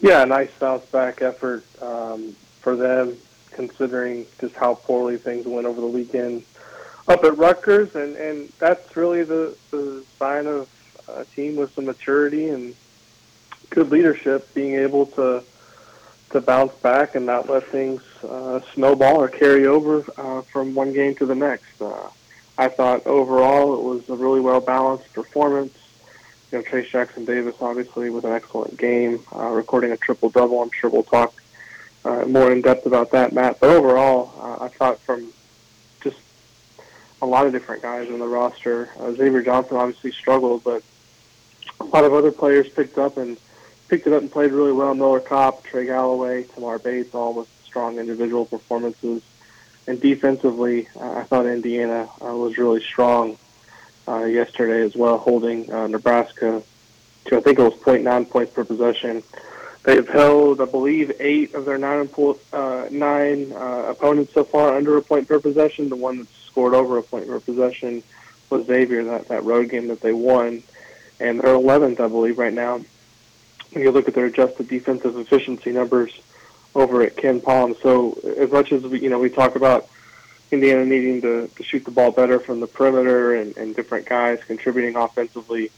Yeah, 0.00 0.22
a 0.22 0.26
nice 0.26 0.50
bounce 0.58 0.84
back 0.86 1.22
effort 1.22 1.64
um, 1.80 2.34
for 2.60 2.76
them, 2.76 3.16
considering 3.52 4.26
just 4.40 4.54
how 4.54 4.74
poorly 4.74 5.16
things 5.16 5.46
went 5.46 5.66
over 5.66 5.80
the 5.80 5.86
weekend 5.86 6.42
up 7.08 7.24
at 7.24 7.36
Rutgers, 7.36 7.94
and 7.94 8.16
and 8.16 8.52
that's 8.58 8.96
really 8.96 9.24
the 9.24 9.56
the 9.70 10.04
sign 10.18 10.46
of 10.46 10.68
a 11.08 11.24
team 11.24 11.56
with 11.56 11.74
some 11.74 11.86
maturity 11.86 12.48
and 12.48 12.74
good 13.70 13.90
leadership, 13.90 14.52
being 14.54 14.74
able 14.74 15.06
to 15.06 15.42
to 16.34 16.40
bounce 16.40 16.74
back 16.74 17.14
and 17.14 17.26
not 17.26 17.48
let 17.48 17.64
things 17.68 18.02
uh, 18.28 18.58
snowball 18.74 19.18
or 19.18 19.28
carry 19.28 19.66
over 19.66 20.04
uh, 20.16 20.42
from 20.42 20.74
one 20.74 20.92
game 20.92 21.14
to 21.14 21.24
the 21.24 21.34
next. 21.34 21.80
Uh, 21.80 22.08
I 22.58 22.66
thought 22.66 23.06
overall 23.06 23.74
it 23.74 23.82
was 23.82 24.08
a 24.10 24.16
really 24.16 24.40
well 24.40 24.60
balanced 24.60 25.12
performance. 25.12 25.72
You 26.50 26.58
know, 26.58 26.64
Trayce 26.64 26.90
Jackson 26.90 27.24
Davis 27.24 27.54
obviously 27.60 28.10
with 28.10 28.24
an 28.24 28.32
excellent 28.32 28.76
game, 28.76 29.20
uh, 29.32 29.46
recording 29.50 29.92
a 29.92 29.96
triple 29.96 30.28
double. 30.28 30.60
I'm 30.60 30.72
sure 30.72 30.90
we'll 30.90 31.04
talk 31.04 31.40
uh, 32.04 32.24
more 32.26 32.50
in 32.50 32.62
depth 32.62 32.84
about 32.84 33.12
that, 33.12 33.32
Matt. 33.32 33.60
But 33.60 33.70
overall, 33.70 34.32
uh, 34.40 34.64
I 34.64 34.68
thought 34.68 34.98
from 35.02 35.32
just 36.02 36.16
a 37.22 37.26
lot 37.26 37.46
of 37.46 37.52
different 37.52 37.80
guys 37.80 38.08
in 38.08 38.18
the 38.18 38.26
roster, 38.26 38.88
uh, 38.98 39.12
Xavier 39.12 39.42
Johnson 39.42 39.76
obviously 39.76 40.10
struggled, 40.10 40.64
but 40.64 40.82
a 41.78 41.84
lot 41.84 42.02
of 42.02 42.12
other 42.12 42.32
players 42.32 42.68
picked 42.68 42.98
up 42.98 43.18
and 43.18 43.36
picked 43.88 44.06
it 44.06 44.12
up 44.12 44.22
and 44.22 44.30
played 44.30 44.52
really 44.52 44.72
well. 44.72 44.94
Miller 44.94 45.20
Kopp, 45.20 45.64
Trey 45.64 45.86
Galloway, 45.86 46.44
Tamar 46.44 46.78
Bates, 46.78 47.14
all 47.14 47.34
with 47.34 47.48
strong 47.64 47.98
individual 47.98 48.44
performances. 48.46 49.22
And 49.86 50.00
defensively, 50.00 50.88
uh, 50.98 51.18
I 51.18 51.22
thought 51.24 51.46
Indiana 51.46 52.08
uh, 52.24 52.34
was 52.34 52.56
really 52.56 52.82
strong 52.82 53.36
uh, 54.08 54.24
yesterday 54.24 54.82
as 54.82 54.94
well, 54.96 55.18
holding 55.18 55.70
uh, 55.72 55.86
Nebraska 55.86 56.62
to 57.26 57.36
I 57.36 57.40
think 57.40 57.58
it 57.58 57.62
was 57.62 57.74
0.9 57.74 58.28
points 58.28 58.52
per 58.52 58.64
possession. 58.64 59.22
They've 59.84 60.08
held, 60.08 60.60
I 60.60 60.64
believe, 60.64 61.12
eight 61.20 61.54
of 61.54 61.66
their 61.66 61.76
nine 61.78 62.08
uh, 62.52 62.86
nine 62.90 63.52
uh, 63.52 63.86
opponents 63.88 64.32
so 64.32 64.44
far 64.44 64.76
under 64.76 64.96
a 64.96 65.02
point 65.02 65.28
per 65.28 65.38
possession. 65.38 65.90
The 65.90 65.96
one 65.96 66.18
that's 66.18 66.36
scored 66.46 66.74
over 66.74 66.96
a 66.96 67.02
point 67.02 67.26
per 67.26 67.40
possession 67.40 68.02
was 68.48 68.66
Xavier, 68.66 69.04
that, 69.04 69.28
that 69.28 69.44
road 69.44 69.68
game 69.68 69.88
that 69.88 70.00
they 70.00 70.12
won. 70.12 70.62
And 71.20 71.40
they're 71.40 71.54
11th, 71.54 72.00
I 72.00 72.08
believe, 72.08 72.38
right 72.38 72.52
now. 72.52 72.80
When 73.74 73.82
you 73.82 73.90
look 73.90 74.06
at 74.06 74.14
their 74.14 74.26
adjusted 74.26 74.68
defensive 74.68 75.16
efficiency 75.18 75.72
numbers 75.72 76.16
over 76.74 77.02
at 77.02 77.16
KenPom. 77.16 77.80
So 77.82 78.18
as 78.36 78.50
much 78.50 78.72
as 78.72 78.82
we, 78.82 79.00
you 79.00 79.10
know, 79.10 79.18
we 79.18 79.30
talk 79.30 79.56
about 79.56 79.88
Indiana 80.50 80.84
needing 80.84 81.20
to, 81.22 81.48
to 81.48 81.62
shoot 81.62 81.84
the 81.84 81.90
ball 81.90 82.10
better 82.12 82.38
from 82.38 82.60
the 82.60 82.66
perimeter 82.66 83.34
and, 83.34 83.56
and 83.56 83.74
different 83.74 84.06
guys 84.06 84.40
contributing 84.46 84.96
offensively, 84.96 85.70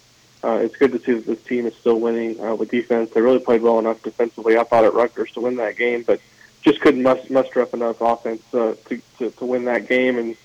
uh, 0.45 0.61
it's 0.63 0.77
good 0.77 0.93
to 0.93 0.99
see 0.99 1.13
that 1.15 1.27
this 1.27 1.43
team 1.45 1.67
is 1.67 1.75
still 1.77 1.99
winning 1.99 2.39
uh, 2.41 2.55
with 2.55 2.71
defense. 2.71 3.11
They 3.11 3.21
really 3.21 3.39
played 3.39 3.63
well 3.63 3.79
enough 3.79 4.03
defensively. 4.03 4.59
I 4.59 4.65
thought 4.65 4.85
at 4.85 4.95
Rutgers 4.95 5.33
to 5.33 5.41
win 5.41 5.57
that 5.57 5.77
game, 5.77 6.03
but 6.03 6.21
just 6.63 6.81
couldn't 6.81 7.03
muster 7.03 7.63
up 7.63 7.73
enough 7.75 8.01
offense 8.01 8.43
uh, 8.53 8.75
to, 8.89 9.01
to 9.19 9.31
to 9.31 9.45
win 9.45 9.65
that 9.65 9.89
game. 9.89 10.19
And 10.19 10.37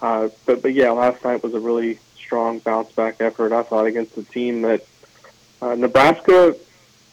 uh, 0.00 0.28
but 0.46 0.62
but 0.62 0.74
yeah, 0.74 0.90
last 0.90 1.22
night 1.24 1.42
was 1.42 1.54
a 1.54 1.60
really 1.60 1.98
strong 2.16 2.58
bounce 2.58 2.90
back 2.92 3.20
effort. 3.20 3.52
I 3.52 3.62
thought 3.62 3.86
against 3.86 4.16
a 4.16 4.22
team 4.22 4.62
that 4.62 4.84
uh, 5.62 5.74
Nebraska 5.74 6.56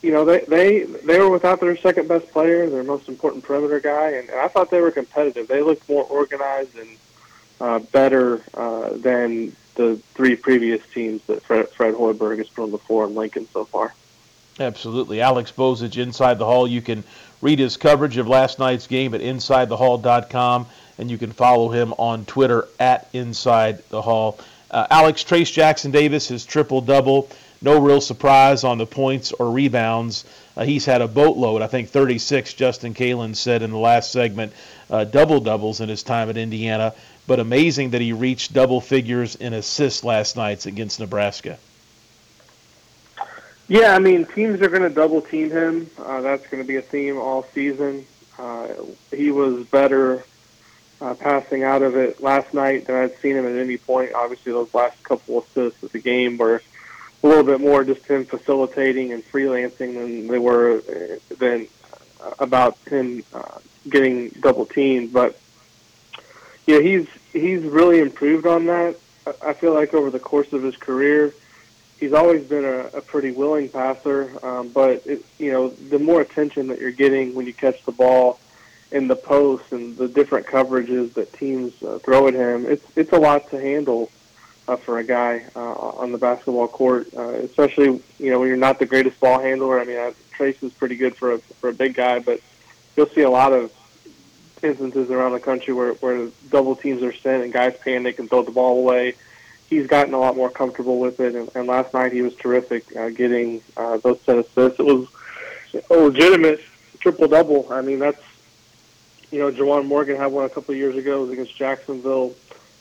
you 0.05 0.11
know, 0.11 0.23
they 0.23 0.41
they 0.41 0.83
they 0.83 1.19
were 1.19 1.31
without 1.31 1.59
their 1.59 1.75
second 1.77 2.07
best 2.07 2.29
player, 2.31 2.69
their 2.69 2.83
most 2.83 3.09
important 3.09 3.43
perimeter 3.43 3.79
guy, 3.79 4.11
and, 4.11 4.29
and 4.29 4.39
I 4.39 4.47
thought 4.47 4.69
they 4.69 4.79
were 4.79 4.91
competitive. 4.91 5.47
They 5.47 5.63
looked 5.63 5.89
more 5.89 6.03
organized 6.03 6.77
and 6.77 6.89
uh, 7.59 7.79
better 7.79 8.43
uh, 8.53 8.91
than 8.91 9.55
the 9.73 9.99
three 10.13 10.35
previous 10.35 10.85
teams 10.93 11.23
that 11.23 11.41
Fred, 11.41 11.69
Fred 11.69 11.95
Hoiberg 11.95 12.37
has 12.37 12.47
put 12.47 12.63
on 12.63 12.71
the 12.71 12.77
floor 12.77 13.05
in 13.05 13.15
Lincoln 13.15 13.47
so 13.51 13.65
far. 13.65 13.95
Absolutely. 14.59 15.21
Alex 15.21 15.51
Bozich, 15.51 15.97
Inside 15.97 16.37
the 16.37 16.45
Hall. 16.45 16.67
You 16.67 16.83
can 16.83 17.03
read 17.41 17.57
his 17.57 17.75
coverage 17.75 18.17
of 18.17 18.27
last 18.27 18.59
night's 18.59 18.85
game 18.85 19.15
at 19.15 19.21
InsideTheHall.com, 19.21 20.67
and 20.99 21.09
you 21.09 21.17
can 21.17 21.31
follow 21.31 21.69
him 21.69 21.93
on 21.97 22.25
Twitter 22.25 22.67
at 22.79 23.09
Inside 23.11 23.83
the 23.89 24.03
Hall. 24.03 24.39
Uh, 24.69 24.85
Alex 24.91 25.23
Trayce 25.23 25.51
Jackson 25.51 25.89
Davis, 25.89 26.27
his 26.27 26.45
triple 26.45 26.81
double 26.81 27.27
no 27.65 27.79
real 27.81 27.99
surprise 27.99 28.63
on 28.63 28.77
the 28.77 28.85
points 28.85 29.31
or 29.31 29.49
rebounds. 29.49 30.23
Uh, 30.55 30.63
he's 30.63 30.85
had 30.85 31.01
a 31.01 31.07
boatload, 31.07 31.63
I 31.63 31.67
think 31.67 31.89
36, 31.89 32.53
Justin 32.53 32.93
Kalen 32.93 33.35
said 33.35 33.63
in 33.63 33.71
the 33.71 33.77
last 33.77 34.11
segment, 34.11 34.53
uh, 34.89 35.03
double 35.03 35.39
doubles 35.39 35.81
in 35.81 35.89
his 35.89 36.03
time 36.03 36.29
at 36.29 36.37
Indiana. 36.37 36.93
But 37.27 37.39
amazing 37.39 37.89
that 37.89 38.01
he 38.01 38.13
reached 38.13 38.53
double 38.53 38.79
figures 38.79 39.35
in 39.35 39.53
assists 39.53 40.03
last 40.03 40.37
night 40.37 40.67
against 40.67 40.99
Nebraska. 40.99 41.57
Yeah, 43.67 43.95
I 43.95 43.99
mean, 43.99 44.25
teams 44.25 44.61
are 44.61 44.69
going 44.69 44.83
to 44.83 44.91
double 44.91 45.21
team 45.21 45.49
him. 45.49 45.89
Uh, 45.97 46.21
that's 46.21 46.45
going 46.45 46.61
to 46.61 46.67
be 46.67 46.75
a 46.75 46.83
theme 46.83 47.17
all 47.17 47.43
season. 47.55 48.05
Uh, 48.37 48.67
he 49.09 49.31
was 49.31 49.65
better 49.65 50.23
uh, 51.01 51.15
passing 51.15 51.63
out 51.63 51.81
of 51.81 51.95
it 51.95 52.21
last 52.21 52.53
night 52.53 52.85
than 52.85 52.95
I'd 52.95 53.17
seen 53.17 53.35
him 53.35 53.47
at 53.47 53.59
any 53.59 53.77
point. 53.77 54.13
Obviously, 54.13 54.51
those 54.51 54.71
last 54.75 55.01
couple 55.03 55.39
assists 55.39 55.81
of 55.81 55.91
the 55.91 55.99
game 55.99 56.37
were 56.37 56.61
a 57.25 57.27
little 57.27 57.43
bit 57.43 57.59
more 57.59 57.83
just 57.83 58.05
him 58.05 58.23
facilitating 58.23 59.11
and 59.11 59.23
freelancing 59.23 59.95
than 59.95 60.27
they 60.27 60.37
were 60.37 60.77
uh, 60.77 61.35
than 61.37 61.67
about 62.39 62.77
him 62.87 63.23
uh, 63.33 63.57
getting 63.89 64.29
double 64.29 64.65
teamed. 64.65 65.11
But 65.11 65.39
yeah, 66.67 66.79
he's 66.79 67.07
he's 67.33 67.63
really 67.63 67.99
improved 67.99 68.45
on 68.45 68.67
that. 68.67 68.97
I 69.41 69.53
feel 69.53 69.73
like 69.73 69.95
over 69.95 70.11
the 70.11 70.19
course 70.19 70.53
of 70.53 70.61
his 70.61 70.77
career, 70.77 71.33
he's 71.99 72.13
always 72.13 72.45
been 72.45 72.63
a, 72.63 72.97
a 72.97 73.01
pretty 73.01 73.31
willing 73.31 73.69
passer. 73.69 74.31
Um, 74.45 74.69
but 74.69 75.05
it, 75.07 75.25
you 75.39 75.51
know, 75.51 75.69
the 75.69 75.97
more 75.97 76.21
attention 76.21 76.67
that 76.67 76.79
you're 76.79 76.91
getting 76.91 77.33
when 77.33 77.47
you 77.47 77.53
catch 77.53 77.83
the 77.85 77.91
ball 77.91 78.39
in 78.91 79.07
the 79.07 79.15
post 79.15 79.71
and 79.71 79.97
the 79.97 80.07
different 80.07 80.45
coverages 80.45 81.13
that 81.15 81.33
teams 81.33 81.81
uh, 81.81 81.97
throw 81.99 82.27
at 82.27 82.35
him, 82.35 82.67
it's 82.67 82.85
it's 82.95 83.13
a 83.13 83.19
lot 83.19 83.49
to 83.49 83.59
handle 83.59 84.11
uh, 84.67 84.75
for 84.75 84.99
a 84.99 85.03
guy 85.03 85.45
uh, 85.55 85.73
on 85.73 86.11
the 86.11 86.17
basketball 86.17 86.67
court, 86.67 87.07
uh, 87.15 87.29
especially 87.29 88.01
you 88.19 88.31
know 88.31 88.39
when 88.39 88.47
you're 88.47 88.57
not 88.57 88.79
the 88.79 88.85
greatest 88.85 89.19
ball 89.19 89.39
handler. 89.39 89.79
I 89.79 89.85
mean, 89.85 89.97
uh, 89.97 90.11
Trayce 90.37 90.61
is 90.63 90.73
pretty 90.73 90.95
good 90.95 91.15
for 91.15 91.33
a 91.33 91.37
for 91.37 91.69
a 91.69 91.73
big 91.73 91.93
guy, 91.93 92.19
but 92.19 92.39
you'll 92.95 93.09
see 93.09 93.21
a 93.21 93.29
lot 93.29 93.53
of 93.53 93.71
instances 94.63 95.11
around 95.11 95.33
the 95.33 95.39
country 95.39 95.73
where 95.73 95.93
where 95.95 96.29
double 96.49 96.75
teams 96.75 97.03
are 97.03 97.13
sent 97.13 97.43
and 97.43 97.53
guys 97.53 97.75
panic 97.83 98.19
and 98.19 98.29
throw 98.29 98.41
the 98.41 98.51
ball 98.51 98.79
away. 98.79 99.15
He's 99.69 99.87
gotten 99.87 100.13
a 100.13 100.19
lot 100.19 100.35
more 100.35 100.49
comfortable 100.49 100.99
with 100.99 101.19
it, 101.19 101.35
and, 101.35 101.49
and 101.55 101.67
last 101.67 101.93
night 101.93 102.11
he 102.13 102.21
was 102.21 102.35
terrific 102.35 102.95
uh, 102.95 103.09
getting 103.09 103.61
uh, 103.77 103.97
those 103.97 104.19
ten 104.23 104.39
assists. 104.39 104.79
It 104.79 104.85
was 104.85 105.07
a 105.89 105.95
legitimate 105.95 106.61
triple 106.99 107.27
double. 107.27 107.71
I 107.71 107.81
mean, 107.81 107.99
that's 107.99 108.21
you 109.31 109.39
know, 109.39 109.51
Juwan 109.51 109.85
Morgan 109.85 110.17
had 110.17 110.27
one 110.27 110.45
a 110.45 110.49
couple 110.49 110.73
of 110.73 110.77
years 110.77 110.95
ago. 110.95 111.29
Against 111.29 111.55
Jacksonville 111.55 112.33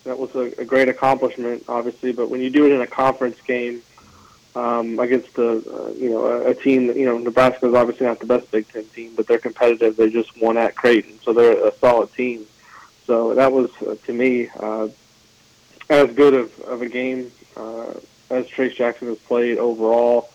that 0.04 0.18
was 0.18 0.34
a, 0.34 0.52
a 0.60 0.64
great 0.64 0.88
accomplishment, 0.88 1.64
obviously. 1.68 2.12
But 2.12 2.30
when 2.30 2.40
you 2.40 2.50
do 2.50 2.66
it 2.66 2.72
in 2.72 2.80
a 2.80 2.86
conference 2.86 3.40
game 3.40 3.82
um, 4.54 4.98
against 4.98 5.36
a 5.38 5.50
uh, 5.50 5.90
you 5.90 6.10
know 6.10 6.24
a, 6.26 6.50
a 6.50 6.54
team, 6.54 6.86
that, 6.86 6.96
you 6.96 7.06
know 7.06 7.18
Nebraska 7.18 7.66
is 7.66 7.74
obviously 7.74 8.06
not 8.06 8.20
the 8.20 8.26
best 8.26 8.50
Big 8.50 8.68
Ten 8.68 8.84
team, 8.88 9.14
but 9.16 9.26
they're 9.26 9.38
competitive. 9.38 9.96
They 9.96 10.10
just 10.10 10.36
won 10.40 10.56
at 10.56 10.76
Creighton, 10.76 11.18
so 11.22 11.32
they're 11.32 11.66
a 11.66 11.74
solid 11.78 12.12
team. 12.14 12.46
So 13.06 13.34
that 13.34 13.52
was 13.52 13.70
uh, 13.82 13.96
to 14.06 14.12
me 14.12 14.48
uh, 14.58 14.88
as 15.90 16.10
good 16.14 16.34
of, 16.34 16.58
of 16.60 16.82
a 16.82 16.88
game 16.88 17.30
uh, 17.56 17.94
as 18.30 18.46
Trayce 18.46 18.74
Jackson 18.74 19.08
has 19.08 19.18
played 19.18 19.58
overall. 19.58 20.30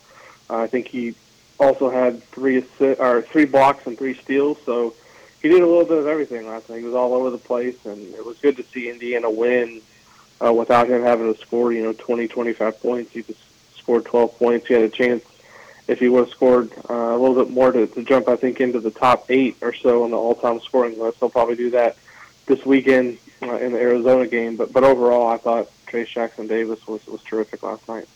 Uh, 0.49 0.57
I 0.57 0.67
think 0.67 0.87
he 0.87 1.15
also 1.59 1.89
had 1.89 2.23
three 2.25 2.61
assi- 2.61 2.99
or 2.99 3.21
three 3.21 3.45
blocks 3.45 3.85
and 3.85 3.97
three 3.97 4.15
steals. 4.15 4.57
So 4.65 4.93
he 5.41 5.47
did 5.47 5.61
a 5.61 5.65
little 5.65 5.85
bit 5.85 5.97
of 5.97 6.07
everything 6.07 6.47
last 6.47 6.69
night. 6.69 6.79
He 6.79 6.85
was 6.85 6.95
all 6.95 7.13
over 7.13 7.29
the 7.29 7.37
place, 7.37 7.85
and 7.85 8.13
it 8.13 8.25
was 8.25 8.37
good 8.39 8.57
to 8.57 8.63
see 8.63 8.89
Indiana 8.89 9.29
win 9.29 9.81
uh, 10.43 10.53
without 10.53 10.89
him 10.89 11.01
having 11.01 11.33
to 11.33 11.39
score, 11.39 11.71
you 11.71 11.83
know, 11.83 11.93
20, 11.93 12.27
25 12.27 12.81
points. 12.81 13.11
He 13.11 13.23
just 13.23 13.39
scored 13.77 14.05
12 14.05 14.37
points. 14.37 14.67
He 14.67 14.73
had 14.73 14.83
a 14.83 14.89
chance, 14.89 15.23
if 15.87 15.99
he 15.99 16.09
would 16.09 16.25
have 16.25 16.29
scored 16.29 16.71
uh, 16.89 16.93
a 16.93 17.17
little 17.17 17.43
bit 17.43 17.51
more, 17.51 17.71
to, 17.71 17.87
to 17.87 18.03
jump, 18.03 18.27
I 18.27 18.35
think, 18.35 18.59
into 18.59 18.79
the 18.79 18.91
top 18.91 19.25
eight 19.29 19.57
or 19.61 19.73
so 19.73 20.03
on 20.03 20.11
the 20.11 20.17
all-time 20.17 20.59
scoring 20.59 20.99
list. 20.99 21.19
He'll 21.19 21.29
probably 21.29 21.55
do 21.55 21.69
that 21.71 21.97
this 22.45 22.65
weekend 22.65 23.17
uh, 23.41 23.55
in 23.55 23.71
the 23.71 23.79
Arizona 23.79 24.27
game. 24.27 24.57
But 24.57 24.73
but 24.73 24.83
overall, 24.83 25.27
I 25.27 25.37
thought 25.37 25.69
Trayce 25.87 26.07
Jackson 26.07 26.47
Davis 26.47 26.85
was 26.87 27.05
was 27.07 27.23
terrific 27.23 27.63
last 27.63 27.87
night. 27.87 28.07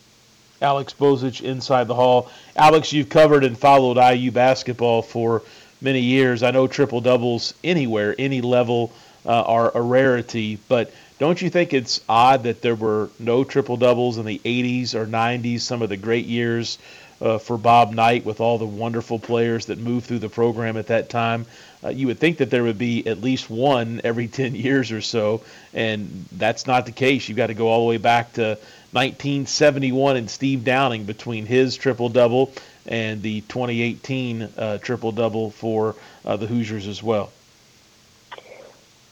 Alex 0.62 0.94
Bozich 0.98 1.42
inside 1.42 1.88
the 1.88 1.96
hall. 1.96 2.30
Alex, 2.56 2.94
you've 2.94 3.10
covered 3.10 3.44
and 3.44 3.58
followed 3.58 3.98
IU 3.98 4.32
basketball 4.32 5.02
for 5.02 5.44
many 5.84 6.00
years. 6.00 6.44
I 6.44 6.52
know 6.52 6.68
triple 6.68 7.02
doubles 7.02 7.54
anywhere, 7.64 8.16
any 8.18 8.42
level, 8.42 8.92
uh, 9.26 9.42
are 9.42 9.72
a 9.76 9.82
rarity, 9.82 10.58
but 10.68 10.92
don't 11.20 11.42
you 11.42 11.50
think 11.50 11.74
it's 11.74 12.02
odd 12.10 12.44
that 12.44 12.62
there 12.62 12.76
were 12.76 13.10
no 13.20 13.44
triple 13.44 13.78
doubles 13.78 14.18
in 14.18 14.26
the 14.26 14.40
80s 14.44 14.96
or 14.96 15.06
90s, 15.06 15.62
some 15.62 15.82
of 15.82 15.90
the 15.90 15.98
great 15.98 16.26
years 16.26 16.78
uh, 17.22 17.38
for 17.38 17.58
Bob 17.58 17.94
Knight 17.94 18.26
with 18.26 18.42
all 18.42 18.58
the 18.58 18.66
wonderful 18.66 19.20
players 19.20 19.68
that 19.68 19.78
moved 19.78 20.08
through 20.08 20.20
the 20.20 20.30
program 20.30 20.76
at 20.76 20.88
that 20.88 21.10
time? 21.10 21.46
Uh, 21.84 21.90
you 21.90 22.08
would 22.08 22.20
think 22.20 22.38
that 22.38 22.50
there 22.50 22.64
would 22.64 22.78
be 22.78 23.06
at 23.08 23.22
least 23.22 23.50
one 23.50 24.02
every 24.04 24.28
10 24.40 24.56
years 24.56 24.92
or 24.92 25.02
so, 25.02 25.42
and 25.74 26.26
that's 26.34 26.68
not 26.68 26.86
the 26.86 26.92
case. 26.92 27.30
You've 27.30 27.38
got 27.38 27.48
to 27.48 27.54
go 27.54 27.70
all 27.70 27.80
the 27.80 27.88
way 27.88 27.98
back 27.98 28.34
to 28.34 28.58
1971 28.92 30.18
and 30.18 30.30
Steve 30.30 30.64
Downing 30.64 31.06
between 31.06 31.46
his 31.46 31.78
triple 31.78 32.10
double 32.10 32.52
and 32.88 33.22
the 33.22 33.42
2018 33.42 34.42
uh, 34.42 34.78
triple 34.80 35.12
double 35.12 35.52
for 35.52 35.96
uh, 36.26 36.36
the 36.38 36.48
Hoosiers 36.48 36.88
as 36.88 37.02
well. 37.02 37.32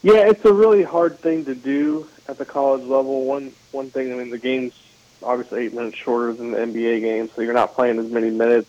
Yeah, 0.02 0.28
it's 0.28 0.44
a 0.44 0.52
really 0.52 0.82
hard 0.82 1.18
thing 1.18 1.44
to 1.44 1.54
do 1.54 2.08
at 2.28 2.38
the 2.38 2.44
college 2.44 2.82
level. 2.82 3.24
One 3.24 3.52
one 3.70 3.90
thing, 3.90 4.12
I 4.12 4.16
mean, 4.16 4.30
the 4.30 4.38
game's 4.38 4.74
obviously 5.22 5.66
eight 5.66 5.74
minutes 5.74 5.96
shorter 5.96 6.32
than 6.32 6.50
the 6.50 6.58
NBA 6.58 7.00
game, 7.00 7.30
so 7.34 7.42
you're 7.42 7.54
not 7.54 7.74
playing 7.74 7.98
as 7.98 8.10
many 8.10 8.30
minutes. 8.30 8.68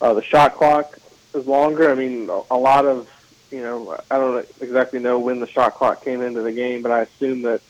Uh, 0.00 0.14
the 0.14 0.22
shot 0.22 0.54
clock 0.54 0.98
is 1.34 1.46
longer. 1.46 1.90
I 1.90 1.94
mean, 1.94 2.30
a 2.50 2.56
lot 2.56 2.86
of 2.86 3.08
you 3.50 3.62
know, 3.62 3.96
I 4.10 4.18
don't 4.18 4.46
exactly 4.60 4.98
know 4.98 5.18
when 5.18 5.40
the 5.40 5.46
shot 5.46 5.74
clock 5.74 6.04
came 6.04 6.20
into 6.20 6.42
the 6.42 6.52
game, 6.52 6.82
but 6.82 6.90
I 6.90 7.02
assume 7.02 7.42
that 7.42 7.60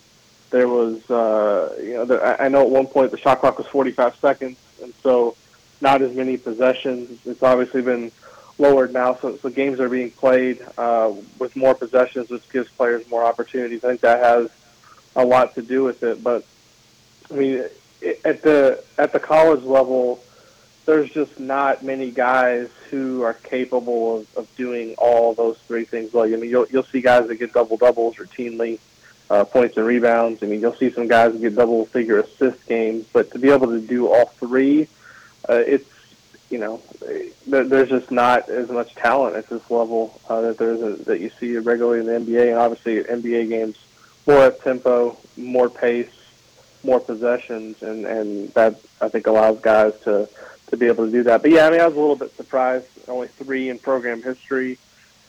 there 0.50 0.68
was, 0.68 1.10
uh, 1.10 1.76
you 1.82 1.94
know, 1.94 2.04
there, 2.04 2.40
I 2.40 2.48
know 2.48 2.62
at 2.62 2.70
one 2.70 2.86
point 2.86 3.10
the 3.10 3.18
shot 3.18 3.40
clock 3.40 3.58
was 3.58 3.66
45 3.66 4.16
seconds, 4.16 4.58
and 4.82 4.94
so 5.02 5.36
not 5.80 6.02
as 6.02 6.14
many 6.14 6.36
possessions. 6.36 7.20
It's 7.26 7.42
obviously 7.42 7.82
been 7.82 8.12
lowered 8.58 8.92
now, 8.92 9.14
so, 9.16 9.36
so 9.36 9.50
games 9.50 9.80
are 9.80 9.88
being 9.88 10.10
played 10.10 10.64
uh, 10.78 11.12
with 11.38 11.54
more 11.56 11.74
possessions, 11.74 12.30
which 12.30 12.48
gives 12.50 12.70
players 12.70 13.08
more 13.10 13.24
opportunities. 13.24 13.84
I 13.84 13.88
think 13.88 14.00
that 14.00 14.20
has 14.22 14.50
a 15.14 15.24
lot 15.24 15.54
to 15.54 15.62
do 15.62 15.84
with 15.84 16.02
it. 16.02 16.22
But 16.22 16.44
I 17.30 17.34
mean, 17.34 17.64
at 18.24 18.42
the 18.42 18.82
at 18.98 19.12
the 19.12 19.20
college 19.20 19.62
level, 19.64 20.22
there's 20.84 21.10
just 21.10 21.40
not 21.40 21.82
many 21.82 22.10
guys 22.10 22.68
who 22.90 23.22
are 23.22 23.34
capable 23.34 24.18
of, 24.18 24.36
of 24.36 24.56
doing 24.56 24.94
all 24.98 25.34
those 25.34 25.58
three 25.66 25.84
things 25.84 26.12
well. 26.12 26.24
I 26.24 26.36
mean, 26.36 26.50
you'll 26.50 26.66
you'll 26.70 26.84
see 26.84 27.00
guys 27.00 27.26
that 27.26 27.34
get 27.36 27.52
double 27.52 27.76
doubles 27.76 28.16
routinely, 28.16 28.78
uh, 29.28 29.44
points 29.44 29.76
and 29.76 29.86
rebounds. 29.86 30.42
I 30.42 30.46
mean, 30.46 30.60
you'll 30.60 30.76
see 30.76 30.90
some 30.90 31.08
guys 31.08 31.34
get 31.36 31.56
double 31.56 31.86
figure 31.86 32.20
assist 32.20 32.64
games, 32.66 33.06
but 33.12 33.32
to 33.32 33.38
be 33.38 33.50
able 33.50 33.68
to 33.68 33.80
do 33.80 34.08
all 34.08 34.26
three, 34.26 34.88
uh, 35.48 35.62
it's 35.66 35.88
you 36.50 36.58
know, 36.58 36.80
there's 37.46 37.88
just 37.88 38.10
not 38.10 38.48
as 38.48 38.68
much 38.70 38.94
talent 38.94 39.34
at 39.34 39.48
this 39.48 39.68
level 39.68 40.20
uh, 40.28 40.42
that 40.42 40.58
there's 40.58 40.80
a, 40.80 41.02
that 41.04 41.20
you 41.20 41.30
see 41.40 41.56
regularly 41.56 41.98
in 42.00 42.06
the 42.06 42.32
NBA, 42.32 42.50
and 42.50 42.58
obviously 42.58 43.02
NBA 43.02 43.48
games 43.48 43.76
more 44.26 44.44
up 44.44 44.62
tempo, 44.62 45.16
more 45.36 45.68
pace, 45.68 46.10
more 46.84 47.00
possessions, 47.00 47.82
and 47.82 48.06
and 48.06 48.48
that 48.54 48.80
I 49.00 49.08
think 49.08 49.26
allows 49.26 49.60
guys 49.60 49.98
to 50.04 50.28
to 50.68 50.76
be 50.76 50.86
able 50.86 51.06
to 51.06 51.12
do 51.12 51.22
that. 51.24 51.42
But 51.42 51.50
yeah, 51.50 51.66
I 51.66 51.70
mean, 51.70 51.80
I 51.80 51.86
was 51.86 51.96
a 51.96 52.00
little 52.00 52.16
bit 52.16 52.36
surprised. 52.36 52.86
Only 53.08 53.28
three 53.28 53.68
in 53.68 53.78
program 53.78 54.22
history. 54.22 54.78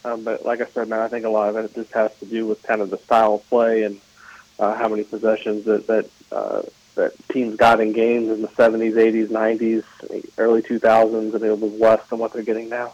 Um, 0.06 0.24
but 0.24 0.46
like 0.46 0.62
I 0.62 0.66
said, 0.68 0.88
man, 0.88 1.00
I 1.00 1.08
think 1.08 1.26
a 1.26 1.30
lot 1.30 1.50
of 1.50 1.58
it 1.58 1.74
just 1.74 1.92
has 1.92 2.16
to 2.20 2.26
do 2.26 2.46
with 2.46 2.64
kind 2.64 2.82
of 2.82 2.90
the 2.90 2.98
style 2.98 3.36
of 3.36 3.50
play 3.50 3.84
and 3.84 4.00
uh, 4.60 4.76
how 4.76 4.88
many 4.88 5.04
possessions 5.04 5.66
that 5.66 5.88
that 5.88 6.10
uh, 6.32 6.62
that 6.98 7.14
teams 7.30 7.56
got 7.56 7.80
in 7.80 7.94
games 7.94 8.30
in 8.30 8.42
the 8.42 8.48
70s, 8.50 8.94
80s, 8.94 9.28
90s, 9.28 10.30
early 10.38 10.62
2000s, 10.62 11.34
and 11.34 11.44
it 11.44 11.60
was 11.60 11.72
less 11.74 12.06
than 12.10 12.20
what 12.20 12.34
they're 12.34 12.44
getting 12.44 12.70
now. 12.70 12.94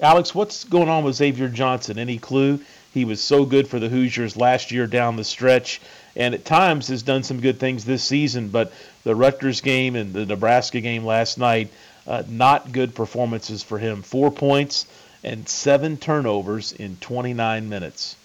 Alex, 0.00 0.34
what's 0.34 0.64
going 0.64 0.88
on 0.88 1.04
with 1.04 1.14
Xavier 1.14 1.48
Johnson? 1.48 1.98
Any 1.98 2.18
clue? 2.18 2.60
He 2.92 3.04
was 3.04 3.20
so 3.20 3.44
good 3.44 3.68
for 3.68 3.78
the 3.78 3.88
Hoosiers 3.88 4.36
last 4.36 4.72
year 4.72 4.86
down 4.86 5.16
the 5.16 5.24
stretch, 5.24 5.80
and 6.16 6.34
at 6.34 6.44
times 6.44 6.88
has 6.88 7.02
done 7.02 7.22
some 7.22 7.40
good 7.40 7.60
things 7.60 7.84
this 7.84 8.02
season. 8.02 8.48
But 8.48 8.72
the 9.04 9.14
Rutgers 9.14 9.60
game 9.60 9.94
and 9.94 10.12
the 10.12 10.26
Nebraska 10.26 10.80
game 10.80 11.04
last 11.04 11.38
night, 11.38 11.70
uh, 12.06 12.22
not 12.28 12.72
good 12.72 12.94
performances 12.94 13.62
for 13.62 13.78
him. 13.78 14.02
Four 14.02 14.30
points 14.30 14.86
and 15.22 15.48
seven 15.48 15.98
turnovers 15.98 16.72
in 16.72 16.96
29 16.96 17.68
minutes. 17.68 18.16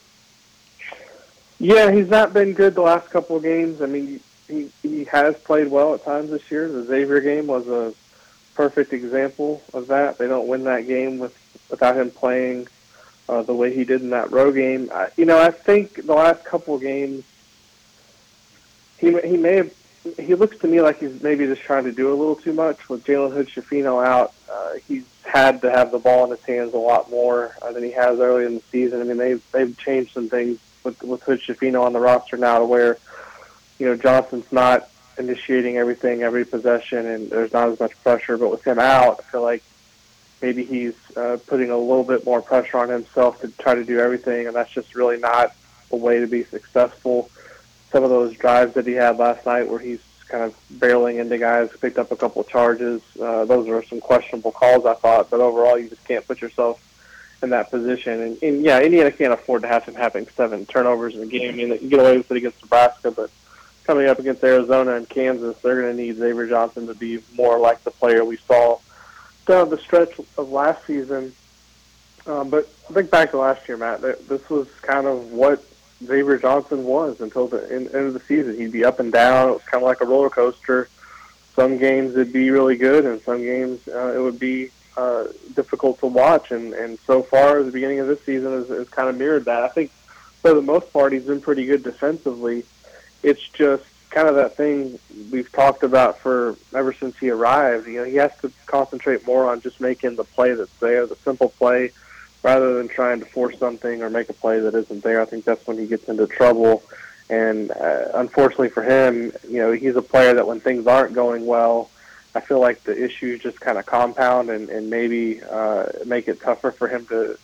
Yeah, 1.60 1.92
he's 1.92 2.10
not 2.10 2.34
been 2.34 2.54
good 2.54 2.76
the 2.76 2.82
last 2.82 3.10
couple 3.10 3.36
of 3.36 3.44
games. 3.44 3.82
I 3.82 3.86
mean, 3.86 4.20
he 4.48 4.72
he 4.82 5.06
has 5.06 5.36
played 5.36 5.70
well 5.70 5.94
at 5.94 6.04
times 6.04 6.30
this 6.30 6.50
year. 6.52 6.68
The 6.68 6.84
Xavier 6.84 7.22
game 7.22 7.48
was 7.48 7.68
a 7.68 7.94
perfect 8.56 8.94
example 8.94 9.62
of 9.74 9.88
that. 9.88 10.18
They 10.18 10.28
don't 10.28 10.48
win 10.48 10.64
that 10.66 10.88
game 10.88 11.20
with 11.20 11.36
without 11.70 11.98
him 11.98 12.12
playing 12.12 12.68
uh, 13.28 13.42
the 13.42 13.54
way 13.54 13.74
he 13.74 13.84
did 13.84 14.02
in 14.02 14.12
that 14.12 14.32
row 14.32 14.52
game. 14.52 14.90
I, 14.94 15.10
you 15.18 15.26
know, 15.26 15.40
I 15.40 15.52
think 15.52 16.06
the 16.06 16.14
last 16.14 16.46
couple 16.46 16.78
games, 16.78 17.24
he 18.98 19.20
he 19.22 19.38
may 19.38 19.56
have. 19.56 19.74
He 20.20 20.36
looks 20.36 20.56
to 20.60 20.68
me 20.68 20.82
like 20.82 21.00
he's 21.00 21.24
maybe 21.24 21.48
just 21.48 21.64
trying 21.64 21.86
to 21.86 21.92
do 21.92 22.10
a 22.10 22.14
little 22.14 22.36
too 22.36 22.54
much 22.54 22.90
with 22.90 23.04
Jalen 23.06 23.34
Hood 23.34 23.48
Schifino 23.48 24.06
out. 24.06 24.36
Uh, 24.48 24.74
he's 24.88 25.04
had 25.24 25.62
to 25.62 25.72
have 25.72 25.92
the 25.92 25.98
ball 25.98 26.26
in 26.26 26.30
his 26.30 26.44
hands 26.44 26.76
a 26.76 26.78
lot 26.78 27.10
more 27.10 27.56
uh, 27.64 27.72
than 27.72 27.84
he 27.84 27.92
has 27.92 28.20
early 28.20 28.46
in 28.46 28.56
the 28.56 28.62
season. 28.72 29.02
I 29.02 29.04
mean, 29.04 29.18
they've 29.18 29.44
they've 29.52 29.76
changed 29.78 30.14
some 30.14 30.30
things 30.30 30.60
with 30.84 31.02
with 31.02 31.24
Hood 31.24 31.42
Schifino 31.42 31.82
on 31.84 31.94
the 31.94 32.00
roster 32.00 32.38
now 32.38 32.60
to 32.60 32.66
where, 32.66 32.98
you 33.78 33.86
know, 33.86 33.96
Johnson's 33.96 34.52
not 34.52 34.90
initiating 35.18 35.78
everything 35.78 36.24
every 36.24 36.46
possession, 36.46 37.06
and 37.06 37.30
there's 37.30 37.54
not 37.54 37.70
as 37.70 37.80
much 37.80 37.92
pressure. 38.04 38.38
But 38.38 38.52
with 38.52 38.66
him 38.66 38.80
out, 38.80 39.20
I 39.20 39.24
feel 39.32 39.42
like 39.42 39.64
maybe 40.42 40.64
he's 40.64 40.96
uh, 41.16 41.38
putting 41.48 41.70
a 41.70 41.78
little 41.78 42.04
bit 42.04 42.26
more 42.26 42.42
pressure 42.42 42.78
on 42.78 42.90
himself 42.90 43.42
to 43.42 43.48
try 43.50 43.76
to 43.76 43.84
do 43.84 44.00
everything, 44.00 44.48
and 44.48 44.56
that's 44.56 44.72
just 44.72 44.96
really 44.96 45.18
not 45.18 45.56
a 45.92 45.96
way 45.96 46.20
to 46.20 46.28
be 46.28 46.44
successful. 46.44 47.30
Some 47.92 48.04
of 48.04 48.10
those 48.10 48.36
drives 48.36 48.74
that 48.74 48.86
he 48.86 48.94
had 48.94 49.18
last 49.18 49.46
night, 49.46 49.70
where 49.70 49.80
he's 49.80 50.02
kind 50.28 50.44
of 50.44 50.56
barreling 50.74 51.20
into 51.20 51.38
guys, 51.38 51.70
picked 51.80 51.98
up 51.98 52.12
a 52.12 52.16
couple 52.16 52.42
of 52.42 52.48
charges. 52.50 53.02
Uh, 53.20 53.46
those 53.46 53.68
are 53.70 53.84
some 53.84 54.02
questionable 54.02 54.52
calls, 54.52 54.86
I 54.86 54.96
thought, 54.96 55.30
but 55.30 55.40
overall, 55.40 55.78
you 55.78 55.90
just 55.90 56.04
can't 56.06 56.28
put 56.28 56.42
yourself 56.42 56.82
in 57.44 57.52
that 57.52 57.70
position. 57.70 58.22
And, 58.22 58.44
and 58.44 58.64
yeah, 58.64 58.82
Indiana 58.82 59.12
can't 59.12 59.34
afford 59.34 59.62
to 59.62 59.68
have 59.68 59.86
him 59.86 59.96
having 59.96 60.28
seven 60.36 60.66
turnovers 60.66 61.16
in 61.16 61.22
a 61.22 61.28
game. 61.28 61.54
I 61.54 61.56
mean, 61.56 61.70
you 61.70 61.90
get 61.90 62.00
away 62.00 62.18
with 62.18 62.32
it 62.32 62.38
against 62.38 62.62
Nebraska, 62.62 63.12
but 63.12 63.30
coming 63.86 64.08
up 64.08 64.20
against 64.20 64.44
Arizona 64.44 64.96
and 64.96 65.08
Kansas, 65.08 65.58
they're 65.62 65.82
going 65.82 65.96
to 65.96 66.04
need 66.04 66.18
Xavier 66.18 66.48
Johnson 66.48 66.88
to 66.88 66.96
be 66.96 67.22
more 67.36 67.60
like 67.60 67.84
the 67.84 67.92
player 67.92 68.26
we 68.26 68.38
saw 68.38 68.80
down 69.46 69.70
the 69.70 69.78
stretch 69.78 70.20
of 70.38 70.50
last 70.50 70.86
season. 70.86 71.34
Um, 72.26 72.50
but 72.50 72.68
think 72.92 73.12
back 73.12 73.32
to 73.32 73.38
last 73.38 73.68
year, 73.68 73.78
Matt. 73.78 74.02
This 74.02 74.50
was 74.50 74.68
kind 74.82 75.06
of 75.06 75.32
what 75.32 75.64
Xavier 76.04 76.38
Johnson 76.38 76.84
was 76.84 77.22
until 77.22 77.48
the 77.48 77.72
end 77.72 77.88
of 77.94 78.14
the 78.14 78.20
season. 78.22 78.58
He'd 78.58 78.72
be 78.72 78.84
up 78.84 79.00
and 79.00 79.12
down. 79.12 79.50
It 79.50 79.54
was 79.54 79.64
kind 79.64 79.84
of 79.84 79.88
like 79.88 80.02
a 80.02 80.06
roller 80.06 80.30
coaster. 80.30 80.90
Some 81.56 81.78
games 81.78 82.14
it'd 82.14 82.34
be 82.34 82.52
really 82.52 82.76
good, 82.76 83.06
and 83.06 83.22
some 83.22 83.42
games 83.42 83.88
uh, 83.88 84.14
it 84.16 84.20
would 84.20 84.40
be 84.40 84.72
uh, 84.98 85.26
difficult 85.54 86.00
to 86.00 86.08
watch. 86.08 86.52
And, 86.52 86.74
and 86.74 87.00
so 87.06 87.22
far, 87.22 87.64
the 87.64 87.72
beginning 87.72 88.00
of 88.00 88.08
this 88.08 88.22
season 88.26 88.52
has 88.52 88.90
kind 88.90 89.10
of 89.10 89.18
mirrored 89.18 89.46
that. 89.46 89.64
I 89.64 89.70
think 89.70 89.92
for 90.42 90.54
the 90.54 90.62
most 90.62 90.92
part, 90.92 91.14
he's 91.14 91.24
been 91.24 91.42
pretty 91.42 91.66
good 91.66 91.84
defensively. 91.84 92.66
It's 93.26 93.48
just 93.50 93.84
kind 94.12 94.28
of 94.28 94.36
that 94.36 94.56
thing 94.56 95.00
we've 95.32 95.52
talked 95.52 95.82
about 95.82 96.20
for 96.20 96.56
ever 96.76 96.94
since 96.94 97.18
he 97.18 97.32
arrived. 97.32 97.88
You 97.88 97.98
know, 98.00 98.04
he 98.04 98.18
has 98.18 98.32
to 98.42 98.52
concentrate 98.68 99.26
more 99.26 99.50
on 99.50 99.62
just 99.62 99.82
making 99.82 100.16
the 100.16 100.24
play 100.24 100.54
that's 100.54 100.78
there, 100.80 101.08
the 101.08 101.16
simple 101.16 101.50
play, 101.50 101.92
rather 102.44 102.76
than 102.76 102.88
trying 102.88 103.20
to 103.22 103.26
force 103.26 103.58
something 103.58 104.04
or 104.04 104.12
make 104.12 104.30
a 104.30 104.34
play 104.34 104.60
that 104.60 104.76
isn't 104.76 105.04
there. 105.04 105.20
I 105.22 105.26
think 105.26 105.44
that's 105.44 105.66
when 105.66 105.80
he 105.80 105.88
gets 105.88 106.08
into 106.08 106.28
trouble. 106.28 106.84
And 107.28 107.72
uh, 107.72 108.10
unfortunately 108.14 108.70
for 108.70 108.84
him, 108.84 109.34
you 109.50 109.58
know, 109.58 109.72
he's 109.72 109.96
a 109.96 110.04
player 110.04 110.36
that 110.36 110.46
when 110.46 110.60
things 110.60 110.86
aren't 110.86 111.16
going 111.16 111.44
well, 111.48 111.90
I 112.36 112.42
feel 112.42 112.60
like 112.60 112.84
the 112.84 113.04
issues 113.04 113.42
just 113.42 113.60
kind 113.60 113.80
of 113.80 113.88
compound 113.88 114.52
and, 114.52 114.70
and 114.70 114.92
maybe 114.92 115.42
uh, 115.42 115.88
make 116.06 116.28
it 116.28 116.42
tougher 116.42 116.72
for 116.72 116.88
him 116.88 117.08
to 117.08 117.40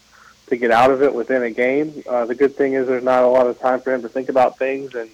to 0.48 0.58
get 0.58 0.70
out 0.70 0.92
of 0.92 1.02
it 1.02 1.16
within 1.16 1.44
a 1.44 1.50
game. 1.50 2.04
Uh, 2.08 2.26
the 2.26 2.36
good 2.36 2.58
thing 2.58 2.74
is 2.74 2.86
there's 2.86 3.06
not 3.06 3.24
a 3.24 3.28
lot 3.28 3.48
of 3.48 3.58
time 3.60 3.80
for 3.80 3.94
him 3.94 4.02
to 4.02 4.10
think 4.10 4.28
about 4.28 4.60
things 4.60 4.94
and 4.96 5.10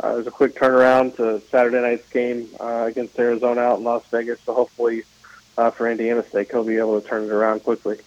uh, 0.00 0.14
there's 0.14 0.26
a 0.26 0.30
quick 0.30 0.54
turnaround 0.54 1.16
to 1.16 1.40
Saturday 1.48 1.80
night's 1.80 2.08
game 2.10 2.48
uh, 2.60 2.84
against 2.88 3.18
Arizona 3.18 3.60
out 3.62 3.78
in 3.78 3.84
Las 3.84 4.04
Vegas. 4.10 4.40
So 4.40 4.52
hopefully, 4.52 5.04
uh, 5.56 5.70
for 5.70 5.90
Indiana's 5.90 6.26
sake, 6.28 6.50
he'll 6.50 6.64
be 6.64 6.76
able 6.76 7.00
to 7.00 7.06
turn 7.06 7.24
it 7.24 7.30
around 7.30 7.60
quickly. 7.60 7.98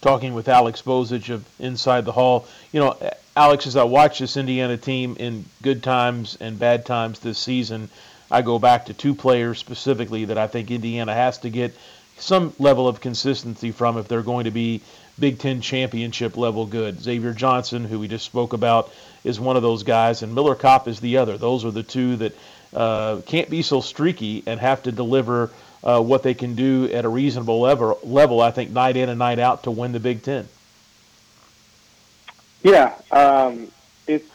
Talking 0.00 0.32
with 0.32 0.48
Alex 0.48 0.80
Bozich 0.80 1.28
of 1.28 1.44
Inside 1.58 2.06
the 2.06 2.12
Hall, 2.12 2.46
you 2.72 2.80
know, 2.80 2.96
Alex, 3.36 3.66
as 3.66 3.76
I 3.76 3.84
watch 3.84 4.18
this 4.18 4.36
Indiana 4.36 4.78
team 4.78 5.16
in 5.18 5.44
good 5.62 5.82
times 5.82 6.38
and 6.40 6.58
bad 6.58 6.86
times 6.86 7.18
this 7.20 7.38
season, 7.38 7.90
I 8.30 8.42
go 8.42 8.58
back 8.58 8.86
to 8.86 8.94
two 8.94 9.14
players 9.14 9.58
specifically 9.58 10.24
that 10.26 10.38
I 10.38 10.46
think 10.46 10.70
Indiana 10.70 11.12
has 11.12 11.38
to 11.38 11.50
get 11.50 11.74
some 12.16 12.52
level 12.58 12.88
of 12.88 13.00
consistency 13.00 13.72
from 13.72 13.98
if 13.98 14.08
they're 14.08 14.22
going 14.22 14.44
to 14.44 14.50
be 14.50 14.80
Big 15.20 15.38
Ten 15.38 15.60
championship 15.60 16.36
level 16.36 16.66
good. 16.66 17.00
Xavier 17.00 17.32
Johnson, 17.32 17.84
who 17.84 17.98
we 17.98 18.08
just 18.08 18.24
spoke 18.24 18.52
about, 18.52 18.90
is 19.22 19.38
one 19.38 19.56
of 19.56 19.62
those 19.62 19.82
guys, 19.82 20.22
and 20.22 20.34
Miller 20.34 20.54
Kopp 20.54 20.88
is 20.88 21.00
the 21.00 21.18
other. 21.18 21.36
Those 21.36 21.64
are 21.64 21.70
the 21.70 21.82
two 21.82 22.16
that 22.16 22.36
uh, 22.74 23.20
can't 23.26 23.50
be 23.50 23.62
so 23.62 23.80
streaky 23.80 24.42
and 24.46 24.58
have 24.58 24.82
to 24.84 24.92
deliver 24.92 25.50
uh, 25.84 26.00
what 26.00 26.22
they 26.22 26.34
can 26.34 26.54
do 26.54 26.90
at 26.92 27.04
a 27.04 27.08
reasonable 27.08 27.60
level, 27.60 27.98
level, 28.02 28.40
I 28.40 28.50
think, 28.50 28.70
night 28.70 28.96
in 28.96 29.08
and 29.08 29.18
night 29.18 29.38
out 29.38 29.64
to 29.64 29.70
win 29.70 29.92
the 29.92 30.00
Big 30.00 30.22
Ten. 30.22 30.48
Yeah, 32.62 32.94
um, 33.10 33.68
it's 34.06 34.28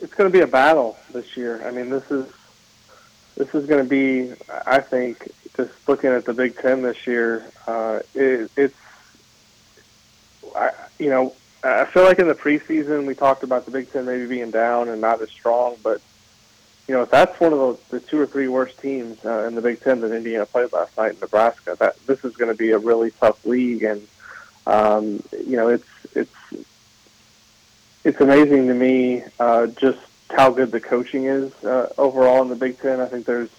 it's 0.00 0.14
going 0.14 0.30
to 0.30 0.36
be 0.36 0.42
a 0.42 0.46
battle 0.46 0.96
this 1.12 1.36
year. 1.36 1.66
I 1.66 1.70
mean, 1.70 1.88
this 1.90 2.10
is 2.10 2.26
this 3.36 3.54
is 3.54 3.66
going 3.66 3.82
to 3.82 3.88
be, 3.88 4.34
I 4.66 4.80
think, 4.80 5.30
just 5.56 5.70
looking 5.88 6.10
at 6.10 6.24
the 6.24 6.34
Big 6.34 6.56
Ten 6.56 6.82
this 6.82 7.06
year, 7.06 7.44
uh, 7.66 8.00
it, 8.14 8.50
it's, 8.56 8.76
I, 10.54 10.70
you 10.98 11.10
know, 11.10 11.34
I 11.62 11.84
feel 11.86 12.04
like 12.04 12.18
in 12.18 12.28
the 12.28 12.34
preseason 12.34 13.06
we 13.06 13.14
talked 13.14 13.42
about 13.42 13.64
the 13.64 13.70
Big 13.70 13.92
Ten 13.92 14.06
maybe 14.06 14.26
being 14.26 14.50
down 14.50 14.88
and 14.88 15.00
not 15.00 15.20
as 15.20 15.30
strong, 15.30 15.76
but 15.82 16.00
you 16.86 16.94
know, 16.94 17.02
if 17.02 17.10
that's 17.10 17.38
one 17.38 17.52
of 17.52 17.58
the, 17.58 17.98
the 17.98 18.00
two 18.00 18.18
or 18.18 18.26
three 18.26 18.48
worst 18.48 18.80
teams 18.80 19.22
uh, 19.24 19.44
in 19.46 19.54
the 19.54 19.60
Big 19.60 19.80
Ten 19.80 20.00
that 20.00 20.12
Indiana 20.12 20.46
played 20.46 20.72
last 20.72 20.96
night 20.96 21.12
in 21.12 21.20
Nebraska, 21.20 21.76
that 21.78 21.98
this 22.06 22.24
is 22.24 22.34
going 22.36 22.50
to 22.50 22.56
be 22.56 22.70
a 22.70 22.78
really 22.78 23.10
tough 23.10 23.44
league, 23.44 23.82
and 23.82 24.06
um, 24.66 25.22
you 25.32 25.56
know, 25.56 25.68
it's 25.68 25.88
it's 26.14 26.34
it's 28.04 28.20
amazing 28.20 28.68
to 28.68 28.74
me 28.74 29.22
uh, 29.38 29.66
just 29.66 29.98
how 30.30 30.50
good 30.50 30.72
the 30.72 30.80
coaching 30.80 31.24
is 31.24 31.52
uh, 31.64 31.92
overall 31.98 32.40
in 32.42 32.48
the 32.48 32.56
Big 32.56 32.80
Ten. 32.80 33.00
I 33.00 33.06
think 33.06 33.26
there's 33.26 33.50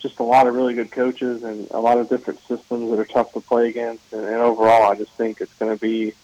just 0.00 0.18
a 0.18 0.22
lot 0.22 0.46
of 0.46 0.54
really 0.54 0.74
good 0.74 0.90
coaches 0.90 1.42
and 1.42 1.68
a 1.70 1.80
lot 1.80 1.98
of 1.98 2.08
different 2.08 2.40
systems 2.46 2.90
that 2.90 2.98
are 2.98 3.04
tough 3.04 3.32
to 3.32 3.40
play 3.40 3.68
against. 3.68 4.12
And, 4.12 4.24
and 4.24 4.36
overall, 4.36 4.90
I 4.90 4.94
just 4.94 5.12
think 5.12 5.40
it's 5.40 5.52
going 5.54 5.76
to 5.76 5.80
be 5.80 6.14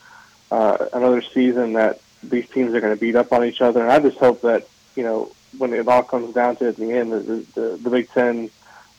uh, 0.51 0.87
another 0.93 1.23
season 1.23 1.75
that 1.75 2.01
these 2.23 2.49
teams 2.49 2.75
are 2.75 2.81
going 2.81 2.95
to 2.95 3.01
beat 3.01 3.17
up 3.17 3.33
on 3.33 3.45
each 3.45 3.61
other. 3.61 3.81
And 3.81 3.91
I 3.91 3.99
just 4.01 4.19
hope 4.19 4.43
that 4.43 4.67
you 4.95 5.03
know 5.03 5.33
when 5.59 5.73
it 5.73 5.87
all 5.87 6.03
comes 6.03 6.35
down 6.35 6.57
to 6.57 6.69
it 6.69 6.79
in 6.79 6.89
the 6.89 6.95
end, 6.95 7.13
the, 7.13 7.47
the, 7.55 7.77
the 7.83 7.91
Big 7.91 8.11
Ten 8.11 8.51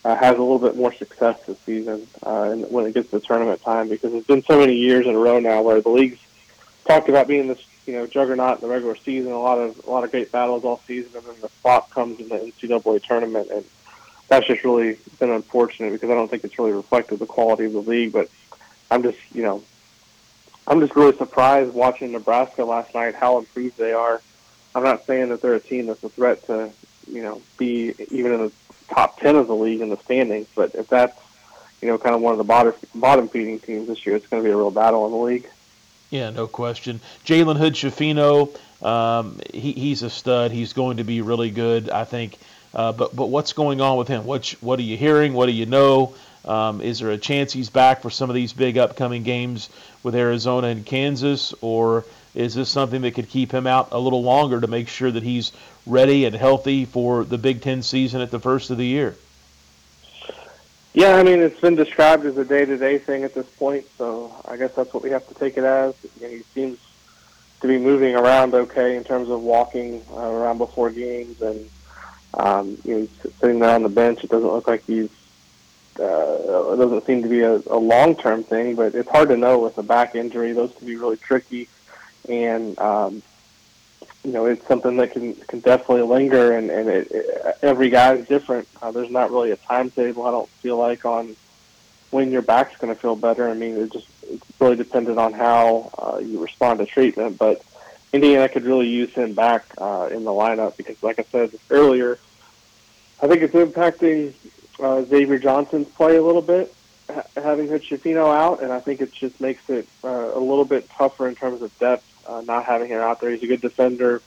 uh, 0.04 0.14
has 0.16 0.36
a 0.36 0.40
little 0.40 0.58
bit 0.58 0.76
more 0.76 0.92
success 0.92 1.38
this 1.46 1.58
season 1.60 2.06
uh, 2.24 2.50
and 2.50 2.70
when 2.70 2.86
it 2.86 2.94
gets 2.94 3.10
to 3.10 3.20
tournament 3.20 3.60
time 3.62 3.88
because 3.88 4.14
it's 4.14 4.26
been 4.26 4.42
so 4.44 4.58
many 4.58 4.74
years 4.74 5.06
in 5.06 5.14
a 5.14 5.18
row 5.18 5.38
now 5.40 5.60
where 5.60 5.80
the 5.80 5.88
league's 5.88 6.18
talked 6.86 7.08
about 7.08 7.26
being 7.26 7.48
this 7.48 7.62
you 7.88 7.94
know 7.94 8.06
juggernaut 8.06 8.56
in 8.56 8.60
the 8.60 8.72
regular 8.72 8.96
season, 8.96 9.32
a 9.32 9.40
lot 9.40 9.58
of 9.58 9.80
a 9.86 9.90
lot 9.90 10.04
of 10.04 10.10
great 10.10 10.30
battles 10.30 10.64
all 10.64 10.80
season, 10.86 11.10
and 11.16 11.24
then 11.24 11.40
the 11.40 11.48
flop 11.48 11.90
comes 11.90 12.20
in 12.20 12.28
the 12.28 12.36
NCAA 12.36 13.02
tournament, 13.02 13.48
and 13.50 13.64
that's 14.28 14.46
just 14.46 14.62
really 14.64 14.98
been 15.18 15.30
unfortunate 15.30 15.92
because 15.92 16.10
I 16.10 16.14
don't 16.14 16.28
think 16.28 16.44
it's 16.44 16.58
really 16.58 16.72
reflected 16.72 17.18
the 17.18 17.26
quality 17.26 17.64
of 17.64 17.72
the 17.72 17.82
league. 17.82 18.12
But 18.12 18.30
I'm 18.90 19.02
just 19.02 19.18
you 19.32 19.42
know 19.42 19.62
I'm 20.66 20.80
just 20.80 20.94
really 20.94 21.16
surprised 21.16 21.72
watching 21.74 22.12
Nebraska 22.12 22.64
last 22.64 22.94
night 22.94 23.14
how 23.14 23.38
improved 23.38 23.78
they 23.78 23.92
are. 23.92 24.20
I'm 24.74 24.84
not 24.84 25.04
saying 25.06 25.30
that 25.30 25.40
they're 25.40 25.54
a 25.54 25.60
team 25.60 25.86
that's 25.86 26.04
a 26.04 26.08
threat 26.08 26.46
to 26.46 26.70
you 27.10 27.22
know 27.22 27.42
be 27.56 27.94
even 28.10 28.32
in 28.32 28.40
the 28.40 28.52
top 28.88 29.18
ten 29.18 29.36
of 29.36 29.46
the 29.46 29.56
league 29.56 29.80
in 29.80 29.88
the 29.88 29.96
standings, 29.98 30.46
but 30.54 30.74
if 30.74 30.88
that's 30.88 31.18
you 31.80 31.88
know 31.88 31.98
kind 31.98 32.14
of 32.14 32.20
one 32.20 32.32
of 32.32 32.38
the 32.38 32.44
bottom 32.44 32.74
bottom 32.94 33.28
feeding 33.28 33.58
teams 33.58 33.88
this 33.88 34.04
year, 34.06 34.16
it's 34.16 34.26
going 34.26 34.42
to 34.42 34.46
be 34.46 34.52
a 34.52 34.56
real 34.56 34.70
battle 34.70 35.06
in 35.06 35.12
the 35.12 35.18
league. 35.18 35.48
Yeah, 36.10 36.30
no 36.30 36.46
question. 36.46 37.00
Jalen 37.26 37.58
Hood 37.58 37.74
Schifino, 37.74 38.56
um, 38.82 39.40
he, 39.52 39.72
he's 39.72 40.02
a 40.02 40.08
stud. 40.08 40.52
He's 40.52 40.72
going 40.72 40.96
to 40.96 41.04
be 41.04 41.20
really 41.20 41.50
good, 41.50 41.90
I 41.90 42.04
think. 42.04 42.38
Uh, 42.74 42.92
but 42.92 43.14
but 43.14 43.26
what's 43.26 43.52
going 43.52 43.80
on 43.80 43.96
with 43.96 44.08
him? 44.08 44.24
What 44.24 44.48
what 44.60 44.78
are 44.78 44.82
you 44.82 44.96
hearing? 44.96 45.32
What 45.32 45.46
do 45.46 45.52
you 45.52 45.66
know? 45.66 46.14
Um, 46.44 46.80
is 46.80 47.00
there 47.00 47.10
a 47.10 47.18
chance 47.18 47.52
he's 47.52 47.70
back 47.70 48.00
for 48.00 48.10
some 48.10 48.30
of 48.30 48.34
these 48.34 48.52
big 48.52 48.78
upcoming 48.78 49.22
games 49.22 49.68
with 50.02 50.14
Arizona 50.14 50.68
and 50.68 50.86
Kansas, 50.86 51.52
or 51.60 52.04
is 52.34 52.54
this 52.54 52.68
something 52.68 53.02
that 53.02 53.14
could 53.14 53.28
keep 53.28 53.52
him 53.52 53.66
out 53.66 53.88
a 53.92 53.98
little 53.98 54.22
longer 54.22 54.60
to 54.60 54.66
make 54.66 54.88
sure 54.88 55.10
that 55.10 55.22
he's 55.22 55.52
ready 55.86 56.24
and 56.24 56.34
healthy 56.34 56.84
for 56.84 57.24
the 57.24 57.38
Big 57.38 57.60
Ten 57.62 57.82
season 57.82 58.20
at 58.20 58.30
the 58.30 58.40
first 58.40 58.70
of 58.70 58.78
the 58.78 58.86
year? 58.86 59.16
Yeah, 60.94 61.16
I 61.16 61.22
mean, 61.22 61.40
it's 61.40 61.60
been 61.60 61.74
described 61.74 62.24
as 62.24 62.36
a 62.38 62.44
day-to-day 62.44 62.98
thing 62.98 63.22
at 63.24 63.34
this 63.34 63.46
point, 63.46 63.86
so 63.98 64.34
I 64.46 64.56
guess 64.56 64.74
that's 64.74 64.92
what 64.92 65.02
we 65.02 65.10
have 65.10 65.26
to 65.28 65.34
take 65.34 65.56
it 65.56 65.64
as. 65.64 65.94
You 66.20 66.26
know, 66.26 66.34
he 66.34 66.42
seems 66.54 66.78
to 67.60 67.68
be 67.68 67.78
moving 67.78 68.16
around 68.16 68.54
okay 68.54 68.96
in 68.96 69.04
terms 69.04 69.28
of 69.28 69.42
walking 69.42 70.02
uh, 70.10 70.16
around 70.16 70.58
before 70.58 70.90
games, 70.90 71.42
and 71.42 71.68
um, 72.34 72.78
you 72.84 72.94
know, 72.94 73.00
he's 73.00 73.32
sitting 73.40 73.58
there 73.58 73.74
on 73.74 73.82
the 73.82 73.88
bench. 73.88 74.24
It 74.24 74.30
doesn't 74.30 74.48
look 74.48 74.68
like 74.68 74.84
he's. 74.86 75.10
Uh, 75.98 76.72
it 76.72 76.76
doesn't 76.76 77.06
seem 77.06 77.22
to 77.22 77.28
be 77.28 77.40
a, 77.40 77.60
a 77.66 77.76
long-term 77.76 78.44
thing, 78.44 78.76
but 78.76 78.94
it's 78.94 79.08
hard 79.08 79.28
to 79.30 79.36
know 79.36 79.58
with 79.58 79.76
a 79.78 79.82
back 79.82 80.14
injury. 80.14 80.52
Those 80.52 80.72
can 80.74 80.86
be 80.86 80.94
really 80.94 81.16
tricky, 81.16 81.68
and 82.28 82.78
um, 82.78 83.22
you 84.24 84.32
know, 84.32 84.46
it's 84.46 84.66
something 84.66 84.96
that 84.98 85.12
can 85.12 85.34
can 85.34 85.60
definitely 85.60 86.02
linger, 86.02 86.56
and 86.56 86.70
and 86.70 86.88
it, 86.88 87.08
it, 87.10 87.58
every 87.62 87.90
guy 87.90 88.14
is 88.14 88.28
different. 88.28 88.68
Uh, 88.80 88.90
there's 88.92 89.10
not 89.10 89.30
really 89.30 89.50
a 89.50 89.56
timetable. 89.56 90.24
I 90.24 90.30
don't 90.30 90.48
feel 90.48 90.76
like 90.76 91.04
on 91.04 91.34
when 92.10 92.30
your 92.30 92.42
back's 92.42 92.76
going 92.78 92.94
to 92.94 93.00
feel 93.00 93.16
better. 93.16 93.48
I 93.48 93.54
mean, 93.54 93.76
it 93.76 93.92
just 93.92 94.06
it's 94.22 94.44
really 94.60 94.76
dependent 94.76 95.18
on 95.18 95.32
how 95.32 95.90
uh, 95.98 96.18
you 96.18 96.40
respond 96.42 96.78
to 96.78 96.86
treatment. 96.86 97.38
But 97.38 97.62
Indiana 98.12 98.48
could 98.48 98.64
really 98.64 98.88
use 98.88 99.12
him 99.12 99.34
back 99.34 99.66
uh, 99.78 100.08
in 100.10 100.24
the 100.24 100.30
lineup 100.30 100.76
because, 100.76 101.02
like 101.02 101.18
I 101.18 101.24
said 101.24 101.50
earlier, 101.70 102.18
I 103.20 103.26
think 103.26 103.42
it's 103.42 103.54
impacting 103.54 104.32
uh, 104.80 105.02
Xavier 105.04 105.38
Johnson's 105.38 105.88
play 105.88 106.16
a 106.16 106.22
little 106.22 106.42
bit 106.42 106.72
ha- 107.12 107.26
having 107.36 107.68
Hood 107.68 108.16
out, 108.16 108.62
and 108.62 108.72
I 108.72 108.80
think 108.80 109.00
it 109.00 109.12
just 109.12 109.40
makes 109.40 109.68
it 109.68 109.88
uh, 110.04 110.30
a 110.34 110.40
little 110.40 110.64
bit 110.64 110.88
tougher 110.90 111.28
in 111.28 111.34
terms 111.34 111.62
of 111.62 111.76
depth 111.78 112.04
uh, 112.26 112.42
not 112.42 112.64
having 112.64 112.88
him 112.88 113.00
out 113.00 113.20
there. 113.20 113.30
He's 113.30 113.42
a 113.42 113.46
good 113.46 113.60
defender. 113.60 114.22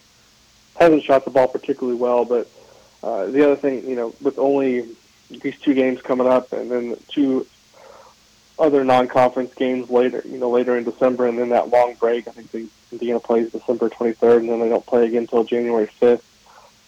Hasn't 0.76 1.04
shot 1.04 1.26
the 1.26 1.32
ball 1.32 1.48
particularly 1.48 1.98
well, 1.98 2.26
but 2.26 2.50
uh, 3.04 3.26
the 3.28 3.44
other 3.44 3.56
thing, 3.56 3.88
you 3.88 3.96
know, 3.96 4.14
with 4.22 4.38
only 4.40 4.88
these 5.30 5.58
two 5.60 5.74
games 5.74 6.02
coming 6.02 6.28
up, 6.28 6.52
and 6.52 6.70
then 6.70 6.98
two 7.08 7.48
other 8.60 8.84
non-conference 8.84 9.54
games 9.56 9.90
later, 9.90 10.22
you 10.26 10.38
know, 10.38 10.50
later 10.50 10.78
in 10.78 10.84
December, 10.84 11.28
and 11.28 11.38
then 11.38 11.50
that 11.50 11.70
long 11.70 11.96
break. 11.96 12.28
I 12.28 12.32
think 12.32 12.52
the 12.52 12.68
Indiana 12.92 13.20
plays 13.20 13.52
December 13.52 13.90
23rd, 13.90 14.38
and 14.38 14.50
then 14.50 14.60
they 14.60 14.70
don't 14.70 14.86
play 14.86 15.06
again 15.06 15.24
until 15.24 15.44
January 15.44 15.88
5th. 16.02 16.22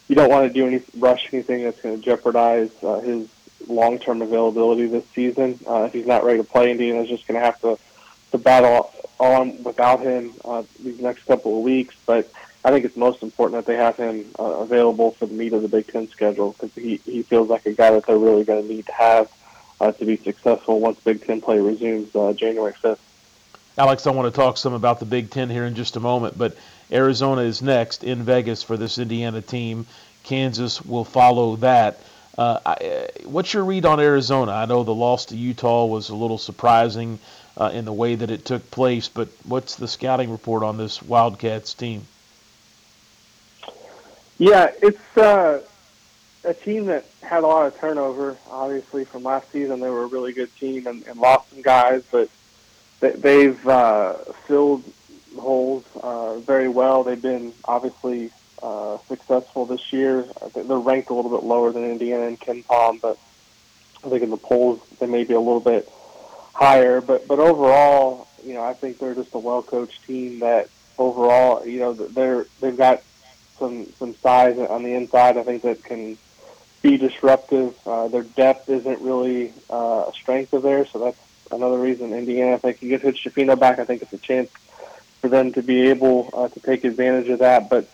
You 0.08 0.14
don't 0.14 0.30
want 0.30 0.46
to 0.46 0.52
do 0.52 0.66
any 0.66 0.82
rush 0.98 1.28
anything 1.32 1.64
that's 1.64 1.80
going 1.80 1.96
to 1.96 2.02
jeopardize 2.02 2.70
uh, 2.82 3.00
his 3.00 3.28
long-term 3.66 4.20
availability 4.20 4.86
this 4.86 5.06
season. 5.14 5.58
Uh, 5.66 5.84
if 5.84 5.92
he's 5.92 6.06
not 6.06 6.24
ready 6.24 6.38
to 6.38 6.44
play, 6.44 6.70
Indiana's 6.70 7.08
just 7.08 7.26
going 7.26 7.40
to 7.40 7.44
have 7.44 7.60
to 7.62 7.78
to 8.32 8.38
battle 8.38 8.92
on 9.20 9.62
without 9.62 10.00
him 10.00 10.34
uh, 10.44 10.64
these 10.82 11.00
next 11.00 11.24
couple 11.24 11.56
of 11.56 11.62
weeks. 11.62 11.94
But 12.04 12.30
I 12.64 12.70
think 12.70 12.84
it's 12.84 12.96
most 12.96 13.22
important 13.22 13.64
that 13.64 13.70
they 13.70 13.76
have 13.76 13.96
him 13.96 14.26
uh, 14.38 14.42
available 14.42 15.12
for 15.12 15.26
the 15.26 15.34
meat 15.34 15.52
of 15.52 15.62
the 15.62 15.68
Big 15.68 15.86
Ten 15.86 16.08
schedule 16.08 16.52
because 16.52 16.74
he, 16.74 16.96
he 17.04 17.22
feels 17.22 17.48
like 17.48 17.64
a 17.66 17.72
guy 17.72 17.92
that 17.92 18.06
they're 18.06 18.18
really 18.18 18.44
going 18.44 18.66
to 18.66 18.68
need 18.68 18.86
to 18.86 18.92
have 18.92 19.30
uh, 19.80 19.92
to 19.92 20.04
be 20.04 20.16
successful 20.16 20.80
once 20.80 20.98
Big 21.00 21.24
Ten 21.24 21.40
play 21.40 21.60
resumes 21.60 22.14
uh, 22.16 22.32
January 22.32 22.72
5th. 22.72 22.98
Alex, 23.76 24.06
I 24.06 24.10
want 24.12 24.32
to 24.32 24.40
talk 24.40 24.56
some 24.56 24.72
about 24.72 25.00
the 25.00 25.06
Big 25.06 25.30
Ten 25.30 25.50
here 25.50 25.64
in 25.64 25.74
just 25.74 25.96
a 25.96 26.00
moment, 26.00 26.38
but 26.38 26.56
Arizona 26.92 27.42
is 27.42 27.60
next 27.60 28.04
in 28.04 28.22
Vegas 28.22 28.62
for 28.62 28.76
this 28.76 28.98
Indiana 28.98 29.42
team. 29.42 29.86
Kansas 30.22 30.80
will 30.80 31.04
follow 31.04 31.56
that. 31.56 31.98
Uh, 32.38 32.60
I, 32.64 33.08
what's 33.24 33.52
your 33.52 33.64
read 33.64 33.84
on 33.84 33.98
Arizona? 33.98 34.52
I 34.52 34.66
know 34.66 34.84
the 34.84 34.94
loss 34.94 35.26
to 35.26 35.36
Utah 35.36 35.86
was 35.86 36.08
a 36.08 36.14
little 36.14 36.38
surprising 36.38 37.18
uh, 37.56 37.70
in 37.74 37.84
the 37.84 37.92
way 37.92 38.14
that 38.14 38.30
it 38.30 38.44
took 38.44 38.70
place. 38.70 39.08
But 39.08 39.28
what's 39.44 39.74
the 39.74 39.88
scouting 39.88 40.30
report 40.30 40.62
on 40.62 40.76
this 40.76 41.02
Wildcats 41.02 41.74
team? 41.74 42.06
Yeah, 44.38 44.70
it's 44.82 45.16
uh, 45.16 45.62
a 46.44 46.54
team 46.54 46.86
that 46.86 47.06
had 47.22 47.42
a 47.42 47.46
lot 47.46 47.66
of 47.66 47.78
turnover. 47.78 48.36
Obviously, 48.50 49.04
from 49.04 49.24
last 49.24 49.50
season, 49.50 49.80
they 49.80 49.90
were 49.90 50.04
a 50.04 50.08
really 50.08 50.32
good 50.32 50.54
team 50.56 50.86
and, 50.86 51.04
and 51.06 51.18
lost 51.18 51.50
some 51.50 51.62
guys, 51.62 52.04
but 52.10 52.28
they've 53.00 53.68
uh, 53.68 54.14
filled 54.46 54.84
holes 55.38 55.84
uh, 56.00 56.38
very 56.38 56.68
well. 56.68 57.04
They've 57.04 57.20
been 57.20 57.52
obviously 57.64 58.30
uh, 58.62 58.98
successful 59.08 59.66
this 59.66 59.92
year. 59.92 60.26
They're 60.54 60.78
ranked 60.78 61.10
a 61.10 61.14
little 61.14 61.30
bit 61.30 61.44
lower 61.44 61.72
than 61.72 61.84
Indiana 61.84 62.26
and 62.26 62.40
KenPom, 62.40 63.00
but 63.00 63.18
I 64.04 64.08
think 64.08 64.22
in 64.22 64.30
the 64.30 64.36
polls 64.36 64.80
they 65.00 65.06
may 65.06 65.24
be 65.24 65.34
a 65.34 65.40
little 65.40 65.60
bit 65.60 65.90
higher. 66.52 67.00
But 67.00 67.26
but 67.26 67.38
overall, 67.38 68.28
you 68.44 68.54
know, 68.54 68.64
I 68.64 68.74
think 68.74 68.98
they're 68.98 69.14
just 69.14 69.34
a 69.34 69.38
well 69.38 69.62
coached 69.62 70.04
team 70.06 70.40
that 70.40 70.68
overall, 70.98 71.66
you 71.66 71.80
know, 71.80 71.92
they're 71.92 72.46
they've 72.60 72.76
got 72.76 73.02
some 73.58 73.92
some 73.98 74.14
size 74.16 74.58
on 74.58 74.82
the 74.82 74.94
inside. 74.94 75.36
I 75.36 75.42
think 75.42 75.62
that 75.62 75.84
can 75.84 76.16
be 76.82 76.96
disruptive. 76.96 77.74
Uh, 77.86 78.08
their 78.08 78.22
depth 78.22 78.68
isn't 78.68 79.00
really 79.00 79.52
uh, 79.70 80.04
a 80.08 80.12
strength 80.12 80.52
of 80.52 80.62
theirs, 80.62 80.88
so 80.92 80.98
that's 80.98 81.18
another 81.54 81.78
reason 81.78 82.12
Indiana, 82.12 82.52
if 82.52 82.62
they 82.62 82.72
can 82.72 82.88
get 82.88 83.02
Hood 83.02 83.16
Schifino 83.16 83.58
back, 83.58 83.78
I 83.78 83.84
think 83.84 84.02
it's 84.02 84.12
a 84.12 84.18
chance 84.18 84.50
for 85.20 85.28
them 85.28 85.52
to 85.52 85.62
be 85.62 85.88
able 85.88 86.30
uh, 86.32 86.48
to 86.48 86.60
take 86.60 86.84
advantage 86.84 87.28
of 87.28 87.38
that. 87.38 87.70
But 87.70 87.88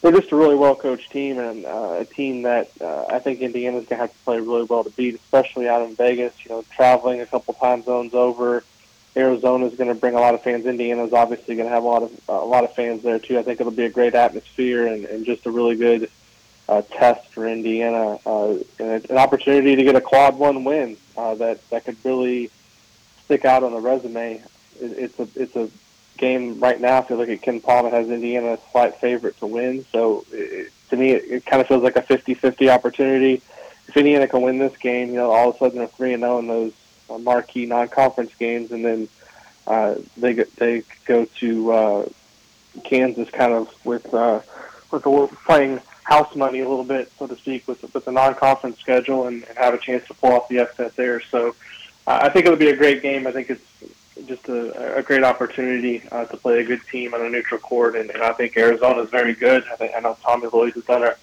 they're 0.00 0.12
just 0.12 0.32
a 0.32 0.36
really 0.36 0.54
well 0.54 0.76
coached 0.76 1.10
team 1.10 1.38
and 1.38 1.64
uh, 1.64 1.96
a 2.00 2.04
team 2.04 2.42
that 2.42 2.70
uh, 2.80 3.06
I 3.08 3.18
think 3.18 3.40
Indiana's 3.40 3.86
gonna 3.86 4.02
have 4.02 4.12
to 4.12 4.18
play 4.24 4.38
really 4.38 4.64
well 4.64 4.84
to 4.84 4.90
beat, 4.90 5.14
especially 5.14 5.68
out 5.68 5.82
in 5.82 5.96
Vegas. 5.96 6.32
You 6.44 6.50
know, 6.50 6.64
traveling 6.70 7.20
a 7.20 7.26
couple 7.26 7.54
time 7.54 7.82
zones 7.82 8.14
over. 8.14 8.62
Arizona's 9.16 9.74
going 9.74 9.88
to 9.88 9.94
bring 9.94 10.14
a 10.14 10.20
lot 10.20 10.34
of 10.34 10.42
fans. 10.42 10.66
Indiana's 10.66 11.14
obviously 11.14 11.56
going 11.56 11.66
to 11.66 11.74
have 11.74 11.84
a 11.84 11.86
lot 11.86 12.02
of 12.02 12.12
uh, 12.28 12.34
a 12.34 12.44
lot 12.44 12.64
of 12.64 12.74
fans 12.74 13.02
there 13.02 13.18
too. 13.18 13.38
I 13.38 13.42
think 13.42 13.60
it'll 13.60 13.72
be 13.72 13.86
a 13.86 13.90
great 13.90 14.14
atmosphere 14.14 14.86
and, 14.86 15.06
and 15.06 15.24
just 15.24 15.46
a 15.46 15.50
really 15.50 15.74
good 15.74 16.10
uh, 16.68 16.82
test 16.82 17.32
for 17.32 17.48
Indiana 17.48 18.18
uh, 18.26 18.58
and 18.78 19.10
an 19.10 19.16
opportunity 19.16 19.76
to 19.76 19.84
get 19.84 19.96
a 19.96 20.00
quad 20.00 20.36
one 20.36 20.64
win 20.64 20.96
uh, 21.16 21.34
that 21.36 21.68
that 21.70 21.84
could 21.84 21.96
really 22.04 22.50
stick 23.26 23.44
out 23.44 23.62
on 23.62 23.72
the 23.72 23.80
resume. 23.80 24.36
It, 24.36 24.42
it's 24.80 25.18
a 25.20 25.28
it's 25.36 25.54
a 25.54 25.68
game 26.16 26.58
right 26.60 26.80
now, 26.80 26.98
I 26.98 27.04
feel 27.04 27.18
like 27.18 27.28
at 27.28 27.42
KenPom 27.42 27.90
has 27.90 28.08
Indiana 28.08 28.54
a 28.54 28.58
slight 28.72 28.96
favorite 28.96 29.38
to 29.38 29.46
win. 29.46 29.84
So 29.92 30.24
it, 30.32 30.72
to 30.90 30.96
me, 30.96 31.10
it, 31.10 31.24
it 31.24 31.46
kind 31.46 31.60
of 31.60 31.68
feels 31.68 31.82
like 31.82 31.96
a 31.96 32.02
50-50 32.02 32.68
opportunity. 32.68 33.42
If 33.88 33.96
Indiana 33.96 34.26
can 34.26 34.42
win 34.42 34.58
this 34.58 34.76
game, 34.76 35.08
you 35.08 35.16
know, 35.16 35.30
all 35.30 35.50
of 35.50 35.56
a 35.56 35.58
sudden 35.58 35.78
they're 35.78 35.88
three 35.88 36.12
and 36.12 36.22
zero 36.22 36.38
in 36.38 36.46
those 36.48 36.72
uh, 37.08 37.18
marquee 37.18 37.66
non-conference 37.66 38.32
games, 38.38 38.72
and 38.72 38.84
then 38.84 39.08
uh, 39.66 39.96
they 40.16 40.32
they 40.32 40.82
go 41.04 41.24
to 41.24 41.72
uh, 41.72 42.08
Kansas 42.82 43.30
kind 43.30 43.52
of 43.52 43.72
with 43.84 44.12
uh, 44.12 44.40
with 44.90 45.04
the, 45.04 45.36
playing 45.44 45.80
house 46.02 46.34
money 46.34 46.60
a 46.60 46.68
little 46.68 46.84
bit, 46.84 47.12
so 47.16 47.28
to 47.28 47.36
speak, 47.36 47.68
with 47.68 47.82
with 47.94 48.04
the 48.04 48.12
non-conference 48.12 48.80
schedule 48.80 49.28
and, 49.28 49.44
and 49.44 49.56
have 49.56 49.72
a 49.72 49.78
chance 49.78 50.04
to 50.08 50.14
pull 50.14 50.32
off 50.32 50.48
the 50.48 50.58
upset 50.58 50.96
there. 50.96 51.20
So 51.20 51.54
I 52.06 52.28
think 52.28 52.46
it'll 52.46 52.58
be 52.58 52.70
a 52.70 52.76
great 52.76 53.02
game. 53.02 53.26
I 53.26 53.32
think 53.32 53.50
it's 53.50 53.62
just 54.26 54.48
a, 54.48 54.98
a 54.98 55.02
great 55.02 55.24
opportunity 55.24 56.02
uh, 56.10 56.24
to 56.26 56.36
play 56.36 56.60
a 56.60 56.64
good 56.64 56.80
team 56.90 57.14
on 57.14 57.20
a 57.20 57.28
neutral 57.28 57.60
court, 57.60 57.96
and, 57.96 58.10
and 58.10 58.22
I 58.22 58.32
think 58.32 58.56
Arizona 58.56 59.02
is 59.02 59.10
very 59.10 59.34
good. 59.34 59.64
I, 59.70 59.76
think, 59.76 59.92
I 59.96 60.00
know 60.00 60.16
Tommy 60.22 60.48
Lloyd 60.52 60.74
has 60.74 60.84
done 60.84 61.02
a, 61.02 61.14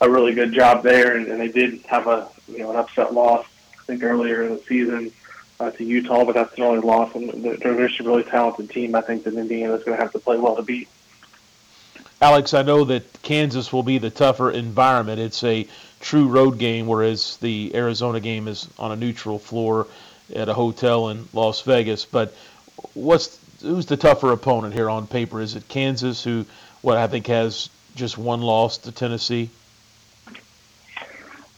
a 0.00 0.08
really 0.08 0.32
good 0.32 0.52
job 0.52 0.82
there, 0.82 1.16
and, 1.16 1.26
and 1.26 1.40
they 1.40 1.48
did 1.48 1.82
have 1.86 2.06
a 2.06 2.28
you 2.46 2.58
know 2.58 2.70
an 2.70 2.76
upset 2.76 3.12
loss 3.12 3.46
I 3.78 3.82
think 3.84 4.02
earlier 4.02 4.44
in 4.44 4.54
the 4.54 4.62
season 4.62 5.12
uh, 5.60 5.70
to 5.72 5.84
Utah, 5.84 6.24
but 6.24 6.34
that's 6.34 6.54
the 6.54 6.64
only 6.64 6.80
loss, 6.80 7.14
and 7.14 7.44
they're, 7.44 7.56
they're 7.56 7.88
just 7.88 8.00
a 8.00 8.04
really 8.04 8.24
talented 8.24 8.70
team. 8.70 8.94
I 8.94 9.00
think 9.00 9.24
that 9.24 9.34
Indiana 9.34 9.74
is 9.74 9.84
going 9.84 9.96
to 9.96 10.02
have 10.02 10.12
to 10.12 10.18
play 10.18 10.38
well 10.38 10.56
to 10.56 10.62
beat. 10.62 10.88
Alex, 12.20 12.52
I 12.52 12.62
know 12.62 12.84
that 12.84 13.22
Kansas 13.22 13.72
will 13.72 13.84
be 13.84 13.98
the 13.98 14.10
tougher 14.10 14.50
environment. 14.50 15.20
It's 15.20 15.44
a 15.44 15.68
true 16.00 16.26
road 16.26 16.58
game, 16.58 16.86
whereas 16.86 17.36
the 17.36 17.72
Arizona 17.74 18.18
game 18.18 18.48
is 18.48 18.68
on 18.78 18.90
a 18.90 18.96
neutral 18.96 19.38
floor 19.38 19.86
at 20.34 20.48
a 20.48 20.54
hotel 20.54 21.08
in 21.08 21.28
Las 21.32 21.62
Vegas. 21.62 22.04
But 22.04 22.34
what's 22.94 23.38
who's 23.62 23.86
the 23.86 23.96
tougher 23.96 24.32
opponent 24.32 24.74
here 24.74 24.88
on 24.88 25.06
paper? 25.06 25.40
Is 25.40 25.56
it 25.56 25.68
Kansas, 25.68 26.22
who 26.22 26.46
what 26.82 26.96
I 26.96 27.06
think 27.06 27.26
has 27.26 27.70
just 27.94 28.18
one 28.18 28.40
loss 28.40 28.78
to 28.78 28.92
Tennessee? 28.92 29.50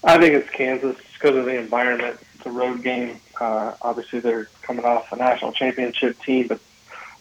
I 0.03 0.19
think 0.19 0.35
it's 0.35 0.51
Kansas 0.51 0.97
because 1.15 1.37
of 1.37 1.45
the 1.45 1.59
environment. 1.59 2.19
It's 2.37 2.47
a 2.47 2.51
road 2.51 2.83
game. 2.83 3.21
Uh, 3.39 3.75
obviously, 3.83 4.21
they're 4.21 4.49
coming 4.63 4.85
off 4.85 5.13
a 5.13 5.17
national 5.17 5.53
championship 5.53 6.19
team, 6.23 6.47
but 6.47 6.61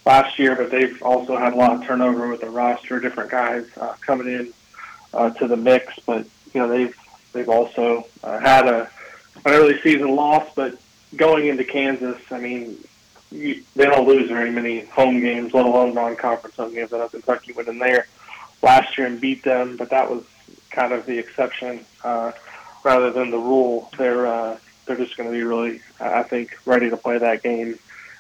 last 0.06 0.40
year, 0.40 0.56
but 0.56 0.72
they've 0.72 1.02
also 1.04 1.36
had 1.38 1.54
a 1.54 1.56
lot 1.56 1.74
of 1.74 1.86
turnover 1.86 2.30
with 2.30 2.42
the 2.42 2.50
roster, 2.50 3.00
different 3.00 3.30
guys 3.30 3.66
uh, 3.78 3.94
coming 4.02 4.28
in 4.28 4.54
uh, 5.14 5.30
to 5.32 5.48
the 5.48 5.58
mix. 5.58 6.00
But 6.06 6.26
you 6.54 6.62
know 6.62 6.68
they've 6.70 6.96
they've 7.34 7.50
also 7.50 8.08
uh, 8.24 8.40
had 8.40 8.68
a 8.68 8.90
an 9.46 9.54
early 9.54 9.80
season 9.82 10.16
loss, 10.16 10.48
but 10.56 10.80
going 11.16 11.48
into 11.48 11.64
Kansas, 11.64 12.20
I 12.32 12.40
mean, 12.40 12.78
you, 13.32 13.64
they 13.76 13.86
don't 13.86 14.08
lose 14.08 14.30
very 14.30 14.52
many 14.52 14.82
home 14.86 15.20
games, 15.20 15.54
let 15.54 15.66
alone 15.66 15.94
non-conference 15.94 16.56
home 16.56 16.74
games. 16.74 16.94
I 16.94 16.98
know 16.98 17.10
Kentucky 17.10 17.54
went 17.54 17.68
in 17.68 17.80
there 17.80 18.08
last 18.62 18.98
year 18.98 19.08
and 19.08 19.22
beat 19.22 19.44
them, 19.44 19.78
but 19.78 19.90
that 19.92 20.10
was 20.10 20.24
kind 20.70 20.94
of 20.94 21.06
the 21.06 21.18
exception 21.18 21.86
uh, 22.04 22.32
rather 22.84 23.12
than 23.12 23.32
the 23.32 23.38
rule. 23.38 23.90
They're 23.98 24.28
uh, 24.28 24.58
they're 24.86 24.98
just 24.98 25.18
going 25.18 25.30
to 25.30 25.36
be 25.36 25.44
really, 25.44 25.82
I 26.00 26.24
think, 26.24 26.58
ready 26.66 26.90
to 26.90 26.98
play 26.98 27.20
that 27.20 27.44
game 27.44 27.78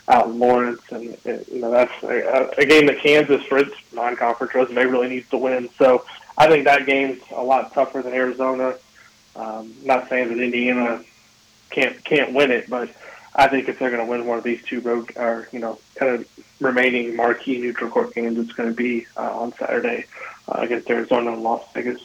out 0.07 0.27
in 0.27 0.39
Lawrence, 0.39 0.81
and 0.91 1.17
you 1.25 1.59
know 1.61 1.71
that's 1.71 2.03
a, 2.03 2.49
a 2.57 2.65
game 2.65 2.87
that 2.87 2.99
Kansas, 2.99 3.43
for 3.43 3.57
its 3.57 3.75
non-conference 3.93 4.53
resume, 4.53 4.85
really 4.85 5.09
needs 5.09 5.29
to 5.29 5.37
win. 5.37 5.69
So 5.77 6.05
I 6.37 6.47
think 6.47 6.65
that 6.65 6.85
game's 6.85 7.21
a 7.31 7.43
lot 7.43 7.73
tougher 7.73 8.01
than 8.01 8.13
Arizona. 8.13 8.75
Um, 9.35 9.73
not 9.83 10.09
saying 10.09 10.29
that 10.29 10.39
Indiana 10.39 11.03
can't 11.69 12.03
can't 12.03 12.33
win 12.33 12.51
it, 12.51 12.69
but 12.69 12.89
I 13.35 13.47
think 13.47 13.69
if 13.69 13.79
they're 13.79 13.91
going 13.91 14.05
to 14.05 14.09
win 14.09 14.25
one 14.25 14.37
of 14.37 14.43
these 14.43 14.63
two 14.63 14.81
road 14.81 15.11
or 15.15 15.47
you 15.51 15.59
know 15.59 15.79
kind 15.95 16.15
of 16.15 16.27
remaining 16.59 17.15
marquee 17.15 17.59
neutral 17.59 17.89
court 17.89 18.13
games, 18.13 18.37
it's 18.37 18.53
going 18.53 18.69
to 18.69 18.75
be 18.75 19.05
uh, 19.15 19.39
on 19.39 19.53
Saturday 19.53 20.05
uh, 20.47 20.59
against 20.59 20.89
Arizona 20.89 21.31
and 21.31 21.43
Las 21.43 21.63
Vegas. 21.73 22.01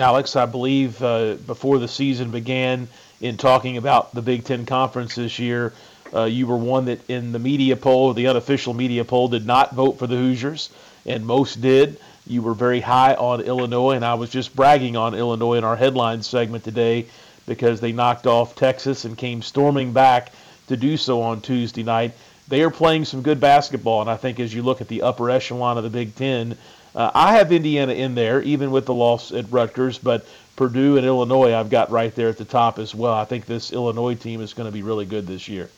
Alex, 0.00 0.36
I 0.36 0.46
believe 0.46 1.02
uh, 1.02 1.34
before 1.34 1.78
the 1.78 1.88
season 1.88 2.30
began, 2.30 2.88
in 3.20 3.36
talking 3.36 3.76
about 3.76 4.14
the 4.14 4.22
Big 4.22 4.44
Ten 4.44 4.66
Conference 4.66 5.14
this 5.14 5.38
year, 5.38 5.72
uh, 6.14 6.24
you 6.24 6.46
were 6.46 6.56
one 6.56 6.86
that 6.86 7.08
in 7.08 7.32
the 7.32 7.38
media 7.38 7.76
poll, 7.76 8.12
the 8.12 8.26
unofficial 8.26 8.74
media 8.74 9.04
poll, 9.04 9.28
did 9.28 9.46
not 9.46 9.74
vote 9.74 9.98
for 9.98 10.06
the 10.06 10.16
Hoosiers, 10.16 10.70
and 11.06 11.24
most 11.24 11.60
did. 11.60 12.00
You 12.26 12.42
were 12.42 12.54
very 12.54 12.80
high 12.80 13.14
on 13.14 13.40
Illinois, 13.42 13.92
and 13.92 14.04
I 14.04 14.14
was 14.14 14.30
just 14.30 14.54
bragging 14.54 14.96
on 14.96 15.14
Illinois 15.14 15.54
in 15.54 15.64
our 15.64 15.76
headline 15.76 16.22
segment 16.22 16.64
today 16.64 17.06
because 17.46 17.80
they 17.80 17.92
knocked 17.92 18.26
off 18.26 18.54
Texas 18.54 19.04
and 19.04 19.16
came 19.16 19.42
storming 19.42 19.92
back 19.92 20.32
to 20.68 20.76
do 20.76 20.96
so 20.96 21.22
on 21.22 21.40
Tuesday 21.40 21.82
night. 21.82 22.12
They 22.48 22.62
are 22.62 22.70
playing 22.70 23.04
some 23.04 23.22
good 23.22 23.40
basketball, 23.40 24.00
and 24.00 24.10
I 24.10 24.16
think 24.16 24.40
as 24.40 24.54
you 24.54 24.62
look 24.62 24.80
at 24.80 24.88
the 24.88 25.02
upper 25.02 25.30
echelon 25.30 25.78
of 25.78 25.84
the 25.84 25.90
Big 25.90 26.14
Ten, 26.14 26.56
uh, 26.94 27.10
I 27.14 27.36
have 27.36 27.52
Indiana 27.52 27.92
in 27.92 28.14
there, 28.14 28.42
even 28.42 28.70
with 28.70 28.86
the 28.86 28.94
loss 28.94 29.32
at 29.32 29.50
Rutgers, 29.50 29.98
but 29.98 30.26
Purdue 30.56 30.96
and 30.96 31.06
Illinois 31.06 31.54
I've 31.54 31.70
got 31.70 31.90
right 31.90 32.14
there 32.14 32.28
at 32.28 32.36
the 32.36 32.44
top 32.44 32.78
as 32.78 32.94
well. 32.94 33.14
I 33.14 33.24
think 33.24 33.46
this 33.46 33.72
Illinois 33.72 34.14
team 34.14 34.40
is 34.40 34.52
going 34.52 34.68
to 34.68 34.72
be 34.72 34.82
really 34.82 35.06
good 35.06 35.26
this 35.26 35.48
year. 35.48 35.70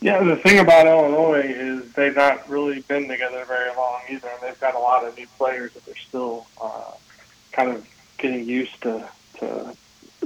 Yeah, 0.00 0.22
the 0.22 0.36
thing 0.36 0.60
about 0.60 0.86
Illinois 0.86 1.42
is 1.44 1.92
they've 1.92 2.14
not 2.14 2.48
really 2.48 2.80
been 2.82 3.08
together 3.08 3.44
very 3.46 3.74
long 3.76 4.00
either, 4.08 4.28
and 4.28 4.40
they've 4.42 4.60
got 4.60 4.74
a 4.76 4.78
lot 4.78 5.04
of 5.04 5.16
new 5.16 5.26
players 5.36 5.72
that 5.72 5.84
they're 5.86 5.96
still 5.96 6.46
uh, 6.60 6.92
kind 7.52 7.70
of 7.70 7.86
getting 8.16 8.44
used 8.44 8.80
to, 8.82 9.08
to 9.38 9.76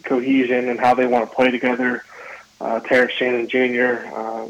cohesion 0.03 0.69
and 0.69 0.81
how 0.81 0.95
they 0.95 1.07
want 1.07 1.29
to 1.29 1.35
play 1.35 1.51
together. 1.51 2.05
Uh, 2.61 2.81
Terrence 2.81 3.13
Shannon 3.13 3.49
Jr., 3.49 4.07
uh, 4.15 4.49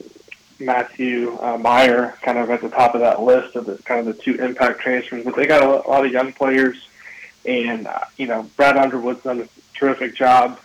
Matthew 0.61 1.37
uh, 1.41 1.59
Mayer, 1.59 2.15
kind 2.23 2.39
of 2.39 2.51
at 2.51 2.61
the 2.61 2.69
top 2.69 2.95
of 2.95 3.01
that 3.01 3.21
list 3.23 3.57
of 3.57 3.67
the 3.67 3.79
kind 3.79 4.07
of 4.07 4.17
the 4.17 4.23
two 4.23 4.35
impact 4.37 4.81
transfers, 4.81 5.25
but 5.25 5.35
they 5.35 5.47
got 5.47 5.63
a, 5.63 5.89
lot 5.89 6.05
of 6.05 6.13
young 6.13 6.33
players, 6.33 6.77
and 7.45 7.87
uh, 7.87 8.01
you 8.17 8.27
know 8.27 8.49
Brad 8.57 8.77
Underwood's 8.77 9.23
done 9.23 9.41
a 9.41 9.49
terrific 9.75 10.15
job 10.15 10.59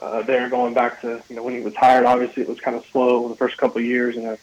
uh, 0.00 0.22
there 0.22 0.48
going 0.48 0.74
back 0.74 1.00
to 1.02 1.22
you 1.28 1.36
know 1.36 1.42
when 1.42 1.54
he 1.54 1.60
was 1.60 1.74
hired. 1.74 2.06
Obviously, 2.06 2.42
it 2.42 2.48
was 2.48 2.60
kind 2.60 2.76
of 2.76 2.84
slow 2.86 3.28
the 3.28 3.36
first 3.36 3.56
couple 3.58 3.78
of 3.78 3.84
years, 3.86 4.16
and 4.16 4.26
it 4.26 4.40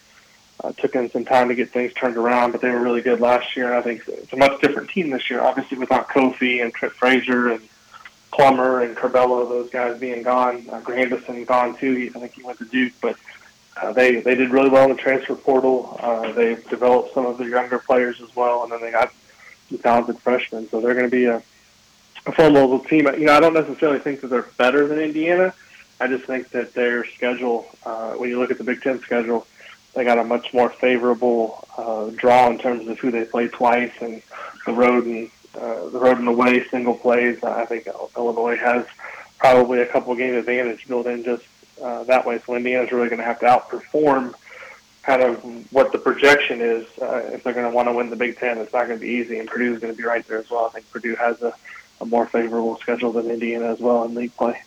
uh, 0.63 0.71
took 0.73 0.93
him 0.93 1.09
some 1.09 1.25
time 1.25 1.49
to 1.49 1.55
get 1.55 1.71
things 1.71 1.93
turned 1.93 2.17
around. 2.17 2.51
But 2.51 2.61
they 2.61 2.69
were 2.69 2.79
really 2.79 3.01
good 3.01 3.19
last 3.19 3.55
year, 3.55 3.67
and 3.67 3.75
I 3.75 3.81
think 3.81 4.03
it's 4.07 4.33
a 4.33 4.37
much 4.37 4.61
different 4.61 4.89
team 4.89 5.09
this 5.09 5.29
year. 5.29 5.41
Obviously, 5.41 5.77
without 5.77 6.09
Kofi 6.09 6.63
and 6.63 6.73
Trent 6.73 6.93
Frazier 6.93 7.49
and 7.49 7.67
Plummer 8.33 8.81
and 8.81 8.95
Curbelo, 8.97 9.47
those 9.47 9.69
guys 9.69 9.99
being 9.99 10.23
gone, 10.23 10.65
uh, 10.71 10.79
Grandison 10.81 11.45
gone 11.45 11.77
too. 11.77 12.11
I 12.15 12.19
think 12.19 12.33
he 12.33 12.43
went 12.43 12.57
to 12.57 12.65
Duke, 12.65 12.93
but 12.99 13.15
uh, 13.79 13.93
they 13.93 14.21
they 14.21 14.35
did 14.35 14.51
really 14.51 14.69
well 14.69 14.89
in 14.89 14.95
the 14.95 15.01
transfer 15.01 15.35
portal. 15.35 15.97
Uh, 16.01 16.31
they've 16.31 16.67
developed 16.69 17.13
some 17.13 17.25
of 17.25 17.37
the 17.37 17.45
younger 17.45 17.79
players 17.79 18.19
as 18.21 18.35
well, 18.35 18.63
and 18.63 18.71
then 18.71 18.81
they 18.81 18.91
got 18.91 19.13
some 19.69 19.77
talented 19.77 20.19
freshmen. 20.19 20.67
So 20.69 20.81
they're 20.81 20.95
going 20.95 21.09
to 21.09 21.15
be 21.15 21.25
a 21.25 21.43
a 22.25 22.31
formidable 22.31 22.79
team. 22.79 23.07
You 23.07 23.25
know, 23.25 23.33
I 23.33 23.39
don't 23.39 23.53
necessarily 23.53 23.99
think 23.99 24.21
that 24.21 24.27
they're 24.27 24.47
better 24.57 24.87
than 24.87 24.99
Indiana. 24.99 25.53
I 25.99 26.07
just 26.07 26.25
think 26.25 26.49
that 26.49 26.73
their 26.73 27.05
schedule, 27.05 27.67
uh, 27.85 28.13
when 28.13 28.29
you 28.29 28.39
look 28.39 28.51
at 28.51 28.57
the 28.57 28.63
Big 28.63 28.81
Ten 28.81 28.99
schedule, 29.01 29.45
they 29.93 30.03
got 30.03 30.17
a 30.17 30.23
much 30.23 30.53
more 30.53 30.69
favorable 30.69 31.67
uh, 31.77 32.09
draw 32.15 32.49
in 32.49 32.57
terms 32.57 32.87
of 32.87 32.97
who 32.99 33.11
they 33.11 33.25
play 33.25 33.47
twice 33.47 33.91
and 34.01 34.21
the 34.65 34.73
road 34.73 35.05
and 35.05 35.29
uh, 35.55 35.89
the 35.89 35.99
road 35.99 36.17
and 36.19 36.27
away 36.27 36.65
single 36.69 36.95
plays. 36.95 37.43
I 37.43 37.65
think 37.65 37.87
Illinois 38.17 38.57
has 38.57 38.85
probably 39.37 39.81
a 39.81 39.85
couple 39.85 40.15
game 40.15 40.35
advantage 40.35 40.87
built 40.87 41.05
in 41.07 41.23
just 41.23 41.43
uh, 41.81 42.03
that 42.05 42.25
way. 42.25 42.39
So 42.45 42.55
Indiana's 42.55 42.91
really 42.91 43.09
going 43.09 43.19
to 43.19 43.25
have 43.25 43.39
to 43.39 43.45
outperform 43.45 44.33
kind 45.03 45.21
of 45.21 45.43
what 45.73 45.91
the 45.91 45.97
projection 45.97 46.61
is 46.61 46.85
uh, 47.01 47.29
if 47.33 47.43
they're 47.43 47.53
going 47.53 47.69
to 47.69 47.75
want 47.75 47.89
to 47.89 47.93
win 47.93 48.09
the 48.09 48.15
Big 48.15 48.37
Ten. 48.37 48.57
It's 48.57 48.71
not 48.71 48.87
going 48.87 48.99
to 48.99 49.05
be 49.05 49.11
easy, 49.11 49.39
and 49.39 49.49
Purdue's 49.49 49.79
going 49.79 49.93
to 49.93 49.97
be 49.97 50.07
right 50.07 50.25
there 50.27 50.37
as 50.37 50.49
well. 50.49 50.65
I 50.65 50.69
think 50.69 50.89
Purdue 50.91 51.15
has 51.15 51.41
a 51.41 51.53
a 52.03 52.05
more 52.05 52.25
favorable 52.25 52.77
schedule 52.77 53.11
than 53.11 53.29
Indiana 53.31 53.65
as 53.65 53.79
well 53.79 54.03
in 54.03 54.13
league 54.13 54.35
play. 54.35 54.61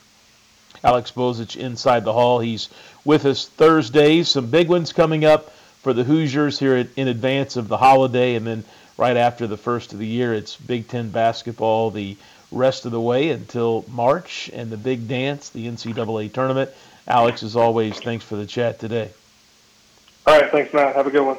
Alex 0.83 1.11
Bozich 1.11 1.55
inside 1.55 2.03
the 2.03 2.13
hall. 2.13 2.39
He's 2.39 2.69
with 3.05 3.25
us 3.25 3.47
Thursdays. 3.47 4.29
Some 4.29 4.49
big 4.49 4.69
ones 4.69 4.93
coming 4.93 5.25
up 5.25 5.51
for 5.81 5.93
the 5.93 6.03
Hoosiers 6.03 6.59
here 6.59 6.87
in 6.95 7.07
advance 7.07 7.55
of 7.55 7.67
the 7.67 7.77
holiday, 7.77 8.35
and 8.35 8.45
then 8.45 8.63
right 8.97 9.17
after 9.17 9.47
the 9.47 9.57
first 9.57 9.93
of 9.93 9.99
the 9.99 10.07
year, 10.07 10.33
it's 10.33 10.55
Big 10.55 10.87
Ten 10.87 11.09
basketball 11.09 11.91
the 11.91 12.17
rest 12.51 12.85
of 12.85 12.91
the 12.91 13.01
way 13.01 13.29
until 13.29 13.85
March 13.89 14.49
and 14.53 14.69
the 14.69 14.77
big 14.77 15.07
dance, 15.07 15.49
the 15.49 15.67
NCAA 15.67 16.31
tournament. 16.31 16.71
Alex, 17.07 17.43
as 17.43 17.55
always, 17.55 17.99
thanks 17.99 18.25
for 18.25 18.35
the 18.35 18.45
chat 18.45 18.79
today. 18.79 19.11
All 20.25 20.39
right, 20.39 20.51
thanks, 20.51 20.73
Matt. 20.73 20.95
Have 20.95 21.07
a 21.07 21.11
good 21.11 21.25
one. 21.25 21.37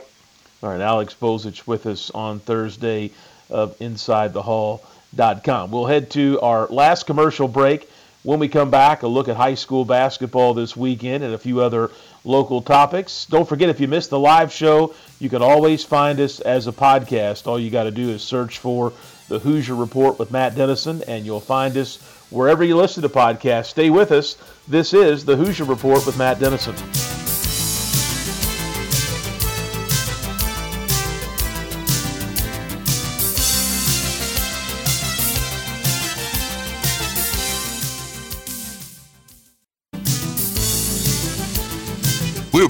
All 0.63 0.71
right, 0.71 0.81
Alex 0.81 1.15
Bozich 1.15 1.67
with 1.67 1.87
us 1.87 2.11
on 2.11 2.41
Thursday 2.41 3.11
of 3.51 3.81
Inside 3.81 4.33
the 4.33 4.43
Hall. 4.43 4.85
We'll 5.17 5.87
head 5.87 6.11
to 6.11 6.41
our 6.41 6.67
last 6.67 7.07
commercial 7.07 7.49
break. 7.49 7.89
When 8.25 8.41
we 8.41 8.49
come 8.49 8.71
back, 8.71 9.03
a 9.03 9.07
look 9.07 9.29
at 9.29 9.37
high 9.37 9.55
school 9.55 9.85
basketball 9.85 10.53
this 10.53 10.77
weekend 10.77 11.25
and 11.25 11.33
a 11.33 11.39
few 11.39 11.61
other 11.61 11.91
local 12.25 12.63
topics. 12.63 13.27
Don't 13.27 13.49
forget, 13.49 13.69
if 13.69 13.81
you 13.81 13.89
missed 13.89 14.11
the 14.11 14.19
live 14.19 14.53
show, 14.53 14.95
you 15.19 15.29
can 15.29 15.43
always 15.43 15.85
find 15.85 16.21
us 16.21 16.41
as 16.41 16.67
a 16.67 16.73
podcast. 16.73 17.47
All 17.47 17.59
you 17.59 17.71
got 17.71 17.85
to 17.85 17.91
do 17.91 18.11
is 18.11 18.23
search 18.23 18.59
for 18.59 18.93
the 19.29 19.39
Hoosier 19.39 19.75
Report 19.75 20.19
with 20.19 20.31
Matt 20.31 20.55
Dennison, 20.55 21.03
and 21.09 21.25
you'll 21.25 21.41
find 21.41 21.77
us 21.77 21.97
wherever 22.31 22.65
you 22.65 22.77
listen 22.77 23.03
to 23.03 23.09
podcasts. 23.09 23.67
Stay 23.67 23.91
with 23.91 24.13
us. 24.13 24.37
This 24.67 24.93
is 24.93 25.25
the 25.25 25.37
Hoosier 25.37 25.65
Report 25.65 26.05
with 26.07 26.19
Matt 26.19 26.39
Dennison. 26.39 27.18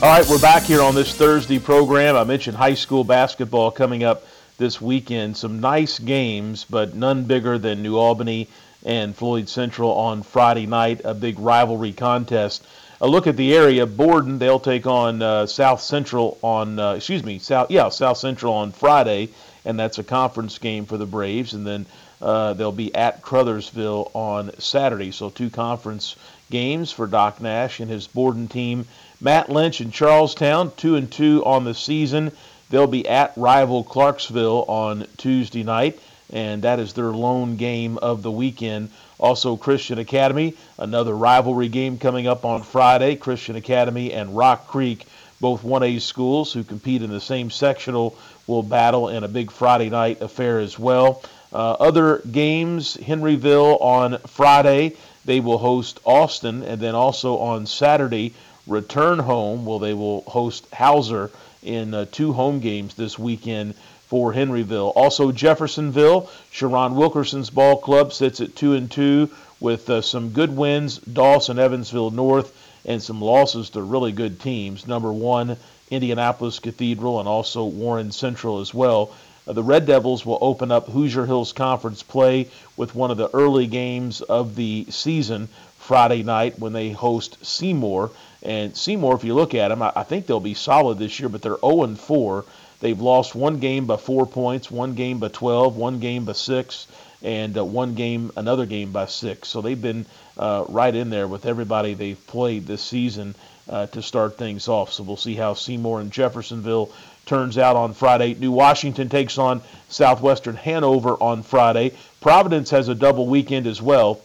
All 0.00 0.08
right, 0.08 0.24
we're 0.30 0.38
back 0.38 0.62
here 0.62 0.80
on 0.80 0.94
this 0.94 1.12
Thursday 1.12 1.58
program. 1.58 2.14
I 2.14 2.22
mentioned 2.22 2.56
high 2.56 2.74
school 2.74 3.02
basketball 3.02 3.72
coming 3.72 4.04
up 4.04 4.24
this 4.56 4.80
weekend. 4.80 5.36
Some 5.36 5.58
nice 5.58 5.98
games, 5.98 6.64
but 6.70 6.94
none 6.94 7.24
bigger 7.24 7.58
than 7.58 7.82
New 7.82 7.96
Albany 7.96 8.46
and 8.84 9.16
Floyd 9.16 9.48
Central 9.48 9.90
on 9.90 10.22
Friday 10.22 10.66
night, 10.66 11.00
a 11.04 11.14
big 11.14 11.40
rivalry 11.40 11.92
contest. 11.92 12.64
A 13.00 13.08
look 13.08 13.26
at 13.26 13.36
the 13.36 13.52
area, 13.56 13.86
Borden, 13.86 14.38
they'll 14.38 14.60
take 14.60 14.86
on 14.86 15.20
uh, 15.20 15.46
South 15.46 15.80
Central 15.80 16.38
on, 16.42 16.78
uh, 16.78 16.92
excuse 16.92 17.24
me, 17.24 17.40
South, 17.40 17.68
yeah, 17.72 17.88
South 17.88 18.18
Central 18.18 18.54
on 18.54 18.70
Friday, 18.70 19.30
and 19.64 19.76
that's 19.80 19.98
a 19.98 20.04
conference 20.04 20.58
game 20.58 20.86
for 20.86 20.96
the 20.96 21.06
Braves. 21.06 21.54
And 21.54 21.66
then 21.66 21.86
uh, 22.22 22.52
they'll 22.52 22.70
be 22.70 22.94
at 22.94 23.22
Crothersville 23.22 24.12
on 24.14 24.56
Saturday. 24.60 25.10
So 25.10 25.28
two 25.28 25.50
conference 25.50 26.14
games 26.52 26.92
for 26.92 27.08
Doc 27.08 27.40
Nash 27.40 27.80
and 27.80 27.90
his 27.90 28.06
Borden 28.06 28.46
team. 28.46 28.86
Matt 29.20 29.50
Lynch 29.50 29.80
in 29.80 29.90
Charlestown, 29.90 30.70
two 30.76 30.94
and 30.94 31.10
two 31.10 31.44
on 31.44 31.64
the 31.64 31.74
season. 31.74 32.30
They'll 32.70 32.86
be 32.86 33.08
at 33.08 33.32
rival 33.36 33.82
Clarksville 33.82 34.64
on 34.68 35.06
Tuesday 35.16 35.64
night, 35.64 35.98
and 36.32 36.62
that 36.62 36.78
is 36.78 36.92
their 36.92 37.10
lone 37.10 37.56
game 37.56 37.98
of 37.98 38.22
the 38.22 38.30
weekend. 38.30 38.90
Also, 39.18 39.56
Christian 39.56 39.98
Academy, 39.98 40.54
another 40.78 41.16
rivalry 41.16 41.68
game 41.68 41.98
coming 41.98 42.28
up 42.28 42.44
on 42.44 42.62
Friday. 42.62 43.16
Christian 43.16 43.56
Academy 43.56 44.12
and 44.12 44.36
Rock 44.36 44.68
Creek, 44.68 45.06
both 45.40 45.62
1A 45.62 46.00
schools 46.00 46.52
who 46.52 46.62
compete 46.62 47.02
in 47.02 47.10
the 47.10 47.20
same 47.20 47.50
sectional, 47.50 48.16
will 48.46 48.62
battle 48.62 49.08
in 49.08 49.24
a 49.24 49.28
big 49.28 49.50
Friday 49.50 49.90
night 49.90 50.20
affair 50.20 50.60
as 50.60 50.78
well. 50.78 51.22
Uh, 51.52 51.72
other 51.72 52.18
games, 52.30 52.96
Henryville 52.96 53.80
on 53.80 54.18
Friday, 54.28 54.94
they 55.24 55.40
will 55.40 55.58
host 55.58 55.98
Austin, 56.04 56.62
and 56.62 56.80
then 56.80 56.94
also 56.94 57.38
on 57.38 57.66
Saturday, 57.66 58.34
return 58.68 59.18
home. 59.18 59.64
Well, 59.64 59.78
they 59.78 59.94
will 59.94 60.22
host 60.22 60.66
Hauser 60.72 61.30
in 61.62 61.94
uh, 61.94 62.04
two 62.12 62.32
home 62.32 62.60
games 62.60 62.94
this 62.94 63.18
weekend 63.18 63.74
for 64.06 64.32
Henryville. 64.32 64.92
Also, 64.94 65.32
Jeffersonville, 65.32 66.30
Sharon 66.50 66.94
Wilkerson's 66.94 67.50
ball 67.50 67.76
club 67.76 68.12
sits 68.12 68.40
at 68.40 68.54
two 68.54 68.74
and 68.74 68.90
two 68.90 69.30
with 69.60 69.90
uh, 69.90 70.00
some 70.00 70.30
good 70.30 70.56
wins. 70.56 70.98
Dawson, 70.98 71.58
Evansville 71.58 72.10
North, 72.10 72.56
and 72.84 73.02
some 73.02 73.20
losses 73.20 73.70
to 73.70 73.82
really 73.82 74.12
good 74.12 74.40
teams. 74.40 74.86
Number 74.86 75.12
one, 75.12 75.56
Indianapolis 75.90 76.58
Cathedral, 76.58 77.18
and 77.18 77.28
also 77.28 77.64
Warren 77.64 78.12
Central 78.12 78.60
as 78.60 78.72
well. 78.72 79.10
Uh, 79.46 79.52
the 79.54 79.62
Red 79.62 79.86
Devils 79.86 80.24
will 80.24 80.38
open 80.40 80.70
up 80.70 80.88
Hoosier 80.88 81.26
Hills 81.26 81.52
Conference 81.52 82.02
play 82.02 82.48
with 82.76 82.94
one 82.94 83.10
of 83.10 83.16
the 83.16 83.30
early 83.34 83.66
games 83.66 84.20
of 84.20 84.54
the 84.56 84.86
season 84.90 85.48
Friday 85.88 86.22
night 86.22 86.58
when 86.58 86.74
they 86.74 86.90
host 86.90 87.42
Seymour. 87.42 88.10
And 88.42 88.76
Seymour, 88.76 89.14
if 89.14 89.24
you 89.24 89.34
look 89.34 89.54
at 89.54 89.68
them, 89.68 89.80
I, 89.80 89.90
I 89.96 90.02
think 90.02 90.26
they'll 90.26 90.38
be 90.38 90.52
solid 90.52 90.98
this 90.98 91.18
year, 91.18 91.30
but 91.30 91.40
they're 91.40 91.56
0 91.64 91.94
4. 91.94 92.44
They've 92.80 93.00
lost 93.00 93.34
one 93.34 93.58
game 93.58 93.86
by 93.86 93.96
four 93.96 94.26
points, 94.26 94.70
one 94.70 94.92
game 94.92 95.18
by 95.18 95.28
12, 95.28 95.76
one 95.78 95.98
game 95.98 96.26
by 96.26 96.34
six, 96.34 96.88
and 97.22 97.56
uh, 97.56 97.64
one 97.64 97.94
game, 97.94 98.30
another 98.36 98.66
game 98.66 98.92
by 98.92 99.06
six. 99.06 99.48
So 99.48 99.62
they've 99.62 99.80
been 99.80 100.04
uh, 100.36 100.66
right 100.68 100.94
in 100.94 101.08
there 101.08 101.26
with 101.26 101.46
everybody 101.46 101.94
they've 101.94 102.26
played 102.26 102.66
this 102.66 102.82
season 102.82 103.34
uh, 103.66 103.86
to 103.86 104.02
start 104.02 104.36
things 104.36 104.68
off. 104.68 104.92
So 104.92 105.02
we'll 105.02 105.16
see 105.16 105.36
how 105.36 105.54
Seymour 105.54 106.02
and 106.02 106.12
Jeffersonville 106.12 106.92
turns 107.24 107.56
out 107.56 107.76
on 107.76 107.94
Friday. 107.94 108.34
New 108.34 108.52
Washington 108.52 109.08
takes 109.08 109.38
on 109.38 109.62
Southwestern 109.88 110.56
Hanover 110.56 111.14
on 111.14 111.42
Friday. 111.42 111.92
Providence 112.20 112.68
has 112.70 112.88
a 112.88 112.94
double 112.94 113.26
weekend 113.26 113.66
as 113.66 113.80
well. 113.80 114.20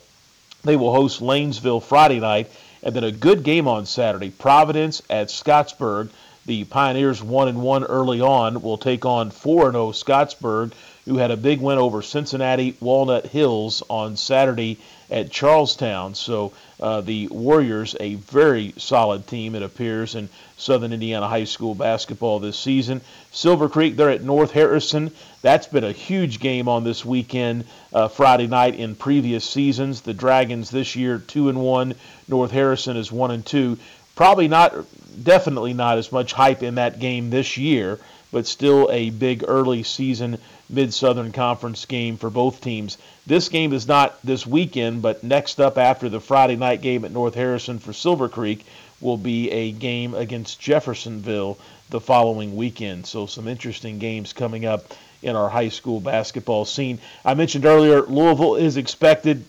They 0.64 0.78
will 0.78 0.94
host 0.94 1.20
Lanesville 1.20 1.84
Friday 1.84 2.22
night, 2.22 2.50
and 2.82 2.96
then 2.96 3.04
a 3.04 3.12
good 3.12 3.44
game 3.44 3.68
on 3.68 3.86
Saturday. 3.86 4.30
Providence 4.30 5.02
at 5.10 5.28
Scottsburg. 5.28 6.10
The 6.46 6.64
Pioneers 6.64 7.22
one 7.22 7.50
and 7.50 7.62
one 7.62 7.84
early 7.84 8.22
on 8.22 8.62
will 8.62 8.78
take 8.78 9.06
on 9.06 9.30
4 9.30 9.68
and 9.68 9.74
0 9.74 9.92
Scottsburg, 9.92 10.72
who 11.04 11.18
had 11.18 11.32
a 11.32 11.38
big 11.38 11.60
win 11.60 11.78
over 11.78 12.02
Cincinnati 12.02 12.78
Walnut 12.80 13.26
Hills 13.26 13.84
on 13.90 14.16
Saturday 14.16 14.78
at 15.10 15.32
Charlestown. 15.32 16.16
So 16.16 16.54
uh, 16.80 17.02
the 17.02 17.28
Warriors, 17.28 17.96
a 18.00 18.16
very 18.16 18.74
solid 18.78 19.28
team, 19.28 19.56
it 19.56 19.64
appears, 19.64 20.16
in 20.16 20.30
Southern 20.58 20.94
Indiana 20.94 21.28
high 21.28 21.44
school 21.44 21.76
basketball 21.76 22.40
this 22.40 22.58
season. 22.58 23.02
Silver 23.32 23.70
Creek, 23.70 23.96
they're 23.96 24.10
at 24.10 24.24
North 24.24 24.52
Harrison. 24.52 25.12
That's 25.42 25.68
been 25.68 25.84
a 25.84 25.92
huge 25.92 26.40
game 26.40 26.68
on 26.68 26.84
this 26.84 27.04
weekend, 27.06 27.66
uh, 27.94 28.08
Friday 28.08 28.48
night 28.48 28.76
in 28.76 28.96
previous 28.96 29.44
seasons. 29.44 30.02
The 30.02 30.14
Dragons 30.14 30.70
this 30.70 30.96
year 30.96 31.20
two 31.20 31.50
and 31.50 31.62
one. 31.62 31.96
North 32.28 32.52
Harrison 32.52 32.98
is 32.98 33.12
one 33.12 33.32
and 33.32 33.46
two. 33.46 33.78
Probably 34.16 34.48
not, 34.48 34.74
definitely 35.22 35.74
not 35.74 35.98
as 35.98 36.12
much 36.12 36.34
hype 36.34 36.64
in 36.64 36.76
that 36.76 37.00
game 37.00 37.30
this 37.30 37.58
year, 37.58 38.00
but 38.32 38.46
still 38.48 38.90
a 38.92 39.10
big 39.10 39.44
early 39.48 39.84
season 39.84 40.38
Mid 40.74 40.94
Southern 40.94 41.32
Conference 41.32 41.86
game 41.86 42.18
for 42.18 42.32
both 42.32 42.60
teams. 42.60 42.98
This 43.28 43.48
game 43.48 43.74
is 43.74 43.88
not 43.88 44.20
this 44.24 44.48
weekend, 44.48 45.04
but 45.04 45.24
next 45.24 45.62
up 45.62 45.78
after 45.78 46.10
the 46.10 46.20
Friday 46.20 46.56
night 46.56 46.82
game 46.82 47.06
at 47.06 47.12
North 47.12 47.36
Harrison 47.36 47.78
for 47.78 47.94
Silver 47.94 48.28
Creek 48.28 48.66
will 49.00 49.18
be 49.18 49.52
a 49.52 49.72
game 49.72 50.16
against 50.16 50.60
Jeffersonville 50.60 51.60
the 51.92 52.00
following 52.00 52.56
weekend. 52.56 53.06
So 53.06 53.28
some 53.28 53.48
interesting 53.48 54.00
games 54.00 54.34
coming 54.34 54.66
up 54.66 54.94
in 55.22 55.36
our 55.36 55.48
high 55.48 55.70
school 55.70 56.00
basketball 56.00 56.66
scene. 56.66 56.98
I 57.24 57.36
mentioned 57.36 57.66
earlier 57.66 58.02
Louisville 58.02 58.56
is 58.56 58.78
expected 58.78 59.46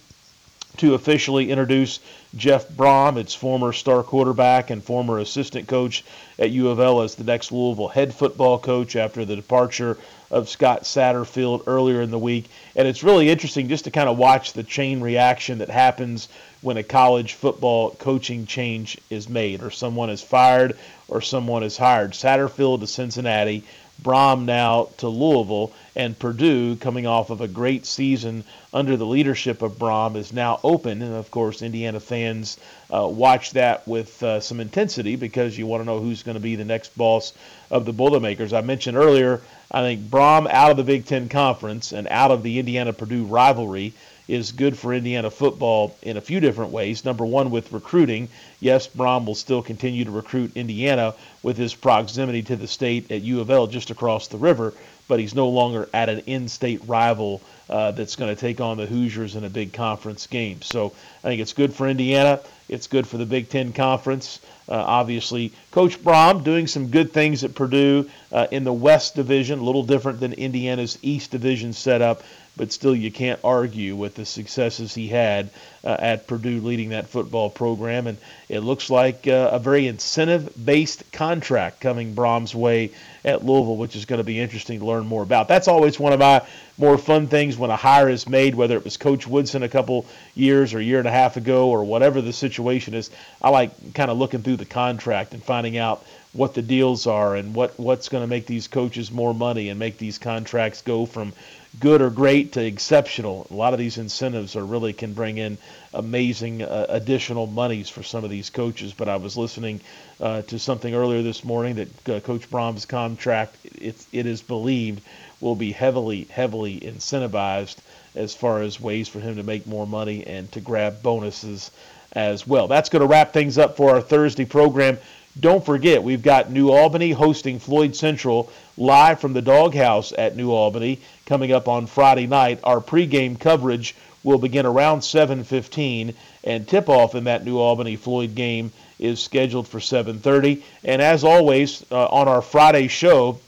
to 0.79 0.95
officially 0.95 1.51
introduce 1.51 2.01
Jeff 2.37 2.68
Brohm, 2.68 3.16
its 3.16 3.35
former 3.35 3.72
star 3.72 4.03
quarterback 4.03 4.70
and 4.70 4.83
former 4.83 5.18
assistant 5.18 5.68
coach 5.68 6.05
at 6.39 6.51
U 6.51 6.68
of 6.68 6.81
L, 6.81 7.03
as 7.03 7.14
the 7.14 7.25
next 7.25 7.53
Louisville 7.53 7.89
head 7.89 8.14
football 8.14 8.59
coach 8.59 8.97
after 8.97 9.25
the 9.25 9.37
departure 9.37 9.97
of 10.31 10.49
Scott 10.49 10.83
Satterfield 10.83 11.62
earlier 11.68 12.03
in 12.03 12.11
the 12.11 12.18
week. 12.18 12.47
And 12.75 12.89
it's 12.89 13.05
really 13.05 13.31
interesting 13.31 13.68
just 13.68 13.85
to 13.85 13.93
kind 13.93 14.09
of 14.09 14.18
watch 14.18 14.53
the 14.53 14.64
chain 14.64 15.01
reaction 15.01 15.59
that 15.59 15.70
happens 15.70 16.29
when 16.61 16.77
a 16.77 16.83
college 16.83 17.35
football 17.35 17.91
coaching 17.91 18.47
change 18.47 18.99
is 19.11 19.29
made, 19.29 19.62
or 19.62 19.70
someone 19.70 20.11
is 20.11 20.22
fired, 20.22 20.77
or 21.07 21.20
someone 21.20 21.62
is 21.62 21.77
hired. 21.77 22.12
Satterfield 22.12 22.81
to 22.81 22.87
Cincinnati, 22.87 23.62
Brohm 24.03 24.45
now 24.45 24.89
to 24.99 25.09
Louisville, 25.09 25.73
and 25.97 26.19
Purdue, 26.19 26.77
coming 26.77 27.07
off 27.07 27.31
of 27.31 27.41
a 27.41 27.49
great 27.49 27.87
season 27.87 28.45
under 28.73 28.97
the 28.97 29.07
leadership 29.07 29.63
of 29.63 29.79
Brohm, 29.79 30.17
is 30.17 30.33
now 30.33 30.61
open. 30.65 31.01
And 31.01 31.15
of 31.15 31.31
course, 31.31 31.63
Indiana 31.63 32.01
fans 32.01 32.59
uh, 32.93 33.07
watch 33.07 33.53
that 33.53 33.87
with 33.87 34.23
uh, 34.23 34.41
some 34.41 34.61
intensity 34.61 35.17
because 35.17 35.57
you 35.57 35.67
want 35.67 35.81
to 35.81 35.87
know 35.87 36.01
who's 36.01 36.23
going 36.23 36.35
to 36.35 36.41
be 36.41 36.57
the 36.57 36.65
next 36.65 36.97
boss 36.97 37.33
of 37.71 37.85
the 37.85 37.93
Boilermakers. 37.93 38.53
I 38.53 38.61
mentioned 38.61 38.97
earlier, 38.97 39.41
I 39.71 39.81
think 39.81 40.03
Brohm 40.03 40.49
out 40.49 40.71
of 40.71 40.77
the 40.77 40.85
Big 40.85 41.07
Ten 41.07 41.29
Conference 41.29 41.93
and 41.93 42.07
out 42.09 42.31
of 42.31 42.43
the 42.43 42.59
Indiana 42.59 42.93
Purdue 42.93 43.25
rivalry 43.25 43.95
is 44.27 44.53
good 44.53 44.79
for 44.79 44.95
Indiana 44.95 45.31
football 45.31 45.97
in 46.03 46.16
a 46.16 46.20
few 46.20 46.41
different 46.41 46.72
ways. 46.72 47.05
Number 47.05 47.25
one, 47.25 47.51
with 47.51 47.72
recruiting. 47.72 48.29
Yes, 48.61 48.89
Brohm 48.89 49.27
will 49.27 49.35
still 49.35 49.62
continue 49.62 50.05
to 50.05 50.11
recruit 50.11 50.53
Indiana 50.55 51.14
with 51.43 51.57
his 51.57 51.75
proximity 51.75 52.43
to 52.43 52.57
the 52.57 52.66
state 52.66 53.11
at 53.11 53.22
U 53.22 53.41
of 53.41 53.51
L 53.51 53.66
just 53.66 53.91
across 53.91 54.29
the 54.29 54.39
river, 54.39 54.72
but 55.09 55.20
he's 55.20 55.35
no 55.35 55.49
longer 55.49 55.89
at 55.93 56.09
an 56.09 56.20
in 56.20 56.49
state 56.49 56.81
rival 56.87 57.43
uh, 57.68 57.91
that's 57.93 58.16
going 58.16 58.35
to 58.35 58.41
take 58.41 58.61
on 58.61 58.77
the 58.77 58.87
Hoosiers 58.87 59.37
in 59.37 59.45
a 59.45 59.51
big 59.51 59.72
conference 59.72 60.27
game. 60.27 60.62
So 60.62 60.93
I 61.22 61.29
think 61.29 61.41
it's 61.41 61.53
good 61.53 61.75
for 61.75 61.87
Indiana. 61.87 62.41
It's 62.68 62.87
good 62.87 63.07
for 63.07 63.18
the 63.18 63.27
Big 63.27 63.51
Ten 63.51 63.75
Conference. 63.75 64.41
Uh, 64.66 64.72
obviously, 64.75 65.53
Coach 65.70 66.03
Brohm 66.03 66.43
doing 66.43 66.66
some 66.66 66.89
good 66.89 67.12
things 67.12 67.45
at 67.45 67.55
Purdue 67.55 68.09
uh, 68.33 68.47
in 68.51 68.64
the 68.64 68.72
West 68.72 69.14
Division, 69.14 69.59
a 69.59 69.62
little 69.62 69.83
different 69.83 70.20
than 70.20 70.33
Indiana's 70.33 70.99
East 71.03 71.31
Division 71.31 71.75
setup 71.75 72.22
but 72.57 72.73
still 72.73 72.95
you 72.95 73.11
can't 73.11 73.41
argue 73.43 73.97
with 73.97 74.15
the 74.15 74.25
successes 74.25 74.95
he 74.95 75.09
had 75.09 75.51
uh, 75.83 75.97
at 75.99 76.27
Purdue 76.27 76.61
leading 76.61 76.91
that 76.91 77.09
football 77.09 77.51
program. 77.51 78.07
And 78.07 78.17
it 78.49 78.61
looks 78.61 78.91
like 78.91 79.27
uh, 79.27 79.51
a 79.53 79.59
very 79.59 79.87
incentive 79.89 80.53
based 80.65 81.11
contract 81.13 81.81
coming 81.81 82.15
Brohm's 82.15 82.55
way 82.55 82.93
at 83.25 83.45
Louisville, 83.45 83.77
which 83.77 83.97
is 83.97 84.05
going 84.05 84.19
to 84.19 84.25
be 84.25 84.39
interesting 84.39 84.79
to 84.79 84.87
learn 84.87 85.07
more 85.07 85.23
about. 85.23 85.49
That's 85.49 85.67
always 85.67 85.99
one 85.99 86.13
of 86.13 86.21
my 86.21 86.43
more 86.79 86.97
fun 86.99 87.27
things 87.27 87.57
when 87.57 87.71
a 87.71 87.77
hire 87.77 88.09
is 88.09 88.29
made, 88.29 88.55
whether 88.55 88.77
it 88.77 88.85
was 88.85 88.97
Coach 88.97 89.27
Woodson 89.27 89.63
a 89.63 89.69
couple 89.69 90.07
years 90.35 90.75
or 90.75 90.79
a 90.79 90.83
year 90.83 90.99
and 90.99 91.09
a 91.09 91.13
half 91.13 91.37
ago 91.37 91.71
or 91.71 91.85
whatever 91.85 92.21
the 92.21 92.33
situation 92.33 92.95
is. 92.95 93.11
I 93.43 93.51
like 93.51 93.95
kind 93.95 94.11
of 94.11 94.19
looking 94.19 94.43
through 94.43 94.57
the 94.57 94.65
contract 94.65 95.35
and 95.35 95.43
finding 95.43 95.77
out 95.77 96.05
what 96.33 96.55
the 96.55 96.63
deals 96.63 97.07
are 97.07 97.37
and 97.37 97.55
what 97.55 97.79
what's 97.79 98.09
going 98.09 98.23
to 98.23 98.29
make 98.29 98.47
these 98.47 98.67
coaches 98.67 99.11
more 99.11 99.33
money 99.33 99.69
and 99.69 99.79
make 99.79 99.99
these 99.99 100.19
contracts 100.19 100.83
go 100.83 101.07
from 101.07 101.33
good 101.81 102.01
or 102.01 102.11
great 102.11 102.53
to 102.53 102.64
exceptional. 102.64 103.47
A 103.51 103.55
lot 103.55 103.72
of 103.72 103.79
these 103.79 103.99
incentives 103.99 104.57
are 104.57 104.64
really 104.64 104.93
can 104.93 105.12
bring 105.12 105.39
in 105.39 105.59
amazing 105.93 106.62
uh, 106.62 106.87
additional 106.89 107.47
monies 107.47 107.89
for 107.89 108.03
some 108.03 108.25
of 108.25 108.31
these 108.31 108.51
coaches. 108.51 108.93
But 108.93 109.09
I 109.09 109.16
was 109.16 109.37
listening 109.37 109.81
uh, 110.20 110.43
to 110.43 110.59
something 110.59 110.95
earlier 110.95 111.22
this 111.22 111.45
morning 111.45 111.77
that 111.77 112.09
uh, 112.09 112.20
Coach 112.20 112.51
Brohm's 112.51 112.87
contract, 112.87 113.57
it, 113.64 113.97
it 114.12 114.27
is 114.27 114.43
believed, 114.43 115.03
will 115.41 115.57
be 115.57 115.72
heavily, 115.72 116.25
heavily 116.31 116.81
incentivized 116.81 117.77
as 118.14 118.35
far 118.35 118.62
as 118.62 118.81
ways 118.81 119.09
for 119.09 119.20
him 119.20 119.37
to 119.37 119.43
make 119.43 119.66
more 119.66 119.87
money 119.87 120.27
and 120.27 120.51
to 120.53 120.61
grab 120.61 121.03
bonuses 121.03 121.70
as 122.12 122.47
well. 122.47 122.68
That's 122.68 122.89
going 122.89 123.01
to 123.01 123.09
wrap 123.09 123.33
things 123.33 123.59
up 123.59 123.77
for 123.77 123.91
our 123.91 124.01
Thursday 124.01 124.45
program. 124.45 124.99
Don't 125.39 125.66
forget, 125.66 126.05
we've 126.05 126.22
got 126.22 126.53
New 126.53 126.70
Albany 126.70 127.11
hosting 127.11 127.59
Floyd 127.59 127.97
Central 127.97 128.53
live 128.76 129.18
from 129.18 129.32
the 129.32 129.43
doghouse 129.43 130.12
at 130.16 130.37
New 130.37 130.53
Albany 130.53 131.01
coming 131.26 131.51
up 131.51 131.66
on 131.66 131.87
Friday 131.87 132.28
night. 132.28 132.61
Our 132.62 132.80
pregame 132.80 133.39
coverage 133.39 133.97
will 134.22 134.39
begin 134.39 134.64
around 134.64 135.03
7:15, 135.03 136.14
and 136.45 136.68
tip-off 136.68 137.16
in 137.16 137.24
that 137.24 137.45
New 137.45 137.59
Albany 137.59 137.97
Floyd 137.97 138.37
game 138.37 138.72
is 139.01 139.20
scheduled 139.20 139.66
for 139.66 139.80
7:30. 139.80 140.62
And 140.85 141.03
as 141.03 141.24
always, 141.24 141.85
uh, 141.91 142.07
on 142.07 142.28
our 142.28 142.41
Friday 142.41 142.87
show, 142.87 143.41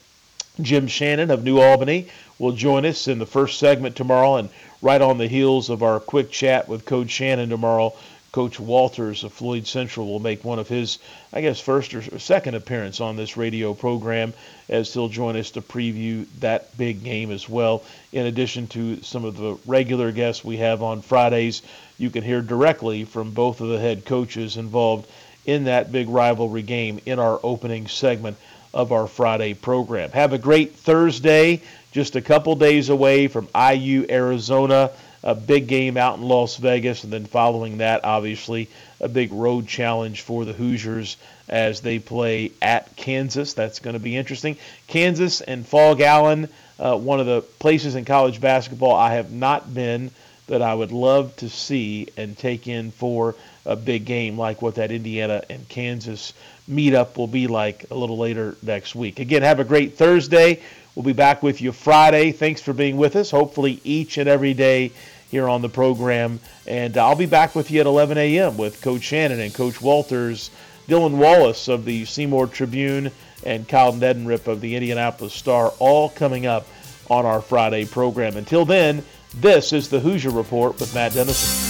Jim 0.61 0.87
Shannon 0.87 1.31
of 1.31 1.45
New 1.45 1.61
Albany 1.61 2.07
will 2.37 2.51
join 2.51 2.85
us 2.85 3.07
in 3.07 3.17
the 3.17 3.25
first 3.25 3.59
segment 3.59 3.95
tomorrow, 3.95 4.35
and 4.35 4.49
right 4.81 5.01
on 5.01 5.17
the 5.17 5.27
heels 5.27 5.69
of 5.69 5.81
our 5.81 6.01
quick 6.01 6.31
chat 6.31 6.67
with 6.67 6.85
Coach 6.85 7.11
Shannon 7.11 7.49
tomorrow. 7.49 7.93
Coach 8.31 8.59
Walters 8.59 9.23
of 9.23 9.33
Floyd 9.33 9.65
Central 9.65 10.07
will 10.07 10.19
make 10.19 10.43
one 10.43 10.59
of 10.59 10.67
his, 10.67 10.99
I 11.31 11.41
guess, 11.41 11.59
first 11.59 11.93
or 11.93 12.19
second 12.19 12.55
appearance 12.55 12.99
on 12.99 13.15
this 13.15 13.37
radio 13.37 13.73
program 13.73 14.33
as 14.69 14.93
he'll 14.93 15.09
join 15.09 15.37
us 15.37 15.51
to 15.51 15.61
preview 15.61 16.25
that 16.39 16.77
big 16.77 17.03
game 17.03 17.31
as 17.31 17.47
well. 17.47 17.83
In 18.11 18.25
addition 18.25 18.67
to 18.67 19.01
some 19.01 19.25
of 19.25 19.37
the 19.37 19.57
regular 19.65 20.11
guests 20.11 20.43
we 20.43 20.57
have 20.57 20.83
on 20.83 21.01
Fridays, 21.01 21.61
you 21.97 22.09
can 22.09 22.23
hear 22.23 22.41
directly 22.41 23.05
from 23.05 23.31
both 23.31 23.61
of 23.61 23.69
the 23.69 23.79
head 23.79 24.05
coaches 24.05 24.57
involved 24.57 25.09
in 25.45 25.63
that 25.63 25.91
big 25.91 26.09
rivalry 26.09 26.61
game 26.61 26.99
in 27.05 27.19
our 27.19 27.39
opening 27.41 27.87
segment 27.87 28.37
of 28.73 28.91
our 28.91 29.07
Friday 29.07 29.53
program. 29.53 30.11
Have 30.11 30.33
a 30.33 30.37
great 30.37 30.75
Thursday, 30.75 31.61
just 31.91 32.15
a 32.15 32.21
couple 32.21 32.55
days 32.55 32.89
away 32.89 33.27
from 33.27 33.47
IU 33.55 34.05
Arizona 34.09 34.91
a 35.27 35.35
big 35.35 35.67
game 35.67 35.97
out 35.97 36.17
in 36.17 36.23
Las 36.23 36.55
Vegas, 36.55 37.03
and 37.03 37.11
then 37.11 37.25
following 37.25 37.79
that, 37.79 38.05
obviously, 38.05 38.69
a 39.01 39.09
big 39.09 39.33
road 39.33 39.67
challenge 39.67 40.21
for 40.21 40.45
the 40.45 40.53
Hoosiers 40.53 41.17
as 41.49 41.81
they 41.81 41.99
play 41.99 42.53
at 42.61 42.95
Kansas. 42.95 43.53
That's 43.53 43.79
going 43.79 43.95
to 43.95 43.99
be 43.99 44.15
interesting. 44.15 44.55
Kansas 44.87 45.41
and 45.41 45.67
Phog 45.67 45.99
Allen, 45.99 46.47
uh, 46.79 46.97
one 46.97 47.19
of 47.19 47.25
the 47.25 47.41
places 47.41 47.95
in 47.95 48.05
college 48.05 48.39
basketball 48.39 48.95
I 48.95 49.15
have 49.15 49.29
not 49.29 49.73
been 49.73 50.11
that 50.47 50.61
I 50.61 50.73
would 50.73 50.93
love 50.93 51.35
to 51.37 51.49
see 51.49 52.07
and 52.15 52.37
take 52.37 52.65
in 52.65 52.91
for 52.91 53.35
a 53.65 53.75
big 53.75 54.05
game 54.05 54.37
like 54.37 54.61
what 54.61 54.75
that 54.75 54.93
Indiana 54.93 55.43
and 55.49 55.67
Kansas 55.67 56.31
meetup 56.71 57.17
will 57.17 57.27
be 57.27 57.47
like 57.47 57.85
a 57.91 57.95
little 57.95 58.17
later 58.17 58.55
next 58.61 58.95
week. 58.95 59.19
Again, 59.19 59.41
have 59.41 59.59
a 59.59 59.65
great 59.65 59.97
Thursday. 59.97 60.61
We'll 60.95 61.03
be 61.03 61.11
back 61.11 61.43
with 61.43 61.61
you 61.61 61.73
Friday. 61.73 62.31
Thanks 62.31 62.61
for 62.61 62.71
being 62.71 62.95
with 62.95 63.17
us. 63.17 63.29
Hopefully, 63.29 63.81
each 63.83 64.17
and 64.17 64.29
every 64.29 64.53
day 64.53 64.93
here 65.29 65.47
on 65.47 65.61
the 65.61 65.69
program. 65.69 66.39
And 66.65 66.97
uh, 66.97 67.07
I'll 67.07 67.15
be 67.15 67.25
back 67.25 67.55
with 67.55 67.71
you 67.71 67.79
at 67.79 67.85
11 67.85 68.17
a.m. 68.17 68.57
with 68.57 68.81
Coach 68.81 69.03
Shannon 69.03 69.39
and 69.39 69.53
Coach 69.53 69.81
Walters, 69.81 70.49
Dylan 70.87 71.17
Wallace 71.17 71.67
of 71.67 71.85
the 71.85 72.05
Seymour 72.05 72.47
Tribune, 72.47 73.11
and 73.45 73.67
Kyle 73.67 73.93
Neddenriep 73.93 74.47
of 74.47 74.61
the 74.61 74.75
Indianapolis 74.75 75.33
Star, 75.33 75.73
all 75.79 76.09
coming 76.09 76.45
up 76.45 76.67
on 77.09 77.25
our 77.25 77.41
Friday 77.41 77.85
program. 77.85 78.37
Until 78.37 78.65
then, 78.65 79.03
this 79.35 79.73
is 79.73 79.89
the 79.89 79.99
Hoosier 79.99 80.31
Report 80.31 80.79
with 80.79 80.93
Matt 80.93 81.13
Dennison. 81.13 81.66